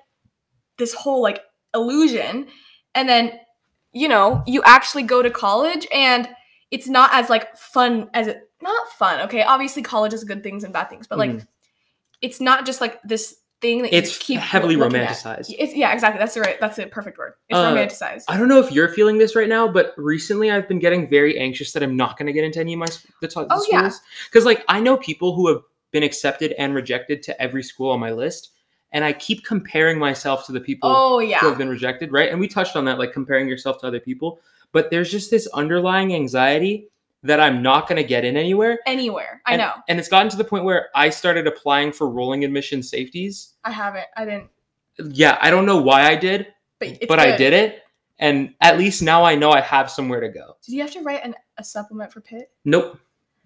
this 0.77 0.93
whole 0.93 1.21
like 1.21 1.41
illusion 1.73 2.47
and 2.93 3.09
then 3.09 3.39
you 3.95 4.07
know, 4.09 4.43
you 4.45 4.61
actually 4.65 5.03
go 5.03 5.21
to 5.23 5.29
college 5.31 5.87
and 5.91 6.27
it's 6.69 6.87
not 6.87 7.09
as 7.13 7.29
like 7.29 7.55
fun 7.57 8.09
as 8.13 8.27
it 8.27 8.49
not 8.61 8.89
fun. 8.89 9.21
Okay, 9.21 9.41
obviously 9.41 9.81
college 9.81 10.13
is 10.13 10.23
good 10.25 10.43
things 10.43 10.63
and 10.65 10.73
bad 10.73 10.89
things, 10.89 11.07
but 11.07 11.17
like 11.17 11.31
Mhm. 11.31 11.47
it's 12.21 12.41
not 12.41 12.65
just 12.65 12.81
like 12.81 13.01
this 13.03 13.37
thing 13.61 13.83
that 13.83 13.93
It's 13.95 14.15
you 14.15 14.19
keep 14.35 14.39
heavily 14.41 14.75
romanticized. 14.75 15.53
It's, 15.57 15.73
yeah, 15.73 15.93
exactly. 15.93 16.19
That's 16.19 16.33
the 16.33 16.41
right. 16.41 16.59
That's 16.59 16.75
the 16.75 16.87
perfect 16.87 17.17
word. 17.17 17.33
It's 17.47 17.57
Uh, 17.57 17.73
romanticized. 17.73 18.25
I 18.27 18.37
don't 18.37 18.49
know 18.49 18.59
if 18.59 18.69
you're 18.69 18.89
feeling 18.89 19.17
this 19.17 19.33
right 19.33 19.47
now, 19.47 19.65
but 19.65 19.93
recently 19.95 20.51
I've 20.51 20.67
been 20.67 20.79
getting 20.79 21.09
very 21.09 21.39
anxious 21.39 21.71
that 21.71 21.81
I'm 21.81 21.95
not 21.95 22.17
going 22.17 22.27
to 22.27 22.33
get 22.33 22.43
into 22.43 22.59
any 22.59 22.73
of 22.73 22.79
my 22.79 22.87
the, 23.21 23.29
t- 23.29 23.33
the 23.35 23.47
Oh, 23.49 23.65
yeah. 23.71 23.87
schools 23.87 24.01
because 24.29 24.43
like 24.43 24.65
I 24.67 24.81
know 24.81 24.97
people 24.97 25.35
who 25.35 25.47
have 25.47 25.61
been 25.91 26.03
accepted 26.03 26.51
and 26.57 26.75
rejected 26.75 27.23
to 27.23 27.41
every 27.41 27.63
school 27.63 27.91
on 27.91 28.01
my 28.01 28.11
list, 28.11 28.49
and 28.91 29.03
I 29.03 29.13
keep 29.13 29.43
comparing 29.43 29.99
myself 29.99 30.45
to 30.47 30.51
the 30.51 30.59
people 30.61 30.89
oh 30.89 31.19
who 31.19 31.49
have 31.49 31.57
been 31.57 31.69
rejected, 31.69 32.11
right? 32.11 32.29
And 32.29 32.39
we 32.39 32.47
touched 32.47 32.75
on 32.75 32.85
that, 32.85 32.99
like 32.99 33.13
comparing 33.13 33.47
yourself 33.47 33.79
to 33.81 33.87
other 33.87 33.99
people. 33.99 34.39
But 34.71 34.91
there's 34.91 35.11
just 35.11 35.31
this 35.31 35.47
underlying 35.53 36.13
anxiety 36.13 36.89
that 37.23 37.39
I'm 37.39 37.61
not 37.61 37.87
going 37.87 37.97
to 37.97 38.07
get 38.07 38.23
in 38.23 38.37
anywhere. 38.37 38.79
Anywhere. 38.85 39.41
I 39.45 39.53
and, 39.53 39.59
know. 39.59 39.73
And 39.87 39.99
it's 39.99 40.07
gotten 40.07 40.29
to 40.29 40.37
the 40.37 40.43
point 40.43 40.63
where 40.63 40.89
I 40.95 41.09
started 41.09 41.47
applying 41.47 41.91
for 41.91 42.09
rolling 42.09 42.43
admission 42.43 42.83
safeties. 42.83 43.53
I 43.63 43.71
haven't. 43.71 44.05
I 44.15 44.25
didn't. 44.25 44.49
Yeah, 45.11 45.37
I 45.41 45.49
don't 45.49 45.65
know 45.65 45.81
why 45.81 46.03
I 46.03 46.15
did, 46.15 46.47
But 46.79 46.99
but 47.07 47.19
I 47.19 47.35
did 47.35 47.53
it. 47.53 47.81
And 48.19 48.53
at 48.61 48.77
least 48.77 49.01
now 49.01 49.23
I 49.23 49.35
know 49.35 49.51
I 49.51 49.59
have 49.59 49.91
somewhere 49.91 50.21
to 50.21 50.29
go. 50.29 50.55
Did 50.65 50.73
you 50.73 50.81
have 50.81 50.91
to 50.91 51.01
write 51.01 51.21
an, 51.25 51.35
a 51.57 51.63
supplement 51.63 52.13
for 52.13 52.21
Pitt? 52.21 52.49
Nope. 52.63 52.97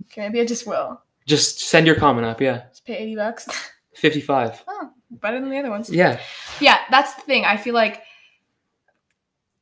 Okay, 0.06 0.22
maybe 0.22 0.42
I 0.42 0.46
just 0.46 0.68
will. 0.68 1.02
Just 1.26 1.62
send 1.62 1.88
your 1.88 1.96
Common 1.96 2.24
App. 2.24 2.40
Yeah. 2.40 2.64
Just 2.70 2.86
pay 2.86 2.98
eighty 2.98 3.16
bucks. 3.16 3.48
55. 3.96 4.64
oh, 4.68 4.90
better 5.10 5.40
than 5.40 5.50
the 5.50 5.58
other 5.58 5.70
ones. 5.70 5.90
Yeah. 5.90 6.20
Yeah, 6.60 6.78
that's 6.92 7.14
the 7.16 7.22
thing. 7.22 7.46
I 7.46 7.58
feel 7.58 7.74
like 7.74 8.04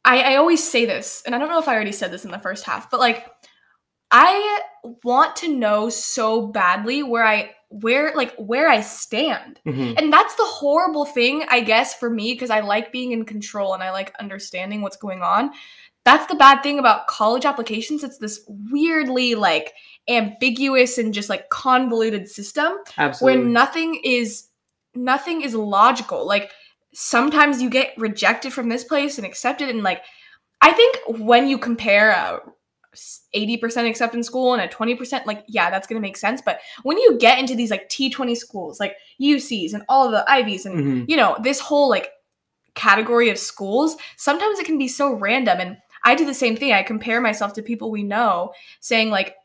I, 0.05 0.33
I 0.33 0.35
always 0.37 0.63
say 0.63 0.85
this, 0.85 1.21
and 1.25 1.35
I 1.35 1.37
don't 1.37 1.49
know 1.49 1.59
if 1.59 1.67
I 1.67 1.75
already 1.75 1.91
said 1.91 2.11
this 2.11 2.25
in 2.25 2.31
the 2.31 2.39
first 2.39 2.65
half, 2.65 2.89
but 2.89 2.99
like 2.99 3.29
I 4.09 4.59
want 5.03 5.35
to 5.37 5.53
know 5.53 5.89
so 5.89 6.47
badly 6.47 7.03
where 7.03 7.25
I 7.25 7.51
where 7.69 8.13
like 8.15 8.33
where 8.37 8.69
I 8.69 8.79
stand. 8.79 9.59
Mhm. 9.65 9.95
And 9.97 10.13
that's 10.13 10.35
the 10.35 10.45
horrible 10.45 11.03
thing, 11.03 11.43
I 11.49 11.59
guess, 11.59 11.93
for 11.93 12.09
me, 12.09 12.33
because 12.33 12.49
I 12.49 12.61
like 12.61 12.93
being 12.93 13.11
in 13.11 13.25
control 13.25 13.73
and 13.73 13.83
I 13.83 13.91
like 13.91 14.13
understanding 14.19 14.81
what's 14.81 14.97
going 14.97 15.21
on. 15.21 15.51
that's 16.05 16.27
the 16.27 16.35
bad 16.35 16.63
thing 16.63 16.79
about 16.79 17.05
college 17.07 17.43
applications. 17.43 18.01
It's 18.01 18.17
this 18.17 18.39
weirdly 18.47 19.35
like 19.35 19.73
ambiguous 20.07 20.97
and 20.97 21.13
just 21.13 21.27
like 21.27 21.49
convoluted 21.49 22.29
system 22.29 22.77
Absolutely. 22.97 23.41
where 23.41 23.45
nothing 23.49 23.99
is 24.05 24.46
nothing 24.97 25.41
is 25.41 25.53
logical. 25.55 26.25
Like 26.25 26.51
sometimes 26.93 27.61
you 27.61 27.69
get 27.69 27.93
rejected 27.97 28.51
from 28.53 28.69
this 28.69 28.83
place 28.83 29.17
and 29.17 29.25
accepted 29.27 29.69
and 29.69 29.83
like 29.83 30.01
I 30.61 30.71
think 30.71 30.97
when 31.07 31.47
you 31.47 31.57
compare 31.57 32.09
a 32.11 32.39
80% 33.35 33.87
acceptance 33.87 34.25
school 34.25 34.53
and 34.53 34.61
a 34.61 34.67
20% 34.67 35.25
like 35.27 35.43
yeah 35.47 35.69
that's 35.69 35.85
going 35.85 36.01
to 36.01 36.07
make 36.07 36.17
sense 36.17 36.41
but 36.41 36.59
when 36.81 36.97
you 36.97 37.17
get 37.19 37.37
into 37.37 37.53
these 37.55 37.69
like 37.69 37.87
T20 37.89 38.35
schools 38.35 38.79
like 38.79 38.95
UCs 39.21 39.73
and 39.73 39.83
all 39.87 40.09
the 40.09 40.25
Ivies 40.27 40.65
and 40.65 40.75
Mhm. 40.83 41.05
you 41.09 41.15
know 41.15 41.37
this 41.43 41.59
whole 41.59 41.89
like 41.89 42.09
category 42.73 43.29
of 43.29 43.37
schools 43.37 43.97
sometimes 44.15 44.57
it 44.57 44.65
can 44.65 44.77
be 44.79 44.87
so 44.87 45.13
random 45.13 45.59
and 45.59 45.77
I 46.03 46.15
do 46.15 46.25
the 46.25 46.33
same 46.33 46.55
thing 46.55 46.71
I 46.73 46.81
compare 46.83 47.21
myself 47.21 47.53
to 47.53 47.61
people 47.61 47.91
we 47.91 48.01
know 48.03 48.53
saying 48.79 49.09
like 49.11 49.35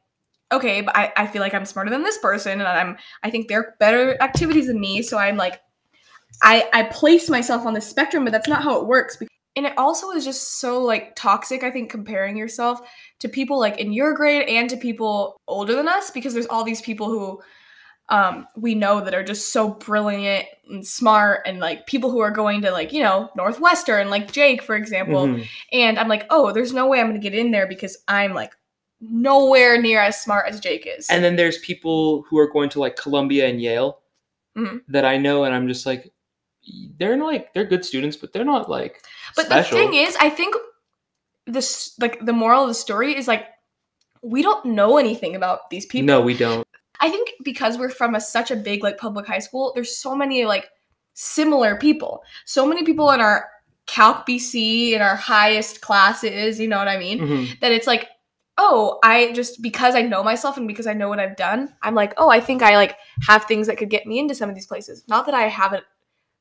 okay 0.52 0.80
but 0.82 0.96
I, 0.96 1.12
I 1.16 1.26
feel 1.26 1.40
like 1.42 1.54
I'm 1.54 1.64
smarter 1.64 1.90
than 1.90 2.02
this 2.02 2.18
person 2.18 2.60
and 2.60 2.68
I'm 2.68 2.96
I 3.22 3.30
think 3.30 3.48
they're 3.48 3.74
better 3.80 4.20
activities 4.22 4.66
than 4.68 4.80
me 4.80 5.02
so 5.02 5.18
I'm 5.18 5.36
like 5.36 5.60
I 6.42 6.68
I 6.72 6.82
place 6.84 7.28
myself 7.28 7.66
on 7.66 7.74
the 7.74 7.80
spectrum 7.80 8.24
but 8.24 8.32
that's 8.32 8.48
not 8.48 8.62
how 8.62 8.80
it 8.80 8.86
works 8.86 9.18
and 9.56 9.66
it 9.66 9.76
also 9.76 10.10
is 10.12 10.24
just 10.24 10.60
so 10.60 10.82
like 10.82 11.14
toxic 11.14 11.62
i 11.62 11.70
think 11.70 11.90
comparing 11.90 12.38
yourself 12.38 12.80
to 13.18 13.28
people 13.28 13.60
like 13.60 13.78
in 13.78 13.92
your 13.92 14.14
grade 14.14 14.48
and 14.48 14.70
to 14.70 14.78
people 14.78 15.36
older 15.46 15.74
than 15.74 15.88
us 15.88 16.10
because 16.10 16.32
there's 16.32 16.46
all 16.46 16.64
these 16.64 16.80
people 16.80 17.08
who 17.10 17.40
um, 18.08 18.46
we 18.56 18.74
know 18.74 19.00
that 19.00 19.14
are 19.14 19.22
just 19.22 19.52
so 19.52 19.70
brilliant 19.70 20.46
and 20.68 20.86
smart 20.86 21.42
and 21.46 21.60
like 21.60 21.86
people 21.86 22.10
who 22.10 22.18
are 22.20 22.30
going 22.30 22.60
to 22.62 22.70
like 22.70 22.92
you 22.92 23.02
know 23.02 23.30
northwestern 23.36 24.10
like 24.10 24.32
jake 24.32 24.62
for 24.62 24.74
example 24.74 25.26
Mhm. 25.28 25.46
and 25.72 25.98
i'm 25.98 26.08
like 26.08 26.26
oh 26.30 26.52
there's 26.52 26.72
no 26.72 26.88
way 26.88 27.00
i'm 27.00 27.06
gonna 27.08 27.18
get 27.20 27.34
in 27.34 27.50
there 27.52 27.66
because 27.66 27.96
i'm 28.08 28.34
like 28.34 28.52
nowhere 29.04 29.80
near 29.82 29.98
as 30.00 30.20
smart 30.20 30.46
as 30.48 30.60
jake 30.60 30.86
is 30.86 31.10
And 31.10 31.22
then 31.24 31.34
there's 31.36 31.58
people 31.58 32.22
who 32.28 32.38
are 32.38 32.48
going 32.48 32.70
to 32.70 32.80
like 32.80 32.94
Columbia 32.96 33.46
and 33.48 33.60
Yale 33.60 33.98
Mhm. 34.56 34.82
that 34.88 35.04
I 35.04 35.16
know, 35.16 35.44
and 35.44 35.54
I'm 35.54 35.66
just 35.66 35.84
like, 35.86 36.12
they're 36.98 37.16
not 37.16 37.26
like 37.26 37.52
they're 37.52 37.64
good 37.64 37.84
students, 37.84 38.16
but 38.16 38.32
they're 38.32 38.44
not 38.44 38.68
like 38.70 39.02
But 39.34 39.46
special. 39.46 39.76
the 39.78 39.84
thing 39.84 39.94
is, 39.94 40.14
I 40.20 40.30
think 40.30 40.54
this 41.46 41.94
like 41.98 42.24
the 42.24 42.32
moral 42.32 42.62
of 42.62 42.68
the 42.68 42.74
story 42.74 43.16
is 43.16 43.26
like 43.26 43.46
we 44.22 44.40
don't 44.42 44.64
know 44.66 44.98
anything 44.98 45.34
about 45.34 45.68
these 45.70 45.84
people. 45.86 46.06
no, 46.06 46.20
we 46.20 46.36
don't. 46.36 46.64
I 47.00 47.10
think 47.10 47.30
because 47.42 47.76
we're 47.78 47.88
from 47.88 48.14
a 48.14 48.20
such 48.20 48.52
a 48.52 48.56
big 48.56 48.84
like 48.84 48.98
public 48.98 49.26
high 49.26 49.40
school, 49.40 49.72
there's 49.74 49.96
so 49.96 50.14
many 50.14 50.44
like 50.44 50.68
similar 51.14 51.74
people. 51.76 52.22
So 52.44 52.64
many 52.64 52.84
people 52.84 53.10
in 53.10 53.20
our 53.20 53.48
Calc 53.86 54.24
BC 54.26 54.92
in 54.92 55.02
our 55.02 55.16
highest 55.16 55.80
classes, 55.80 56.60
you 56.60 56.68
know 56.68 56.78
what 56.78 56.86
I 56.86 56.98
mean? 56.98 57.18
Mhm. 57.18 57.60
That 57.60 57.72
it's 57.72 57.88
like, 57.88 58.06
oh, 58.58 58.98
I 59.02 59.32
just 59.32 59.62
because 59.62 59.94
I 59.94 60.02
know 60.02 60.22
myself 60.22 60.56
and 60.56 60.68
because 60.68 60.86
I 60.86 60.92
know 60.94 61.08
what 61.08 61.18
I've 61.20 61.36
done, 61.36 61.74
I'm 61.82 61.94
like, 61.94 62.14
oh, 62.16 62.28
I 62.30 62.40
think 62.40 62.62
I 62.62 62.76
like 62.76 62.96
have 63.26 63.44
things 63.44 63.66
that 63.66 63.76
could 63.78 63.90
get 63.90 64.06
me 64.06 64.18
into 64.18 64.34
some 64.34 64.48
of 64.48 64.54
these 64.54 64.66
places. 64.66 65.04
Not 65.08 65.26
that 65.26 65.34
I 65.34 65.48
haven't 65.48 65.84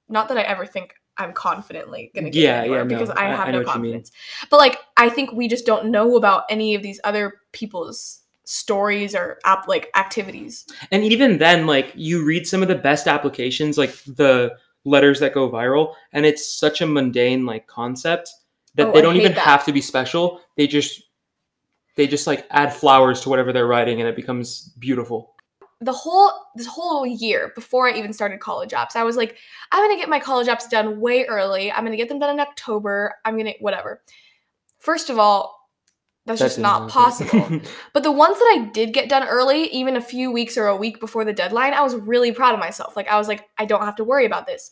not 0.10 0.28
that 0.28 0.38
I 0.38 0.42
ever 0.42 0.66
think 0.66 0.94
I'm 1.18 1.34
confidently 1.34 2.12
gonna 2.16 2.30
get 2.30 2.42
Yeah, 2.44 2.60
anywhere 2.62 2.80
yeah, 2.80 2.84
because 2.86 3.10
I 3.10 3.28
I- 3.28 3.36
have 3.36 3.48
I 3.48 3.52
no 3.52 3.60
know 3.60 3.66
what 3.66 3.76
you 3.76 3.82
mean. 3.82 3.92
confidence. 3.94 4.12
But 4.50 4.58
like 4.58 4.80
I 4.98 5.10
think 5.10 5.32
we 5.32 5.48
just 5.48 5.66
don't 5.66 5.92
know 5.92 6.16
about 6.18 6.44
any 6.50 6.76
of 6.76 6.84
these 6.84 7.00
other 7.04 7.42
people's 7.54 8.20
stories 8.44 9.16
or 9.16 9.40
app 9.46 9.68
like 9.68 9.90
activities. 9.96 10.66
And 10.92 11.04
even 11.04 11.38
then, 11.38 11.66
like 11.68 11.94
you 11.96 12.26
read 12.26 12.46
some 12.48 12.62
of 12.62 12.68
the 12.68 12.76
best 12.76 13.08
applications, 13.08 13.78
like 13.78 13.94
the 14.06 14.52
letters 14.84 15.20
that 15.20 15.34
go 15.34 15.50
viral, 15.50 15.94
and 16.12 16.26
it's 16.26 16.46
such 16.60 16.82
a 16.82 16.88
mundane 16.88 17.46
like 17.46 17.68
concept 17.68 18.32
that 18.76 18.88
Oh, 18.88 18.92
they 18.94 19.02
don't 19.02 19.16
even 19.16 19.34
that. 19.34 19.42
have 19.42 19.66
to 19.66 19.72
be 19.74 19.80
special. 19.82 20.42
They 20.58 20.66
just 20.68 21.04
they 21.96 22.08
just 22.08 22.28
like 22.28 22.46
add 22.52 22.74
flowers 22.74 23.22
to 23.22 23.30
whatever 23.30 23.52
they're 23.54 23.68
writing, 23.68 24.00
and 24.00 24.10
it 24.10 24.16
becomes 24.16 24.70
beautiful. 24.80 25.36
the 25.82 25.92
whole 25.92 26.32
this 26.56 26.68
whole 26.68 27.06
year 27.06 27.52
before 27.56 27.90
I 27.90 27.98
even 27.98 28.14
started 28.14 28.40
college 28.40 28.72
apps, 28.72 28.96
I 28.96 29.04
was 29.04 29.18
like, 29.18 29.38
I'm 29.72 29.84
gonna 29.84 30.00
get 30.00 30.10
my 30.10 30.20
college 30.20 30.48
apps 30.48 30.70
done 30.70 31.00
way 31.00 31.26
early. 31.26 31.72
I'm 31.72 31.84
gonna 31.84 31.98
get 31.98 32.08
them 32.08 32.20
done 32.20 32.30
in 32.30 32.40
October. 32.40 33.16
I'm 33.26 33.36
gonna 33.38 33.54
whatever. 33.60 34.02
First 34.80 35.10
of 35.10 35.18
all, 35.18 35.62
that's 36.26 36.40
That 36.40 36.46
just 36.46 36.60
not 36.60 36.90
possible. 36.90 37.62
But 37.94 38.04
the 38.04 38.12
ones 38.12 38.38
that 38.38 38.58
I 38.58 38.70
did 38.72 38.94
get 38.94 39.10
done 39.10 39.28
early, 39.28 39.66
even 39.70 39.96
a 39.96 40.02
few 40.02 40.32
weeks 40.32 40.56
or 40.56 40.68
a 40.68 40.76
week 40.76 41.00
before 41.00 41.26
the 41.26 41.34
deadline, 41.34 41.74
I 41.74 41.82
was 41.82 41.96
really 41.96 42.32
proud 42.32 42.54
of 42.54 42.60
myself. 42.60 42.96
Like 42.96 43.08
I 43.08 43.18
was 43.18 43.28
like, 43.28 43.50
I 43.58 43.66
don't 43.66 43.84
have 43.84 43.96
to 43.98 44.04
worry 44.04 44.26
about 44.26 44.46
this. 44.46 44.72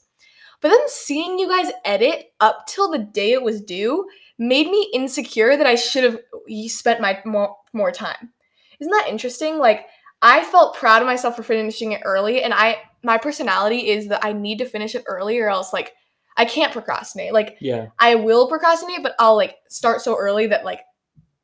But 0.61 0.69
then 0.69 0.79
seeing 0.87 1.39
you 1.39 1.47
guys 1.47 1.71
edit 1.85 2.33
up 2.39 2.67
till 2.67 2.91
the 2.91 2.99
day 2.99 3.31
it 3.31 3.41
was 3.41 3.61
due 3.61 4.05
made 4.39 4.67
me 4.67 4.89
insecure 4.93 5.55
that 5.55 5.67
I 5.67 5.75
should 5.75 6.05
have 6.05 6.19
spent 6.67 7.01
my 7.01 7.19
more, 7.25 7.55
more 7.73 7.91
time. 7.91 8.31
Isn't 8.79 8.91
that 8.91 9.09
interesting? 9.09 9.57
Like 9.59 9.85
I 10.21 10.43
felt 10.43 10.75
proud 10.75 11.01
of 11.01 11.05
myself 11.05 11.35
for 11.35 11.43
finishing 11.43 11.91
it 11.91 12.01
early 12.03 12.41
and 12.41 12.53
I 12.53 12.77
my 13.03 13.17
personality 13.17 13.89
is 13.89 14.07
that 14.07 14.25
I 14.25 14.33
need 14.33 14.57
to 14.57 14.65
finish 14.65 14.95
it 14.95 15.03
early 15.07 15.39
or 15.39 15.49
else 15.49 15.71
like 15.71 15.93
I 16.37 16.45
can't 16.45 16.71
procrastinate. 16.71 17.33
Like 17.33 17.57
yeah, 17.59 17.87
I 17.99 18.15
will 18.15 18.47
procrastinate, 18.47 19.03
but 19.03 19.13
I'll 19.19 19.35
like 19.35 19.57
start 19.67 20.01
so 20.01 20.17
early 20.17 20.47
that 20.47 20.63
like 20.63 20.79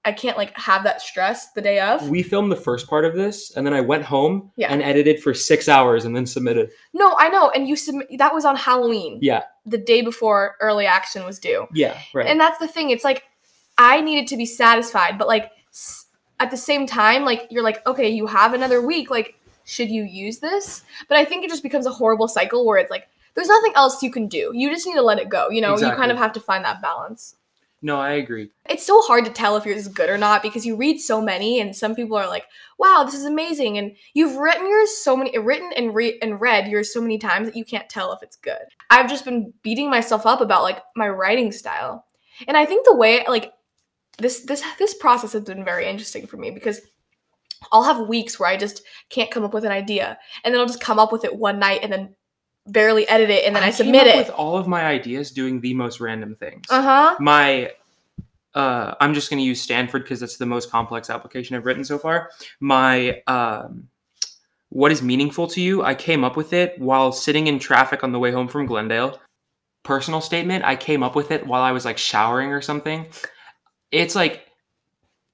I 0.06 0.12
can't 0.12 0.38
like 0.38 0.56
have 0.58 0.84
that 0.84 1.02
stress 1.02 1.52
the 1.54 1.62
day 1.62 1.80
of. 1.80 2.08
we 2.10 2.22
filmed 2.24 2.52
the 2.52 2.56
first 2.56 2.88
part 2.88 3.06
of 3.06 3.15
this, 3.15 3.52
and 3.58 3.65
then 3.65 3.74
I 3.74 3.82
went 3.82 4.04
home 4.04 4.52
Yeah. 4.56 4.72
and 4.72 4.82
edited 4.82 5.22
for 5.22 5.34
six 5.34 5.68
hours, 5.68 6.06
and 6.06 6.15
then 6.15 6.26
submitted. 6.26 6.70
No, 6.94 7.15
I 7.18 7.28
know, 7.30 7.50
and 7.50 7.68
you 7.68 7.76
submit 7.76 8.08
that 8.20 8.34
was 8.34 8.46
on 8.46 8.56
Halloween, 8.56 9.18
Yeah, 9.22 9.44
the 9.65 9.78
day 9.80 10.02
before 10.02 10.56
early 10.62 10.86
action 10.86 11.26
was 11.26 11.39
due. 11.39 11.68
yeah, 11.74 11.98
right. 12.13 12.28
And 12.28 12.39
that's 12.39 12.60
the 12.60 12.68
thing. 12.68 12.91
It's 12.91 13.04
like 13.04 13.24
I 13.78 14.00
needed 14.02 14.28
to 14.28 14.38
be 14.38 14.46
satisfied, 14.46 15.18
but 15.18 15.28
like 15.28 15.52
s- 15.74 16.06
at 16.39 16.52
the 16.52 16.58
same 16.58 16.86
time, 16.86 17.26
like 17.26 17.48
you're 17.50 17.63
like, 17.63 17.86
okay, 17.88 18.10
you 18.10 18.28
have 18.28 18.54
another 18.54 18.82
week. 18.86 19.10
Like, 19.10 19.36
should 19.65 19.89
you 19.89 20.04
use 20.04 20.39
this? 20.39 20.84
But 21.10 21.18
I 21.18 21.26
think 21.26 21.44
it 21.44 21.50
just 21.50 21.63
becomes 21.63 21.86
a 21.88 21.91
horrible 21.91 22.28
cycle 22.28 22.65
where 22.65 22.78
it's 22.78 22.91
like 22.91 23.08
there's 23.34 23.48
nothing 23.48 23.74
else 23.76 24.04
you 24.04 24.12
can 24.12 24.28
do. 24.28 24.52
You 24.54 24.70
just 24.70 24.86
need 24.86 24.94
to 24.96 25.02
let 25.02 25.18
it 25.20 25.28
go. 25.30 25.50
You 25.50 25.62
know, 25.62 25.78
you 25.78 25.89
kind 25.91 26.12
of 26.12 26.18
have 26.18 26.32
to 26.34 26.39
find 26.39 26.63
that 26.63 26.82
balance. 26.82 27.36
No, 27.82 28.00
I 28.00 28.14
agree. 28.14 28.50
it's 28.70 28.86
so 28.86 29.02
hard 29.02 29.26
to 29.26 29.32
tell 29.32 29.58
if 29.58 29.66
yours 29.66 29.82
is 29.82 29.88
good 29.88 30.10
or 30.10 30.18
not 30.18 30.42
because 30.42 30.66
you 30.66 30.76
read 30.76 31.00
so 31.00 31.22
many 31.22 31.60
and 31.60 31.76
some 31.76 31.94
people 31.96 32.18
are 32.18 32.28
like 32.28 32.46
wow 32.80 33.04
this 33.06 33.16
is 33.16 33.26
amazing. 33.26 33.78
And 33.78 33.96
you've 34.14 34.38
written 34.38 34.68
yours 34.68 34.98
so 34.98 35.16
many 35.16 35.38
written 35.38 35.72
and 35.76 35.94
re- 35.94 36.18
and 36.22 36.42
read 36.42 36.68
yours 36.68 36.94
so 36.94 37.02
many 37.02 37.18
times 37.18 37.48
that 37.48 37.56
you 37.56 37.66
can't 37.66 37.90
tell 37.90 38.12
if 38.14 38.24
it's 38.24 38.38
good. 38.38 38.64
I've 38.90 39.10
just 39.10 39.26
been 39.26 39.54
beating 39.62 39.90
myself 39.90 40.26
up 40.26 40.42
about 40.42 40.64
like 40.64 40.82
my 40.96 41.10
writing 41.10 41.52
style. 41.52 42.06
And 42.48 42.58
i 42.58 42.66
think 42.66 42.86
the 42.86 42.96
way 42.96 43.24
like 43.28 43.54
this 44.18 44.42
this 44.42 44.64
this 44.80 44.94
process 44.94 45.34
has 45.34 45.44
been 45.44 45.66
very 45.66 45.88
interesting 45.88 46.26
for 46.28 46.38
me 46.38 46.52
because 46.52 46.82
i'll 47.72 47.84
have 47.84 48.08
weeks 48.08 48.40
where 48.40 48.50
i 48.50 48.58
just 48.58 48.82
can't 49.10 49.32
come 49.32 49.44
up 49.44 49.54
with 49.54 49.66
an 49.66 49.72
idea 49.72 50.18
and 50.44 50.54
then 50.54 50.60
i'll 50.62 50.68
just 50.68 50.82
come 50.82 51.00
up 51.00 51.12
with 51.12 51.26
it 51.26 51.36
one 51.36 51.60
night 51.60 51.80
and 51.84 51.92
then 51.92 52.16
barely 52.67 53.08
edit 53.08 53.30
it 53.30 53.45
and 53.45 53.56
then 53.56 53.63
i, 53.63 53.67
came 53.67 53.73
submit 53.73 54.08
up 54.08 54.15
it 54.15 54.17
with 54.17 54.30
all 54.32 54.58
of 54.58 54.67
my 54.67 54.86
ideas 54.86 55.32
doing 55.32 55.62
the 55.62 55.73
most 55.73 55.99
random 55.99 56.36
things. 56.36 56.65
uh-huh 56.69 57.15
my 57.19 57.69
uh, 58.56 58.95
I'm 59.01 59.13
just 59.13 59.30
going 59.30 59.39
to 59.39 59.45
use 59.45 59.62
Stanford 59.62 60.04
because 60.04 60.21
that's 60.21 60.38
the 60.38 60.45
most 60.45 60.71
complex 60.71 61.10
application 61.10 61.56
I've 61.56 61.65
written 61.65 61.84
so 61.84 61.99
far. 61.99 62.30
My 62.62 63.21
um, 63.28 63.89
what 64.69 64.91
is 64.91 65.01
meaningful 65.01 65.47
to 65.47 65.62
you? 65.62 65.84
I 65.84 65.93
came 65.93 66.23
up 66.23 66.38
with 66.38 66.54
it 66.54 66.80
while 66.80 67.12
sitting 67.12 67.47
in 67.47 67.60
traffic 67.60 68.04
on 68.04 68.13
the 68.13 68.19
way 68.19 68.32
home 68.32 68.47
from 68.47 68.65
Glendale. 68.65 69.19
Personal 69.84 70.21
statement: 70.21 70.63
I 70.63 70.78
came 70.78 71.04
up 71.04 71.15
with 71.15 71.32
it 71.32 71.45
while 71.45 71.62
I 71.62 71.73
was 71.73 71.86
like 71.86 71.97
showering 71.97 72.51
or 72.51 72.62
something. 72.62 73.06
It's 73.91 74.15
like 74.15 74.45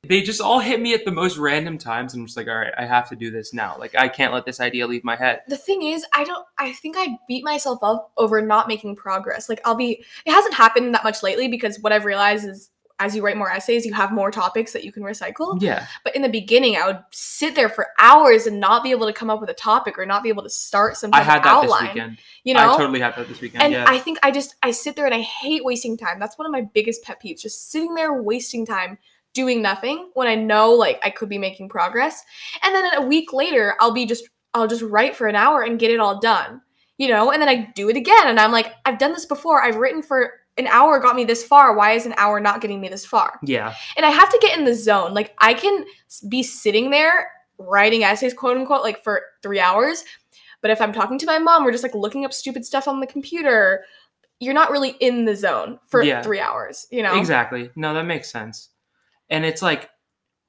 they 0.04 0.22
just 0.22 0.42
all 0.42 0.60
hit 0.60 0.82
me 0.82 0.94
at 0.96 1.06
the 1.06 1.12
most 1.12 1.38
random 1.38 1.78
times. 1.78 2.14
And 2.14 2.22
I'm 2.22 2.26
just 2.26 2.36
like, 2.36 2.48
all 2.48 2.56
right, 2.56 2.74
I 2.78 2.86
have 2.86 3.08
to 3.10 3.16
do 3.16 3.30
this 3.30 3.54
now. 3.54 3.76
Like 3.78 3.96
I 3.96 4.08
can't 4.10 4.34
let 4.34 4.46
this 4.46 4.60
idea 4.60 4.88
leave 4.88 5.04
my 5.04 5.16
head. 5.16 5.42
the 5.48 5.58
thing 5.58 5.84
is 5.84 6.06
i 6.14 6.24
don't 6.24 6.46
i 6.58 6.72
think 6.74 6.96
i 6.98 7.18
beat 7.28 7.44
myself 7.44 7.80
up 7.84 8.12
over 8.18 8.42
not 8.42 8.68
making 8.68 8.96
progress 8.96 9.48
like 9.50 9.62
i'll 9.66 9.76
be 9.76 10.04
it 10.26 10.32
hasn't 10.32 10.54
happened 10.54 10.94
that 10.94 11.04
much 11.04 11.22
lately 11.24 11.48
because 11.48 11.80
what 11.80 11.94
i've 11.94 12.06
realized 12.06 12.46
is 12.48 12.70
as 13.00 13.16
you 13.16 13.24
write 13.24 13.38
more 13.38 13.50
essays 13.52 13.86
you 13.86 13.94
have 13.94 14.12
more 14.12 14.32
topics 14.32 14.74
that 14.74 14.84
you 14.84 14.92
can 14.92 15.04
recycle 15.04 15.60
Yeah, 15.62 15.86
but 16.04 16.16
in 16.16 16.22
the 16.22 16.30
beginning 16.30 16.76
i 16.78 16.86
would 16.88 17.00
sit 17.12 17.56
there 17.56 17.70
for 17.70 17.88
hours 18.00 18.48
and 18.48 18.60
not 18.60 18.84
be 18.84 18.92
able 18.92 19.08
to 19.08 19.14
come 19.14 19.30
up 19.30 19.40
with 19.40 19.50
a 19.50 19.54
topic 19.56 19.98
or 19.98 20.06
not 20.06 20.24
be 20.24 20.30
able 20.30 20.44
to 20.44 20.50
start 20.50 20.98
some 20.98 21.12
I 21.14 21.22
had 21.22 21.44
that 21.44 21.48
outline 21.48 21.86
this 21.86 21.94
weekend. 21.94 22.18
you 22.44 22.54
know 22.54 22.74
I 22.74 22.78
totally 22.78 23.00
had 23.00 23.16
that 23.16 23.28
this 23.28 23.42
weekend. 23.42 23.64
and 23.64 23.74
yeah. 23.74 23.86
I 23.88 24.00
think 24.00 24.20
I 24.24 24.32
just 24.32 24.56
I 24.64 24.72
sit 24.72 24.96
there 24.96 25.06
and 25.06 25.16
I 25.16 25.22
hate 25.22 25.64
wasting 25.64 25.98
time. 25.98 26.20
That's 26.20 26.38
one 26.38 26.46
of 26.46 26.52
my 26.52 26.62
biggest 26.62 27.04
pet 27.04 27.22
peeves. 27.24 27.42
Just 27.42 27.72
sitting 27.72 27.96
there 27.96 28.14
wasting 28.22 28.66
time 28.66 28.98
doing 29.34 29.62
nothing 29.62 30.10
when 30.14 30.28
I 30.28 30.36
know 30.36 30.72
like 30.72 31.00
I 31.04 31.10
could 31.10 31.30
be 31.30 31.38
making 31.38 31.70
progress. 31.70 32.24
And 32.64 32.74
then 32.76 32.94
a 32.96 33.02
week 33.06 33.34
later, 33.34 33.76
I'll 33.80 33.94
be 33.94 34.06
just 34.06 34.28
I'll 34.54 34.68
just 34.68 34.82
write 34.82 35.16
for 35.16 35.28
an 35.28 35.36
hour 35.36 35.62
and 35.64 35.80
get 35.80 35.92
it 35.92 36.00
all 36.00 36.20
done. 36.20 36.62
You 36.98 37.08
know, 37.08 37.32
and 37.32 37.42
then 37.42 37.50
I 37.50 37.72
do 37.76 37.90
it 37.90 37.96
again 37.98 38.28
and 38.28 38.40
I'm 38.40 38.52
like, 38.52 38.74
I've 38.86 39.00
done 39.00 39.14
this 39.14 39.26
before. 39.26 39.64
I've 39.64 39.78
written 39.78 40.04
for 40.04 40.34
an 40.58 40.68
hour 40.68 41.00
got 41.00 41.16
me 41.16 41.24
this 41.24 41.44
far. 41.44 41.76
Why 41.76 41.94
is 41.94 42.06
an 42.06 42.14
hour 42.18 42.40
not 42.40 42.62
getting 42.62 42.80
me 42.82 42.90
this 42.90 43.06
far? 43.06 43.40
yeah. 43.44 43.74
And 43.98 44.06
I 44.06 44.10
have 44.10 44.30
to 44.30 44.38
get 44.42 44.58
in 44.58 44.66
the 44.66 44.76
zone. 44.76 45.14
Like 45.14 45.34
I 45.40 45.54
can 45.54 45.86
be 46.30 46.44
sitting 46.44 46.92
there 46.92 47.32
writing 47.58 48.04
essays, 48.04 48.34
quote 48.34 48.58
unquote, 48.58 48.84
like 48.84 49.02
for 49.04 49.22
three 49.42 49.60
hours. 49.60 50.04
But 50.62 50.70
if 50.70 50.80
I'm 50.82 50.94
talking 50.94 51.18
to 51.20 51.26
my 51.26 51.40
mom, 51.40 51.64
we're 51.64 51.72
just 51.72 51.84
like 51.84 51.96
looking 51.96 52.24
up 52.26 52.34
stupid 52.34 52.66
stuff 52.66 52.88
on 52.88 53.00
the 53.00 53.08
computer. 53.08 53.84
you're 54.40 54.54
not 54.56 54.72
really 54.72 54.96
in 55.00 55.26
the 55.26 55.36
zone 55.36 55.80
for 55.88 56.02
Yeah. 56.04 56.22
three 56.24 56.40
hours. 56.40 56.88
You 56.92 57.02
know, 57.04 57.18
Exactly. 57.18 57.70
No, 57.76 57.94
that 57.94 58.06
makes 58.06 58.30
sense. 58.32 58.70
And 59.32 59.46
it's 59.46 59.64
like 59.64 59.90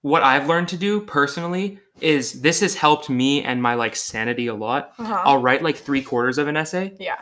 what 0.02 0.22
I've 0.22 0.48
learned 0.48 0.68
to 0.68 0.76
do 0.76 1.00
personally 1.00 1.78
is 2.00 2.42
this 2.42 2.60
has 2.60 2.74
helped 2.74 3.08
me 3.08 3.42
and 3.44 3.62
my 3.62 3.74
like 3.74 3.96
sanity 3.96 4.48
a 4.48 4.54
lot. 4.54 4.92
Uh-huh. 4.98 5.22
I'll 5.24 5.40
write 5.40 5.62
like 5.62 5.76
three 5.76 6.02
quarters 6.02 6.36
of 6.36 6.48
an 6.48 6.56
essay 6.56 6.94
yeah, 6.98 7.20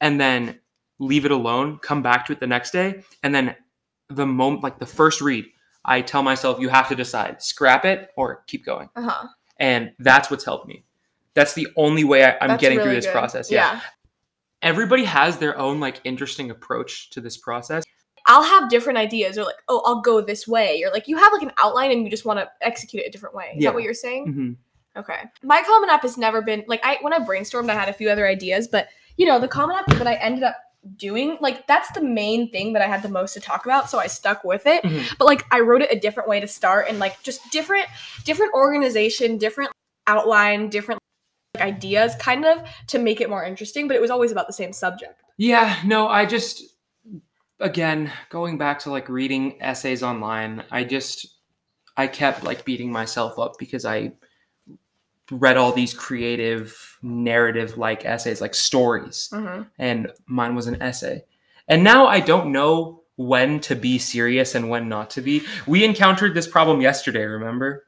and 0.00 0.20
then 0.20 0.58
leave 0.98 1.24
it 1.24 1.30
alone, 1.30 1.78
come 1.78 2.02
back 2.02 2.26
to 2.26 2.32
it 2.32 2.40
the 2.40 2.46
next 2.46 2.70
day, 2.72 3.04
and 3.22 3.34
then 3.34 3.54
the 4.08 4.26
moment 4.26 4.62
like 4.62 4.78
the 4.78 4.86
first 4.86 5.20
read, 5.20 5.44
I 5.84 6.00
tell 6.00 6.22
myself 6.22 6.58
you 6.58 6.70
have 6.70 6.88
to 6.88 6.96
decide, 6.96 7.42
scrap 7.42 7.84
it 7.84 8.10
or 8.16 8.42
keep 8.46 8.64
going. 8.64 8.88
uh 8.96 9.02
huh. 9.02 9.28
And 9.58 9.92
that's 9.98 10.30
what's 10.30 10.44
helped 10.44 10.66
me. 10.66 10.84
That's 11.34 11.54
the 11.54 11.68
only 11.76 12.04
way 12.04 12.24
I, 12.24 12.36
I'm 12.40 12.58
getting 12.58 12.80
through 12.80 12.94
this 12.94 13.06
process. 13.06 13.50
Yeah. 13.50 13.80
Everybody 14.60 15.04
has 15.04 15.38
their 15.38 15.58
own 15.58 15.78
like 15.78 16.00
interesting 16.04 16.50
approach 16.50 17.10
to 17.10 17.20
this 17.20 17.36
process. 17.36 17.84
I'll 18.26 18.42
have 18.44 18.70
different 18.70 18.98
ideas, 18.98 19.36
or 19.38 19.44
like, 19.44 19.56
oh, 19.68 19.82
I'll 19.84 20.00
go 20.00 20.20
this 20.20 20.46
way, 20.46 20.82
or 20.84 20.90
like 20.90 21.08
you 21.08 21.16
have 21.16 21.32
like 21.32 21.42
an 21.42 21.52
outline 21.58 21.90
and 21.90 22.04
you 22.04 22.10
just 22.10 22.24
want 22.24 22.38
to 22.38 22.48
execute 22.60 23.02
it 23.02 23.06
a 23.08 23.10
different 23.10 23.34
way. 23.34 23.54
Is 23.56 23.62
Yeah. 23.64 23.70
that 23.70 23.74
what 23.74 23.82
you're 23.82 23.94
saying? 23.94 24.26
Mhm. 24.96 25.00
Okay. 25.00 25.22
My 25.42 25.62
common 25.62 25.88
app 25.90 26.02
has 26.02 26.16
never 26.18 26.42
been 26.42 26.64
like 26.68 26.80
I 26.84 26.98
when 27.00 27.12
I 27.12 27.18
brainstormed, 27.18 27.70
I 27.70 27.74
had 27.74 27.88
a 27.88 27.92
few 27.92 28.10
other 28.10 28.26
ideas, 28.26 28.68
but 28.68 28.88
you 29.16 29.26
know, 29.26 29.38
the 29.38 29.48
common 29.48 29.76
app 29.76 29.86
that 29.92 30.06
I 30.06 30.14
ended 30.14 30.42
up 30.44 30.56
doing, 30.96 31.38
like 31.40 31.66
that's 31.66 31.90
the 31.92 32.02
main 32.02 32.50
thing 32.50 32.72
that 32.72 32.82
I 32.82 32.86
had 32.86 33.02
the 33.02 33.08
most 33.08 33.34
to 33.34 33.40
talk 33.40 33.64
about, 33.64 33.88
so 33.88 33.98
I 33.98 34.06
stuck 34.06 34.44
with 34.44 34.66
it. 34.66 34.82
Mhm. 34.82 35.16
But 35.18 35.26
like 35.26 35.44
I 35.50 35.60
wrote 35.60 35.82
it 35.82 35.92
a 35.92 35.98
different 35.98 36.28
way 36.28 36.40
to 36.40 36.46
start 36.48 36.86
and 36.88 36.98
like 36.98 37.22
just 37.22 37.50
different 37.50 37.86
different 38.24 38.52
organization, 38.54 39.38
different 39.38 39.70
outline, 40.06 40.68
different 40.68 40.98
like, 41.54 41.64
ideas 41.64 42.14
kind 42.16 42.44
of 42.44 42.62
to 42.88 42.98
make 42.98 43.20
it 43.20 43.30
more 43.30 43.44
interesting, 43.44 43.86
but 43.88 43.96
it 43.96 44.00
was 44.00 44.10
always 44.10 44.32
about 44.32 44.46
the 44.46 44.52
same 44.52 44.72
subject. 44.72 45.20
Yeah, 45.38 45.76
no, 45.84 46.08
I 46.08 46.26
just 46.26 46.71
again, 47.62 48.12
going 48.28 48.58
back 48.58 48.78
to 48.80 48.90
like 48.90 49.08
reading 49.08 49.60
essays 49.62 50.02
online, 50.02 50.64
I 50.70 50.84
just 50.84 51.26
I 51.96 52.06
kept 52.06 52.44
like 52.44 52.64
beating 52.64 52.90
myself 52.92 53.38
up 53.38 53.54
because 53.58 53.84
I 53.84 54.12
read 55.30 55.56
all 55.56 55.72
these 55.72 55.94
creative 55.94 56.98
narrative 57.02 57.78
like 57.78 58.04
essays 58.04 58.40
like 58.40 58.54
stories 58.54 59.30
Mm-hmm. 59.32 59.62
and 59.78 60.12
mine 60.26 60.54
was 60.54 60.66
an 60.66 60.82
essay. 60.82 61.24
And 61.68 61.82
now 61.84 62.06
I 62.06 62.20
don't 62.20 62.52
know 62.52 63.02
when 63.16 63.60
to 63.60 63.76
be 63.76 63.98
serious 63.98 64.54
and 64.54 64.68
when 64.68 64.88
not 64.88 65.10
to 65.10 65.22
be. 65.22 65.42
We 65.66 65.84
encountered 65.84 66.34
this 66.34 66.46
problem 66.48 66.80
yesterday, 66.80 67.24
remember? 67.24 67.86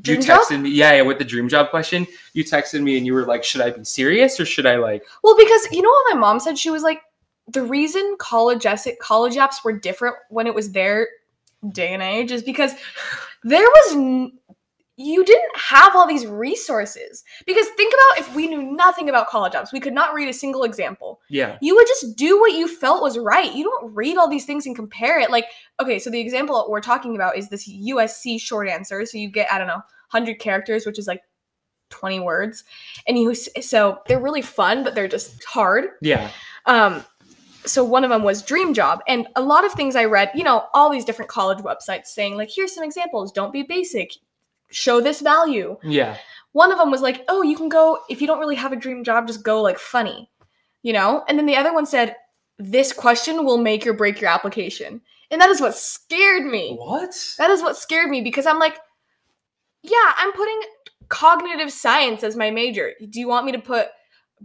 Dream 0.00 0.20
you 0.20 0.26
job? 0.26 0.42
texted 0.42 0.60
me, 0.62 0.70
yeah, 0.70 0.92
yeah, 0.94 1.02
with 1.02 1.18
the 1.18 1.24
dream 1.24 1.48
job 1.48 1.70
question. 1.70 2.06
You 2.32 2.44
texted 2.44 2.80
me 2.80 2.96
and 2.96 3.04
you 3.04 3.12
were 3.12 3.24
like, 3.24 3.42
"Should 3.42 3.60
I 3.60 3.70
be 3.70 3.84
serious 3.84 4.38
or 4.38 4.44
should 4.44 4.64
I 4.64 4.76
like?" 4.76 5.02
Well, 5.24 5.36
because 5.36 5.66
you 5.72 5.82
know 5.82 5.90
what 5.90 6.14
my 6.14 6.20
mom 6.20 6.38
said? 6.38 6.56
She 6.56 6.70
was 6.70 6.84
like, 6.84 7.02
the 7.52 7.62
reason 7.62 8.16
college 8.18 8.66
college 9.00 9.34
apps 9.34 9.64
were 9.64 9.72
different 9.72 10.16
when 10.28 10.46
it 10.46 10.54
was 10.54 10.72
their 10.72 11.08
day 11.72 11.92
and 11.94 12.02
age 12.02 12.30
is 12.32 12.42
because 12.42 12.72
there 13.44 13.62
was 13.66 13.92
n- 13.94 14.32
you 14.96 15.24
didn't 15.24 15.56
have 15.56 15.96
all 15.96 16.06
these 16.06 16.26
resources. 16.26 17.24
Because 17.46 17.66
think 17.68 17.94
about 17.94 18.20
if 18.28 18.34
we 18.34 18.46
knew 18.46 18.62
nothing 18.62 19.08
about 19.08 19.28
college 19.28 19.54
apps, 19.54 19.72
we 19.72 19.80
could 19.80 19.94
not 19.94 20.12
read 20.12 20.28
a 20.28 20.32
single 20.32 20.62
example. 20.62 21.20
Yeah, 21.30 21.56
You 21.62 21.74
would 21.74 21.86
just 21.86 22.16
do 22.16 22.38
what 22.38 22.52
you 22.52 22.68
felt 22.68 23.00
was 23.02 23.16
right. 23.16 23.54
You 23.54 23.64
don't 23.64 23.94
read 23.94 24.18
all 24.18 24.28
these 24.28 24.44
things 24.44 24.66
and 24.66 24.76
compare 24.76 25.18
it. 25.18 25.30
Like, 25.30 25.46
okay, 25.80 25.98
so 25.98 26.10
the 26.10 26.20
example 26.20 26.66
we're 26.68 26.82
talking 26.82 27.14
about 27.14 27.38
is 27.38 27.48
this 27.48 27.66
USC 27.66 28.38
short 28.38 28.68
answer. 28.68 29.06
So 29.06 29.16
you 29.16 29.30
get 29.30 29.50
I 29.50 29.56
don't 29.56 29.68
know, 29.68 29.82
100 30.10 30.38
characters, 30.38 30.84
which 30.84 30.98
is 30.98 31.06
like 31.06 31.22
20 31.88 32.20
words. 32.20 32.64
And 33.06 33.18
you 33.18 33.34
so 33.34 34.00
they're 34.06 34.20
really 34.20 34.42
fun, 34.42 34.84
but 34.84 34.94
they're 34.94 35.08
just 35.08 35.42
hard. 35.44 35.86
yeah, 36.02 36.30
Um, 36.66 37.02
so 37.64 37.84
one 37.84 38.04
of 38.04 38.10
them 38.10 38.22
was 38.22 38.42
Dream 38.42 38.74
Job, 38.74 39.00
and 39.06 39.26
a 39.36 39.42
lot 39.42 39.64
of 39.64 39.72
things 39.72 39.96
I 39.96 40.04
read, 40.04 40.30
you 40.34 40.44
know, 40.44 40.66
all 40.74 40.90
these 40.90 41.04
different 41.04 41.30
college 41.30 41.58
websites 41.58 42.06
saying 42.06 42.36
like, 42.36 42.50
here's 42.54 42.74
some 42.74 42.84
examples. 42.84 43.32
Don't 43.32 43.52
be 43.52 43.62
basic. 43.62 44.12
Show 44.70 45.00
this 45.00 45.20
value. 45.20 45.76
yeah. 45.82 46.16
One 46.52 46.72
of 46.72 46.78
them 46.78 46.90
was 46.90 47.00
like, 47.00 47.24
oh, 47.28 47.42
you 47.42 47.56
can 47.56 47.68
go 47.68 48.00
if 48.08 48.20
you 48.20 48.26
don't 48.26 48.40
really 48.40 48.56
have 48.56 48.72
a 48.72 48.76
dream 48.76 49.04
job, 49.04 49.28
just 49.28 49.44
go 49.44 49.62
like 49.62 49.78
funny, 49.78 50.28
you 50.82 50.92
know. 50.92 51.24
And 51.28 51.38
then 51.38 51.46
the 51.46 51.56
other 51.56 51.72
one 51.72 51.86
said, 51.86 52.16
this 52.58 52.92
question 52.92 53.44
will 53.44 53.58
make 53.58 53.86
or 53.86 53.92
break 53.92 54.20
your 54.20 54.30
application, 54.30 55.00
and 55.30 55.40
that 55.40 55.50
is 55.50 55.60
what 55.60 55.76
scared 55.76 56.44
me. 56.44 56.74
What? 56.76 57.14
That 57.38 57.50
is 57.50 57.62
what 57.62 57.76
scared 57.76 58.10
me 58.10 58.20
because 58.20 58.46
I'm 58.46 58.58
like, 58.58 58.76
yeah, 59.82 60.12
I'm 60.16 60.32
putting 60.32 60.60
cognitive 61.08 61.72
science 61.72 62.22
as 62.24 62.36
my 62.36 62.50
major. 62.50 62.92
Do 63.08 63.20
you 63.20 63.28
want 63.28 63.46
me 63.46 63.52
to 63.52 63.58
put 63.58 63.88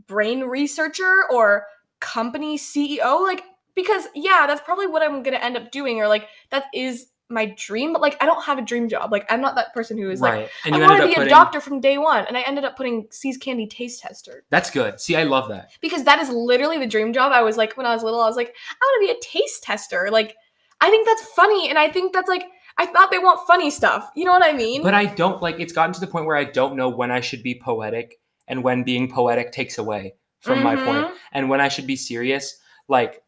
brain 0.07 0.41
researcher 0.41 1.23
or 1.31 1.65
company 1.99 2.57
CEO? 2.57 3.21
Like, 3.23 3.43
because 3.75 4.07
yeah, 4.15 4.45
that's 4.47 4.61
probably 4.61 4.87
what 4.87 5.01
I'm 5.01 5.23
gonna 5.23 5.37
end 5.37 5.57
up 5.57 5.71
doing, 5.71 5.99
or 5.99 6.07
like 6.07 6.27
that 6.51 6.65
is 6.73 7.07
my 7.29 7.53
dream, 7.57 7.91
but 7.91 8.01
like 8.01 8.21
I 8.21 8.25
don't 8.25 8.43
have 8.43 8.57
a 8.57 8.61
dream 8.61 8.87
job. 8.87 9.11
Like 9.11 9.25
I'm 9.29 9.41
not 9.41 9.55
that 9.55 9.73
person 9.73 9.97
who 9.97 10.09
is 10.09 10.21
like. 10.21 10.49
And 10.63 10.75
I 10.75 10.79
want 10.79 11.01
to 11.01 11.07
be 11.07 11.15
up 11.15 11.23
a 11.23 11.29
doctor 11.29 11.59
from 11.59 11.79
day 11.79 11.97
one, 11.97 12.25
and 12.27 12.37
I 12.37 12.41
ended 12.41 12.63
up 12.63 12.77
putting 12.77 13.07
See's 13.11 13.37
Candy 13.37 13.67
taste 13.67 14.01
tester 14.01 14.43
That's 14.49 14.69
good. 14.69 14.99
See, 14.99 15.15
I 15.15 15.23
love 15.23 15.49
that. 15.49 15.71
because 15.81 16.03
that 16.03 16.19
is 16.19 16.29
literally 16.29 16.77
the 16.77 16.87
dream 16.87 17.13
job. 17.13 17.31
I 17.31 17.41
was 17.41 17.57
like, 17.57 17.75
when 17.77 17.85
I 17.85 17.93
was 17.93 18.03
little, 18.03 18.21
I 18.21 18.27
was 18.27 18.35
like, 18.35 18.53
I 18.69 18.85
want 18.85 19.07
to 19.07 19.13
be 19.13 19.17
a 19.17 19.21
taste 19.21 19.63
tester. 19.63 20.09
Like, 20.11 20.35
I 20.81 20.89
think 20.89 21.07
that's 21.07 21.23
funny, 21.29 21.69
and 21.69 21.79
I 21.79 21.89
think 21.89 22.13
that's 22.13 22.29
like, 22.29 22.45
I 22.77 22.85
thought 22.85 23.09
they 23.09 23.19
want 23.19 23.47
funny 23.47 23.71
stuff. 23.71 24.09
You 24.15 24.25
know 24.25 24.33
what 24.33 24.43
I 24.43 24.53
mean? 24.53 24.83
But 24.83 24.93
I 24.93 25.05
don't 25.05 25.41
like. 25.41 25.59
It's 25.59 25.73
gotten 25.73 25.93
to 25.93 25.99
the 25.99 26.07
point 26.07 26.25
where 26.25 26.35
I 26.35 26.43
don't 26.43 26.75
know 26.75 26.89
when 26.89 27.09
I 27.09 27.21
should 27.21 27.41
be 27.41 27.59
poetic 27.59 28.19
and 28.47 28.63
when 28.63 28.83
being 28.83 29.09
poetic 29.09 29.51
takes 29.51 29.77
away 29.77 30.13
from 30.45 30.63
my 30.63 30.75
point, 30.75 31.07
Mhm. 31.07 31.13
and 31.33 31.49
when 31.49 31.59
I 31.61 31.67
should 31.67 31.87
be 31.87 31.95
serious. 31.95 32.59
Like, 32.87 33.23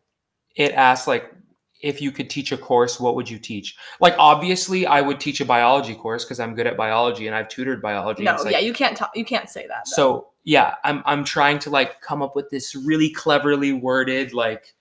it 0.55 0.71
asks 0.73 1.07
like. 1.07 1.31
If 1.79 2.01
you 2.01 2.11
could 2.11 2.27
teach 2.27 2.51
a 2.51 2.57
course, 2.57 2.99
what 2.99 3.13
would 3.15 3.29
you 3.29 3.37
teach? 3.37 3.75
Like, 4.01 4.15
obviously, 4.17 4.87
I 4.87 4.99
would 4.99 5.19
teach 5.19 5.41
a 5.41 5.45
biology 5.45 5.93
course 5.93 6.25
because 6.25 6.39
I'm 6.39 6.55
good 6.55 6.65
at 6.65 6.75
biology 6.75 7.27
and 7.27 7.35
I've 7.35 7.49
tutored 7.49 7.83
biology. 7.83 8.23
No, 8.23 8.33
like- 8.37 8.51
yeah, 8.51 8.57
you 8.57 8.73
can't 8.73 8.97
talk. 8.97 9.11
You 9.15 9.23
can't 9.23 9.47
say 9.47 9.67
that. 9.67 9.85
though. 9.85 9.93
So 9.93 10.27
yeah, 10.43 10.73
I'm 10.83 11.03
I'm 11.05 11.23
trying 11.23 11.59
to 11.59 11.69
like 11.69 12.01
come 12.01 12.23
up 12.23 12.35
with 12.35 12.49
this 12.49 12.73
really 12.75 13.11
cleverly 13.11 13.73
worded 13.73 14.33
like 14.33 14.73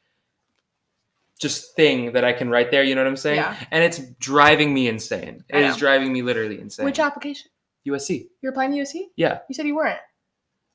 just 1.39 1.77
thing 1.77 2.13
that 2.13 2.25
I 2.25 2.33
can 2.33 2.49
write 2.49 2.71
there. 2.71 2.83
You 2.83 2.95
know 2.95 3.03
what 3.03 3.09
I'm 3.09 3.17
saying? 3.17 3.37
Yeah. 3.37 3.57
And 3.71 3.85
it's 3.85 3.99
driving 4.19 4.73
me 4.73 4.89
insane. 4.89 5.45
It 5.51 5.65
is 5.65 5.77
driving 5.77 6.13
me 6.15 6.23
literally 6.23 6.59
insane. 6.59 6.87
which 6.87 6.99
application? 6.99 7.51
USC. 7.87 8.29
You're 8.41 8.53
applying 8.53 8.71
to 8.73 8.79
USC? 8.79 9.09
Yeah, 9.17 9.41
You 9.49 9.55
said 9.55 9.67
you 9.67 9.77
weren't. 9.77 10.01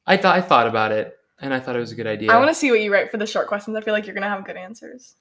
I 0.05 0.17
thought 0.17 0.37
I 0.37 0.41
thought 0.41 0.67
about 0.67 0.91
it 0.91 1.17
and 1.41 1.53
I 1.53 1.59
thought 1.59 1.75
it 1.75 1.79
was 1.79 1.91
a 1.91 1.95
good 1.95 2.07
idea. 2.07 2.31
I 2.31 2.37
want 2.37 2.49
to 2.49 2.55
see 2.55 2.71
what 2.71 2.79
you 2.81 2.91
write 2.93 3.11
for 3.11 3.17
the 3.17 3.25
short 3.27 3.47
questions. 3.47 3.75
I 3.75 3.81
feel 3.81 3.93
like 3.93 4.05
you're 4.05 4.13
gonna 4.15 4.29
have 4.29 4.45
good 4.45 4.57
answers. 4.57 5.15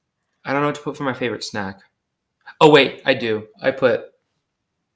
I 0.45 0.53
don't 0.53 0.63
know 0.63 0.69
what 0.69 0.77
to 0.77 0.83
put 0.83 0.97
for 0.97 1.03
my 1.05 1.15
favorite 1.15 1.45
snack. 1.45 1.81
Oh 2.61 2.71
wait, 2.71 3.03
I 3.05 3.15
do. 3.15 3.49
I 3.61 3.71
put 3.73 4.05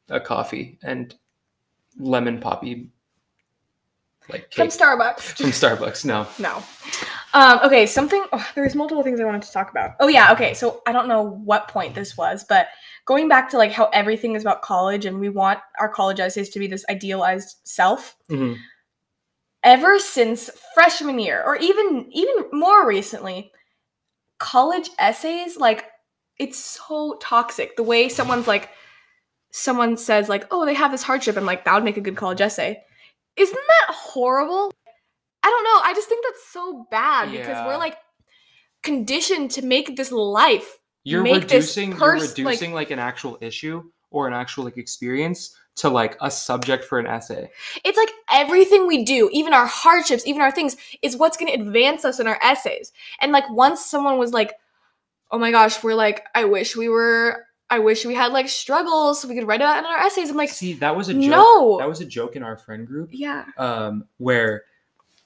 a 0.09 0.21
coffee 0.21 0.79
and 0.83 1.15
lemon 1.99 2.41
poppy 2.41 2.91
like 4.29 4.53
From 4.53 4.69
Starbucks. 4.69 5.21
from 5.21 5.51
Starbucks. 5.51 6.05
No. 6.05 6.27
No. 6.39 6.63
Um, 7.35 7.61
okay, 7.65 7.85
something. 7.85 8.25
Oh, 8.33 8.47
there's 8.55 8.75
multiple 8.75 9.03
things 9.03 9.21
I 9.21 9.25
wanted 9.25 9.43
to 9.43 9.53
talk 9.53 9.71
about. 9.71 9.93
Oh 10.01 10.09
yeah, 10.09 10.33
okay. 10.33 10.55
So 10.55 10.83
I 10.87 10.93
don't 10.93 11.09
know 11.09 11.23
what 11.23 11.69
point 11.69 11.95
this 11.95 12.17
was, 12.17 12.45
but 12.49 12.69
going 13.05 13.29
back 13.29 13.51
to 13.51 13.59
like 13.59 13.71
how 13.73 13.87
everything 13.93 14.35
is 14.35 14.43
about 14.43 14.63
college, 14.63 15.05
and 15.05 15.21
we 15.21 15.29
want 15.29 15.59
our 15.79 15.89
college 15.91 16.21
essays 16.21 16.49
to 16.51 16.59
be 16.59 16.67
this 16.67 16.85
idealized 16.89 17.57
self. 17.65 18.17
Mhm. 18.31 18.57
Ever 19.65 19.99
since 19.99 20.51
freshman 20.75 21.19
year, 21.19 21.43
or 21.45 21.57
even 21.57 22.07
even 22.13 22.35
more 22.53 22.87
recently, 22.87 23.51
college 24.39 24.91
essays 24.99 25.57
like 25.57 25.87
it's 26.39 26.59
so 26.59 27.17
toxic. 27.21 27.77
The 27.77 27.83
way 27.83 28.09
someone's 28.09 28.47
like, 28.47 28.69
someone 29.53 29.97
says 29.97 30.29
like, 30.29 30.47
oh, 30.51 30.67
they 30.67 30.75
have 30.75 30.91
this 30.91 31.03
hardship, 31.03 31.37
and 31.37 31.47
like 31.47 31.65
that 31.65 31.75
would 31.75 31.85
make 31.85 31.97
a 31.97 32.03
good 32.03 32.17
college 32.17 32.41
essay. 32.41 32.83
Isn't 33.37 33.55
that 33.55 33.95
horrible? 33.95 34.73
I 35.43 35.49
don't 35.51 35.65
know. 35.65 35.81
I 35.83 35.93
just 35.95 36.09
think 36.09 36.25
that's 36.25 36.47
so 36.53 36.87
bad 36.91 37.31
because 37.31 37.67
we're 37.67 37.77
like 37.79 37.97
conditioned 38.83 39.51
to 39.53 39.63
make 39.63 39.97
this 39.97 40.13
life. 40.13 40.79
you're 41.05 41.23
make 41.23 41.49
this 41.49 41.77
reducing 41.77 41.93
pers- 41.93 42.37
you're 42.39 42.47
like- 42.47 42.53
reducing 42.53 42.73
like, 42.75 42.91
an 42.91 42.99
actual 42.99 43.39
issue 43.41 43.83
or 44.11 44.27
an 44.29 44.35
actual 44.35 44.65
like 44.65 44.77
experience 44.79 45.55
to 45.77 45.89
like 45.89 46.17
a 46.21 46.31
subject 46.31 46.85
for 46.85 46.99
an 47.01 47.07
essay 47.07 47.51
It's 47.85 47.99
like 47.99 48.11
everything 48.31 48.87
we 48.87 49.05
do, 49.05 49.29
even 49.33 49.53
our 49.53 49.67
hardships, 49.67 50.25
even 50.27 50.41
our 50.41 50.53
things, 50.53 50.77
is 51.03 51.17
what's 51.17 51.37
going 51.37 51.53
to 51.53 51.61
advance 51.61 52.05
us 52.05 52.21
in 52.21 52.27
our 52.29 52.39
essays. 52.43 52.93
And 53.21 53.33
like 53.33 53.49
once 53.51 53.85
someone 53.85 54.17
was 54.19 54.33
like, 54.33 54.53
"Oh 55.33 55.39
my 55.39 55.51
gosh, 55.51 55.83
we're 55.83 55.95
like, 55.95 56.25
I 56.35 56.45
wish 56.45 56.77
we 56.77 56.89
were, 56.89 57.47
I 57.71 57.81
wish 57.81 58.05
we 58.07 58.15
had 58.15 58.33
like 58.33 58.49
struggles 58.49 59.21
so 59.21 59.27
we 59.29 59.35
could 59.35 59.49
write 59.49 59.61
about 59.63 59.77
it 59.77 59.79
in 59.81 59.87
our 59.87 59.99
essays." 59.99 60.31
I'm 60.31 60.37
like, 60.37 60.51
see 60.51 60.75
that 60.75 60.95
was 60.97 61.09
a 61.09 61.15
joke 61.15 61.23
no, 61.23 61.79
that 61.79 61.89
was 61.89 62.01
a 62.01 62.05
joke 62.07 62.37
in 62.37 62.43
our 62.45 62.57
friend 62.57 62.87
group 62.87 63.09
yeah, 63.13 63.45
um 63.59 64.05
where 64.19 64.63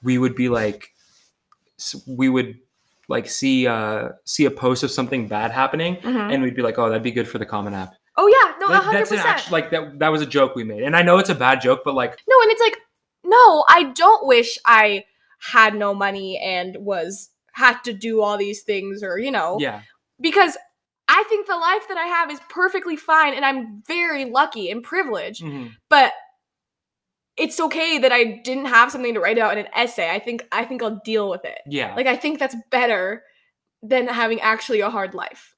we 0.02 0.16
would 0.16 0.34
be 0.34 0.48
like 0.48 0.92
we 2.06 2.28
would 2.28 2.58
like 3.08 3.28
see 3.28 3.66
uh 3.66 4.10
see 4.24 4.44
a 4.46 4.50
post 4.50 4.82
of 4.82 4.90
something 4.90 5.28
bad 5.28 5.50
happening 5.50 5.96
Mhm. 5.96 6.32
and 6.32 6.42
we'd 6.42 6.54
be 6.56 6.62
like 6.62 6.78
oh 6.78 6.88
that'd 6.88 7.02
be 7.02 7.10
good 7.12 7.28
for 7.28 7.38
the 7.38 7.46
common 7.46 7.74
app 7.74 7.94
oh 8.20 8.26
yeah, 8.26 8.52
no, 8.60 8.68
That- 8.68 8.82
hundred 8.82 8.98
that's 8.98 9.10
an 9.12 9.16
percent. 9.18 9.36
act- 9.38 9.50
like 9.52 9.70
that 9.70 9.98
that 10.00 10.08
was 10.12 10.20
a 10.20 10.26
joke 10.26 10.54
we 10.56 10.64
made 10.64 10.82
and 10.82 10.94
i 10.96 11.02
know 11.02 11.16
it's 11.18 11.30
a 11.30 11.34
bad 11.34 11.60
joke 11.62 11.80
but 11.84 11.94
like 11.94 12.10
No, 12.28 12.36
and 12.42 12.50
it's 12.50 12.60
like, 12.60 12.76
no, 13.24 13.64
I 13.68 13.92
don't 13.94 14.26
wish 14.26 14.58
I 14.66 15.04
had 15.40 15.74
no 15.74 15.94
money 15.94 16.36
and 16.38 16.76
was 16.80 17.30
had 17.52 17.78
to 17.84 17.92
do 17.92 18.20
all 18.22 18.36
these 18.38 18.62
things 18.62 19.02
or, 19.02 19.18
you 19.18 19.30
know, 19.30 19.56
Yeah. 19.60 19.82
because 20.20 20.56
I 21.08 21.24
think 21.28 21.46
the 21.46 21.56
life 21.56 21.88
that 21.88 21.96
I 21.96 22.06
have 22.06 22.30
is 22.30 22.38
perfectly 22.50 22.96
fine 22.96 23.34
and 23.34 23.44
I'm 23.44 23.82
very 23.86 24.24
lucky 24.26 24.70
and 24.70 24.82
privileged, 24.82 25.42
Mhm. 25.42 25.72
but 25.88 26.12
it's 27.36 27.60
okay 27.60 27.98
that 27.98 28.12
I 28.12 28.40
didn't 28.44 28.66
have 28.66 28.90
something 28.92 29.14
to 29.14 29.20
write 29.20 29.38
out 29.38 29.56
in 29.56 29.64
an 29.64 29.72
essay. 29.74 30.10
I 30.10 30.18
think 30.18 30.46
I 30.52 30.64
think 30.64 30.82
I'll 30.82 31.00
deal 31.04 31.30
with 31.30 31.44
it. 31.44 31.58
Yeah. 31.66 31.94
Like 31.94 32.06
I 32.06 32.16
think 32.16 32.38
that's 32.38 32.56
better 32.70 33.22
than 33.82 34.08
having 34.08 34.40
actually 34.40 34.80
a 34.80 34.90
hard 34.90 35.14
life. 35.14 35.54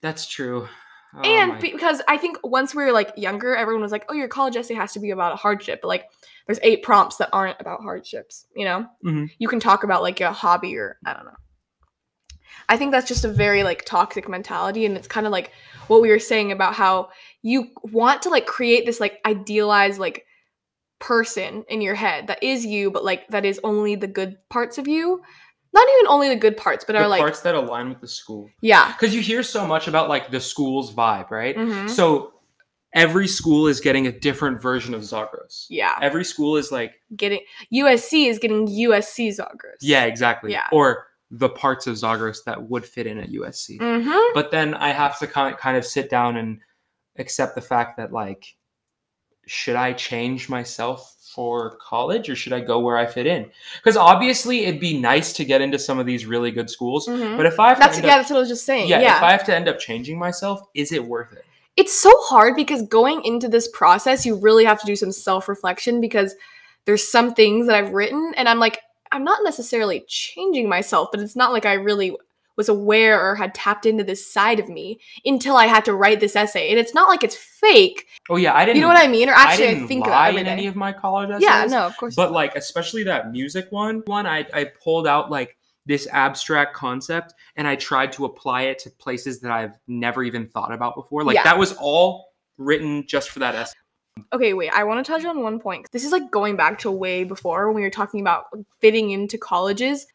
that's 0.00 0.26
true. 0.26 0.68
Oh 1.14 1.20
and 1.22 1.52
my- 1.52 1.58
because 1.60 2.00
I 2.08 2.16
think 2.16 2.38
once 2.42 2.74
we 2.74 2.84
were 2.84 2.92
like 2.92 3.12
younger, 3.16 3.54
everyone 3.54 3.82
was 3.82 3.92
like, 3.92 4.06
"Oh, 4.08 4.14
your 4.14 4.28
college 4.28 4.56
essay 4.56 4.74
has 4.74 4.92
to 4.94 5.00
be 5.00 5.10
about 5.10 5.32
a 5.32 5.36
hardship." 5.36 5.80
But 5.82 5.88
like, 5.88 6.08
there's 6.46 6.58
eight 6.62 6.82
prompts 6.82 7.16
that 7.16 7.28
aren't 7.32 7.60
about 7.60 7.82
hardships. 7.82 8.46
You 8.56 8.64
know, 8.64 8.86
Mhm. 9.04 9.30
you 9.38 9.48
can 9.48 9.60
talk 9.60 9.84
about 9.84 10.02
like 10.02 10.20
a 10.20 10.32
hobby 10.32 10.76
or 10.76 10.98
I 11.04 11.12
don't 11.12 11.24
know. 11.26 11.36
I 12.68 12.76
think 12.76 12.92
that's 12.92 13.08
just 13.08 13.24
a 13.24 13.28
very 13.28 13.62
like 13.62 13.84
toxic 13.84 14.28
mentality, 14.28 14.86
and 14.86 14.96
it's 14.96 15.08
kind 15.08 15.26
of 15.26 15.32
like 15.32 15.52
what 15.88 16.00
we 16.00 16.08
were 16.10 16.18
saying 16.18 16.52
about 16.52 16.74
how 16.74 17.10
you 17.42 17.70
want 17.82 18.22
to 18.22 18.30
like 18.30 18.46
create 18.46 18.86
this 18.86 19.00
like 19.00 19.20
idealized 19.26 19.98
like 19.98 20.24
person 20.98 21.64
in 21.68 21.80
your 21.80 21.96
head 21.96 22.28
that 22.28 22.42
is 22.42 22.64
you, 22.64 22.90
but 22.90 23.04
like 23.04 23.26
that 23.28 23.44
is 23.44 23.60
only 23.64 23.96
the 23.96 24.06
good 24.06 24.36
parts 24.48 24.78
of 24.78 24.86
you. 24.88 25.22
Not 25.74 25.88
even 25.96 26.06
only 26.08 26.28
the 26.28 26.36
good 26.36 26.56
parts, 26.56 26.84
but 26.84 26.92
the 26.94 27.00
are 27.00 27.08
like 27.08 27.20
parts 27.20 27.40
that 27.40 27.54
align 27.54 27.88
with 27.88 28.00
the 28.00 28.08
school. 28.08 28.50
yeah. 28.60 28.92
Because 28.92 29.14
you 29.14 29.20
hear 29.22 29.42
so 29.42 29.66
much 29.66 29.88
about 29.88 30.08
like 30.08 30.30
the 30.30 30.40
school's 30.40 30.92
vibe, 30.92 31.30
right? 31.30 31.56
Mhm. 31.56 31.88
So 31.88 32.34
every 32.94 33.26
school 33.26 33.66
is 33.66 33.80
getting 33.80 34.06
a 34.06 34.12
different 34.12 34.60
version 34.60 34.92
of 34.92 35.02
Zagros. 35.02 35.66
Yeah. 35.70 35.96
Every 36.02 36.24
school 36.24 36.56
is 36.58 36.70
like, 36.70 37.00
getting 37.16 37.40
USC 37.72 38.28
is 38.28 38.38
getting 38.38 38.66
USC 38.66 39.32
Zagros. 39.32 39.78
yeah, 39.80 40.04
exactly. 40.04 40.52
Yeah. 40.52 40.66
Or 40.72 41.06
the 41.30 41.48
parts 41.48 41.86
of 41.86 41.96
Zagros 41.96 42.44
that 42.44 42.62
would 42.68 42.84
fit 42.84 43.06
in 43.06 43.18
at 43.18 43.30
USC. 43.30 43.78
Mm-hmm. 43.78 44.34
But 44.34 44.50
then 44.50 44.74
I 44.74 44.90
have 44.90 45.18
to 45.20 45.26
kind 45.26 45.54
of, 45.54 45.58
kind 45.58 45.78
of 45.78 45.86
sit 45.86 46.10
down 46.10 46.36
and 46.36 46.60
accept 47.16 47.54
the 47.54 47.62
fact 47.62 47.96
that 47.96 48.12
like, 48.12 48.54
should 49.46 49.76
I 49.76 49.94
change 49.94 50.50
myself 50.50 51.14
for 51.34 51.76
college 51.80 52.28
or 52.28 52.36
should 52.36 52.52
I 52.52 52.60
go 52.60 52.78
where 52.80 52.96
I 52.96 53.06
fit 53.06 53.26
in? 53.26 53.50
Because 53.78 53.96
obviously 53.96 54.64
it'd 54.64 54.80
be 54.80 54.98
nice 54.98 55.32
to 55.34 55.44
get 55.44 55.60
into 55.60 55.78
some 55.78 55.98
of 55.98 56.06
these 56.06 56.26
really 56.26 56.50
good 56.50 56.68
schools. 56.68 57.08
Mm-hmm. 57.08 57.36
But 57.36 57.46
if 57.46 57.58
I 57.58 57.70
have 57.70 57.78
That's 57.78 57.96
to 57.96 58.02
end 58.02 58.06
yeah, 58.06 58.12
up, 58.14 58.18
that's 58.20 58.30
what 58.30 58.36
I 58.36 58.40
was 58.40 58.48
just 58.48 58.66
saying. 58.66 58.88
yeah, 58.88 59.00
Yeah. 59.00 59.16
if 59.16 59.22
I 59.22 59.32
have 59.32 59.44
to 59.44 59.54
end 59.54 59.68
up 59.68 59.78
changing 59.78 60.18
myself, 60.18 60.60
is 60.74 60.92
it 60.92 61.04
worth 61.04 61.32
it? 61.32 61.44
it's 61.74 61.94
so 61.94 62.12
hard 62.24 62.54
because 62.54 62.82
going 62.88 63.24
into 63.24 63.48
this 63.48 63.66
process, 63.68 64.26
you 64.26 64.36
really 64.38 64.64
have 64.64 64.78
to 64.78 64.84
do 64.86 64.94
some 64.94 65.10
self-reflection 65.10 66.02
because 66.02 66.34
there's 66.84 67.06
some 67.06 67.32
things 67.32 67.66
that 67.66 67.76
I've 67.76 67.92
written 67.92 68.34
and 68.36 68.46
I'm 68.46 68.58
like, 68.58 68.78
I'm 69.10 69.24
not 69.24 69.40
necessarily 69.42 70.04
changing 70.06 70.68
myself, 70.68 71.08
but 71.10 71.20
it's 71.20 71.34
not 71.34 71.50
like 71.50 71.64
I 71.64 71.72
really 71.74 72.14
was 72.56 72.68
aware 72.68 73.20
or 73.20 73.34
had 73.34 73.54
tapped 73.54 73.86
into 73.86 74.04
this 74.04 74.30
side 74.30 74.60
of 74.60 74.68
me 74.68 75.00
until 75.24 75.56
I 75.56 75.66
had 75.66 75.84
to 75.86 75.94
write 75.94 76.20
this 76.20 76.36
essay. 76.36 76.70
And 76.70 76.78
it's 76.78 76.94
not 76.94 77.08
like 77.08 77.24
it's 77.24 77.36
fake. 77.36 78.06
Oh 78.30 78.36
yeah, 78.36 78.54
I 78.54 78.64
didn't. 78.64 78.76
You 78.76 78.82
know 78.82 78.88
what 78.88 78.98
I 78.98 79.08
mean? 79.08 79.28
Or 79.28 79.32
actually, 79.32 79.66
I 79.66 79.70
I, 79.70 79.74
didn't 79.74 79.88
think 79.88 80.06
lie 80.06 80.28
of 80.28 80.36
it 80.36 80.40
in 80.40 80.46
any 80.46 80.66
of 80.66 80.76
my 80.76 80.92
college 80.92 81.30
essays. 81.30 81.42
Yeah, 81.42 81.64
no, 81.66 81.86
of 81.86 81.96
course. 81.96 82.14
But 82.14 82.32
like, 82.32 82.56
especially 82.56 83.04
that 83.04 83.30
music 83.32 83.66
one, 83.70 84.02
one 84.06 84.26
I 84.26 84.46
I 84.52 84.64
pulled 84.82 85.06
out 85.06 85.30
like 85.30 85.56
this 85.86 86.06
abstract 86.12 86.74
concept 86.74 87.34
and 87.56 87.66
I 87.66 87.76
tried 87.76 88.12
to 88.12 88.24
apply 88.24 88.62
it 88.62 88.78
to 88.80 88.90
places 88.90 89.40
that 89.40 89.50
I've 89.50 89.72
never 89.88 90.22
even 90.22 90.46
thought 90.48 90.72
about 90.72 90.94
before. 90.94 91.24
Like 91.24 91.34
Yeah. 91.34 91.44
that 91.44 91.58
was 91.58 91.72
all 91.74 92.32
written 92.58 93.04
just 93.06 93.30
for 93.30 93.40
that 93.40 93.54
essay. 93.54 93.74
Okay, 94.32 94.52
wait. 94.52 94.70
I 94.72 94.84
want 94.84 95.04
to 95.04 95.10
touch 95.10 95.24
on 95.24 95.42
one 95.42 95.58
point. 95.58 95.86
This 95.90 96.04
is 96.04 96.12
like 96.12 96.30
going 96.30 96.56
back 96.56 96.78
to 96.80 96.90
way 96.90 97.24
before 97.24 97.66
when 97.66 97.76
we 97.76 97.82
were 97.82 97.90
talking 97.90 98.20
about 98.20 98.44
fitting 98.80 99.10
into 99.10 99.38
colleges. 99.38 100.06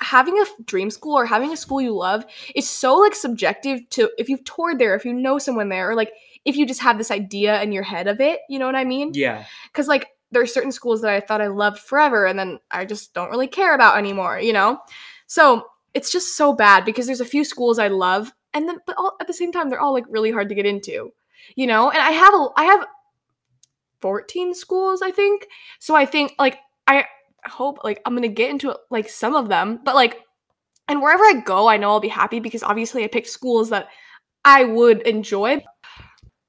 Having 0.00 0.38
a 0.38 0.62
dream 0.62 0.90
school 0.90 1.18
or 1.18 1.26
having 1.26 1.52
a 1.52 1.56
school 1.56 1.80
you 1.80 1.94
love 1.94 2.24
is 2.54 2.68
so 2.68 2.96
like 2.96 3.14
subjective 3.14 3.88
to 3.90 4.10
if 4.18 4.28
you've 4.28 4.44
toured 4.44 4.78
there, 4.78 4.94
if 4.94 5.04
you 5.04 5.12
know 5.12 5.38
someone 5.38 5.68
there, 5.68 5.90
or 5.90 5.94
like 5.94 6.12
if 6.44 6.56
you 6.56 6.66
just 6.66 6.80
have 6.80 6.98
this 6.98 7.10
idea 7.10 7.62
in 7.62 7.72
your 7.72 7.82
head 7.82 8.06
of 8.06 8.20
it. 8.20 8.40
You 8.48 8.58
know 8.58 8.66
what 8.66 8.76
I 8.76 8.84
mean? 8.84 9.12
Yeah. 9.14 9.44
Because 9.72 9.88
like 9.88 10.08
there 10.30 10.42
are 10.42 10.46
certain 10.46 10.72
schools 10.72 11.02
that 11.02 11.10
I 11.10 11.20
thought 11.20 11.40
I 11.40 11.48
loved 11.48 11.78
forever, 11.78 12.26
and 12.26 12.38
then 12.38 12.58
I 12.70 12.84
just 12.84 13.14
don't 13.14 13.30
really 13.30 13.46
care 13.46 13.74
about 13.74 13.98
anymore. 13.98 14.38
You 14.38 14.52
know? 14.52 14.78
So 15.26 15.66
it's 15.94 16.12
just 16.12 16.36
so 16.36 16.52
bad 16.52 16.84
because 16.84 17.06
there's 17.06 17.20
a 17.20 17.26
few 17.26 17.44
schools 17.44 17.78
I 17.78 17.88
love, 17.88 18.32
and 18.54 18.68
then 18.68 18.78
but 18.86 18.96
all 18.98 19.16
at 19.20 19.26
the 19.26 19.32
same 19.32 19.52
time 19.52 19.68
they're 19.68 19.80
all 19.80 19.92
like 19.92 20.06
really 20.08 20.30
hard 20.30 20.48
to 20.48 20.54
get 20.54 20.66
into. 20.66 21.12
You 21.56 21.66
know? 21.66 21.90
And 21.90 22.00
I 22.00 22.10
have 22.12 22.34
a 22.34 22.48
I 22.56 22.64
have 22.64 22.86
14 24.00 24.54
schools, 24.54 25.02
I 25.02 25.10
think. 25.10 25.48
So 25.78 25.94
I 25.94 26.06
think 26.06 26.34
like 26.38 26.58
I 26.86 27.04
hope 27.46 27.78
like 27.84 28.00
I'm 28.04 28.14
gonna 28.14 28.28
get 28.28 28.50
into 28.50 28.76
like 28.90 29.08
some 29.08 29.34
of 29.34 29.48
them, 29.48 29.80
but 29.84 29.94
like 29.94 30.20
and 30.88 31.02
wherever 31.02 31.24
I 31.24 31.42
go, 31.44 31.68
I 31.68 31.76
know 31.76 31.90
I'll 31.90 32.00
be 32.00 32.08
happy 32.08 32.40
because 32.40 32.62
obviously 32.62 33.04
I 33.04 33.08
picked 33.08 33.28
schools 33.28 33.70
that 33.70 33.88
I 34.44 34.64
would 34.64 35.02
enjoy. 35.02 35.62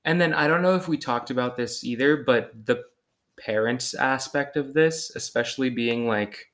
And 0.06 0.20
then 0.20 0.34
I 0.34 0.48
don't 0.48 0.62
know 0.62 0.76
if 0.76 0.88
we 0.88 0.98
talked 0.98 1.30
about 1.30 1.58
this 1.58 1.84
either, 1.84 2.24
but 2.24 2.52
the 2.66 2.84
parents 3.38 3.94
aspect 3.94 4.56
of 4.56 4.74
this, 4.74 5.14
especially 5.16 5.70
being 5.70 6.08
like 6.08 6.52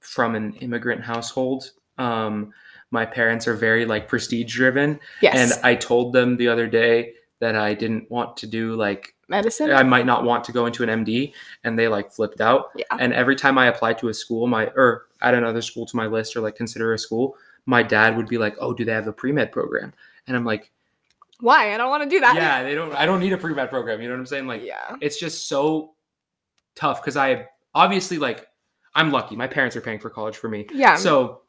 from 0.00 0.34
an 0.34 0.52
immigrant 0.56 1.02
household, 1.02 1.70
um, 1.96 2.52
my 2.90 3.06
parents 3.06 3.48
are 3.48 3.54
very 3.54 3.86
like 3.86 4.06
prestige 4.06 4.54
driven. 4.54 5.00
Yes. 5.22 5.52
And 5.52 5.64
I 5.64 5.74
told 5.74 6.12
them 6.12 6.36
the 6.36 6.48
other 6.48 6.66
day 6.66 7.14
that 7.40 7.56
I 7.56 7.74
didn't 7.74 8.10
want 8.10 8.36
to 8.38 8.46
do 8.46 8.74
like 8.74 9.14
medicine. 9.28 9.70
I 9.70 9.82
might 9.82 10.06
not 10.06 10.24
want 10.24 10.44
to 10.44 10.52
go 10.52 10.66
into 10.66 10.82
an 10.82 11.04
MD, 11.04 11.32
and 11.64 11.78
they 11.78 11.88
like 11.88 12.10
flipped 12.12 12.40
out. 12.40 12.70
yeah. 12.76 12.84
And 12.98 13.12
every 13.12 13.36
time 13.36 13.58
I 13.58 13.66
applied 13.66 13.98
to 13.98 14.08
a 14.08 14.14
school, 14.14 14.46
my 14.46 14.66
or 14.76 15.06
add 15.22 15.34
another 15.34 15.62
school 15.62 15.86
to 15.86 15.96
my 15.96 16.06
list 16.06 16.36
or 16.36 16.40
like 16.40 16.56
consider 16.56 16.92
a 16.92 16.98
school, 16.98 17.36
my 17.66 17.82
dad 17.82 18.16
would 18.16 18.28
be 18.28 18.38
like, 18.38 18.54
"Oh, 18.60 18.72
do 18.72 18.84
they 18.84 18.92
have 18.92 19.06
a 19.06 19.12
pre 19.12 19.32
med 19.32 19.52
program?" 19.52 19.92
And 20.26 20.36
I'm 20.36 20.44
like, 20.44 20.70
Why? 21.40 21.74
I 21.74 21.76
don't 21.78 21.90
want 21.90 22.02
to 22.02 22.08
do 22.08 22.20
that. 22.20 22.34
"Yeah, 22.36 22.62
they 22.62 22.74
don't. 22.74 22.92
I 22.94 23.06
don't 23.06 23.20
need 23.20 23.32
a 23.32 23.38
pre 23.38 23.54
med 23.54 23.70
program." 23.70 24.00
You 24.00 24.08
know 24.08 24.14
what 24.14 24.20
I'm 24.20 24.26
saying? 24.26 24.46
Like, 24.46 24.62
yeah. 24.62 24.96
it's 25.00 25.18
just 25.18 25.48
so 25.48 25.94
tough 26.74 27.00
because 27.00 27.16
I 27.16 27.46
obviously 27.74 28.18
like 28.18 28.48
I'm 28.94 29.10
lucky. 29.10 29.34
My 29.36 29.46
parents 29.46 29.74
are 29.76 29.80
paying 29.80 29.98
for 29.98 30.10
college 30.10 30.36
for 30.36 30.48
me, 30.48 30.66
Yeah. 30.72 30.96
so 30.96 31.40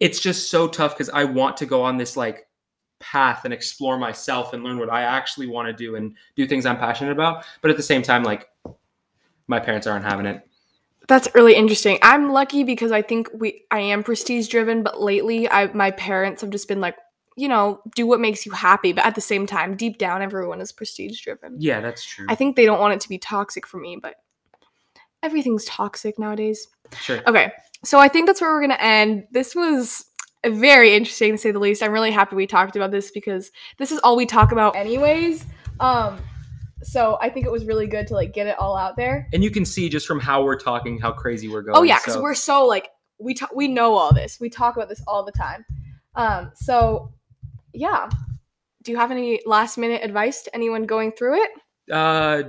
it's 0.00 0.20
just 0.20 0.50
so 0.50 0.68
tough 0.68 0.94
because 0.94 1.08
I 1.10 1.24
want 1.24 1.56
to 1.58 1.66
go 1.66 1.82
on 1.82 1.96
this 1.96 2.16
like 2.16 2.47
path 3.00 3.44
and 3.44 3.54
explore 3.54 3.98
myself 3.98 4.52
and 4.52 4.64
learn 4.64 4.78
what 4.78 4.90
I 4.90 5.02
actually 5.02 5.46
want 5.46 5.68
to 5.68 5.72
do 5.72 5.96
and 5.96 6.14
do 6.36 6.46
things 6.46 6.66
I'm 6.66 6.78
passionate 6.78 7.12
about. 7.12 7.44
But 7.60 7.70
at 7.70 7.76
the 7.76 7.82
same 7.82 8.02
time, 8.02 8.22
like 8.22 8.48
my 9.46 9.60
parents 9.60 9.86
aren't 9.86 10.04
having 10.04 10.26
it. 10.26 10.42
That's 11.08 11.28
really 11.34 11.54
interesting. 11.54 11.98
I'm 12.02 12.32
lucky 12.32 12.64
because 12.64 12.92
I 12.92 13.00
think 13.00 13.30
we 13.32 13.64
I 13.70 13.80
am 13.80 14.02
prestige 14.02 14.48
driven, 14.48 14.82
but 14.82 15.00
lately 15.00 15.48
I 15.48 15.72
my 15.72 15.90
parents 15.92 16.42
have 16.42 16.50
just 16.50 16.68
been 16.68 16.82
like, 16.82 16.96
you 17.34 17.48
know, 17.48 17.80
do 17.94 18.06
what 18.06 18.20
makes 18.20 18.44
you 18.44 18.52
happy, 18.52 18.92
but 18.92 19.06
at 19.06 19.14
the 19.14 19.22
same 19.22 19.46
time, 19.46 19.74
deep 19.74 19.96
down 19.96 20.20
everyone 20.20 20.60
is 20.60 20.70
prestige 20.70 21.20
driven. 21.22 21.56
Yeah, 21.58 21.80
that's 21.80 22.04
true. 22.04 22.26
I 22.28 22.34
think 22.34 22.56
they 22.56 22.66
don't 22.66 22.80
want 22.80 22.94
it 22.94 23.00
to 23.00 23.08
be 23.08 23.16
toxic 23.16 23.66
for 23.66 23.78
me, 23.78 23.98
but 24.00 24.16
everything's 25.22 25.64
toxic 25.64 26.18
nowadays. 26.18 26.68
sure. 27.00 27.22
Okay, 27.26 27.52
so 27.84 27.98
I 27.98 28.08
think 28.08 28.26
that's 28.26 28.42
where 28.42 28.52
we're 28.52 28.60
gonna 28.60 28.74
end. 28.74 29.28
This 29.30 29.54
was 29.54 30.04
very 30.46 30.94
interesting 30.94 31.32
to 31.32 31.38
say 31.38 31.50
the 31.50 31.58
least. 31.58 31.82
I'm 31.82 31.92
really 31.92 32.10
happy 32.10 32.36
we 32.36 32.46
talked 32.46 32.76
about 32.76 32.90
this 32.90 33.10
because 33.10 33.50
this 33.78 33.92
is 33.92 33.98
all 34.00 34.16
we 34.16 34.26
talk 34.26 34.52
about 34.52 34.76
anyways. 34.76 35.44
Um, 35.80 36.18
so 36.82 37.18
I 37.20 37.28
think 37.28 37.46
it 37.46 37.52
was 37.52 37.64
really 37.64 37.86
good 37.86 38.06
to 38.08 38.14
like 38.14 38.32
get 38.32 38.46
it 38.46 38.58
all 38.58 38.76
out 38.76 38.96
there. 38.96 39.28
And 39.32 39.42
you 39.42 39.50
can 39.50 39.64
see 39.64 39.88
just 39.88 40.06
from 40.06 40.20
how 40.20 40.42
we're 40.42 40.58
talking 40.58 40.98
how 40.98 41.12
crazy 41.12 41.48
we're 41.48 41.62
going. 41.62 41.76
Oh 41.76 41.82
yeah, 41.82 41.98
because 41.98 42.14
so- 42.14 42.22
we're 42.22 42.34
so 42.34 42.66
like 42.66 42.88
we 43.18 43.34
talk 43.34 43.50
we 43.54 43.68
know 43.68 43.94
all 43.94 44.12
this. 44.12 44.38
We 44.40 44.48
talk 44.48 44.76
about 44.76 44.88
this 44.88 45.02
all 45.06 45.24
the 45.24 45.32
time. 45.32 45.64
Um, 46.14 46.52
so 46.54 47.12
yeah. 47.72 48.08
Do 48.84 48.92
you 48.92 48.98
have 48.98 49.10
any 49.10 49.40
last 49.44 49.76
minute 49.76 50.02
advice 50.02 50.42
to 50.42 50.54
anyone 50.54 50.86
going 50.86 51.12
through 51.12 51.42
it? 51.42 51.50
uh 51.90 52.42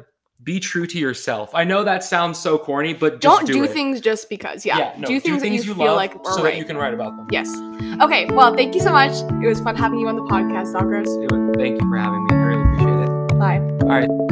be 0.44 0.60
true 0.60 0.88
to 0.88 0.98
yourself. 0.98 1.54
I 1.54 1.64
know 1.64 1.84
that 1.84 2.04
sounds 2.04 2.40
so 2.40 2.58
corny, 2.58 2.94
but 2.94 3.22
just 3.22 3.38
Don't 3.40 3.46
do, 3.46 3.54
do, 3.54 3.68
things 3.68 4.02
just 4.02 4.30
because. 4.30 4.66
Yeah. 4.66 4.94
no, 4.98 5.08
do 5.08 5.20
things 5.20 5.42
that 5.42 5.50
you, 5.50 5.64
feel 5.64 5.76
love 5.76 5.96
like 5.96 6.16
are 6.16 6.34
so 6.34 6.44
right. 6.44 6.52
that 6.52 6.58
you 6.58 6.66
can 6.66 6.78
write 6.78 6.94
about 6.94 7.16
them. 7.18 7.28
Yes. 7.32 7.50
Okay. 8.02 8.26
Well, 8.26 8.56
thank 8.56 8.74
you 8.74 8.82
so 8.82 8.92
much. 8.92 9.12
It 9.44 9.48
was 9.48 9.60
fun 9.60 9.76
having 9.76 10.00
you 10.00 10.08
on 10.08 10.16
the 10.16 10.24
podcast, 10.24 10.72
Zagros. 10.72 11.08
Thank 11.58 11.82
you 11.82 11.90
for 11.90 11.98
having 11.98 12.24
me. 12.26 12.30
I 12.32 12.36
really 12.36 12.62
appreciate 12.62 13.04
it. 13.04 13.40
Bye. 13.40 13.58
All 13.82 13.90
right. 13.90 14.28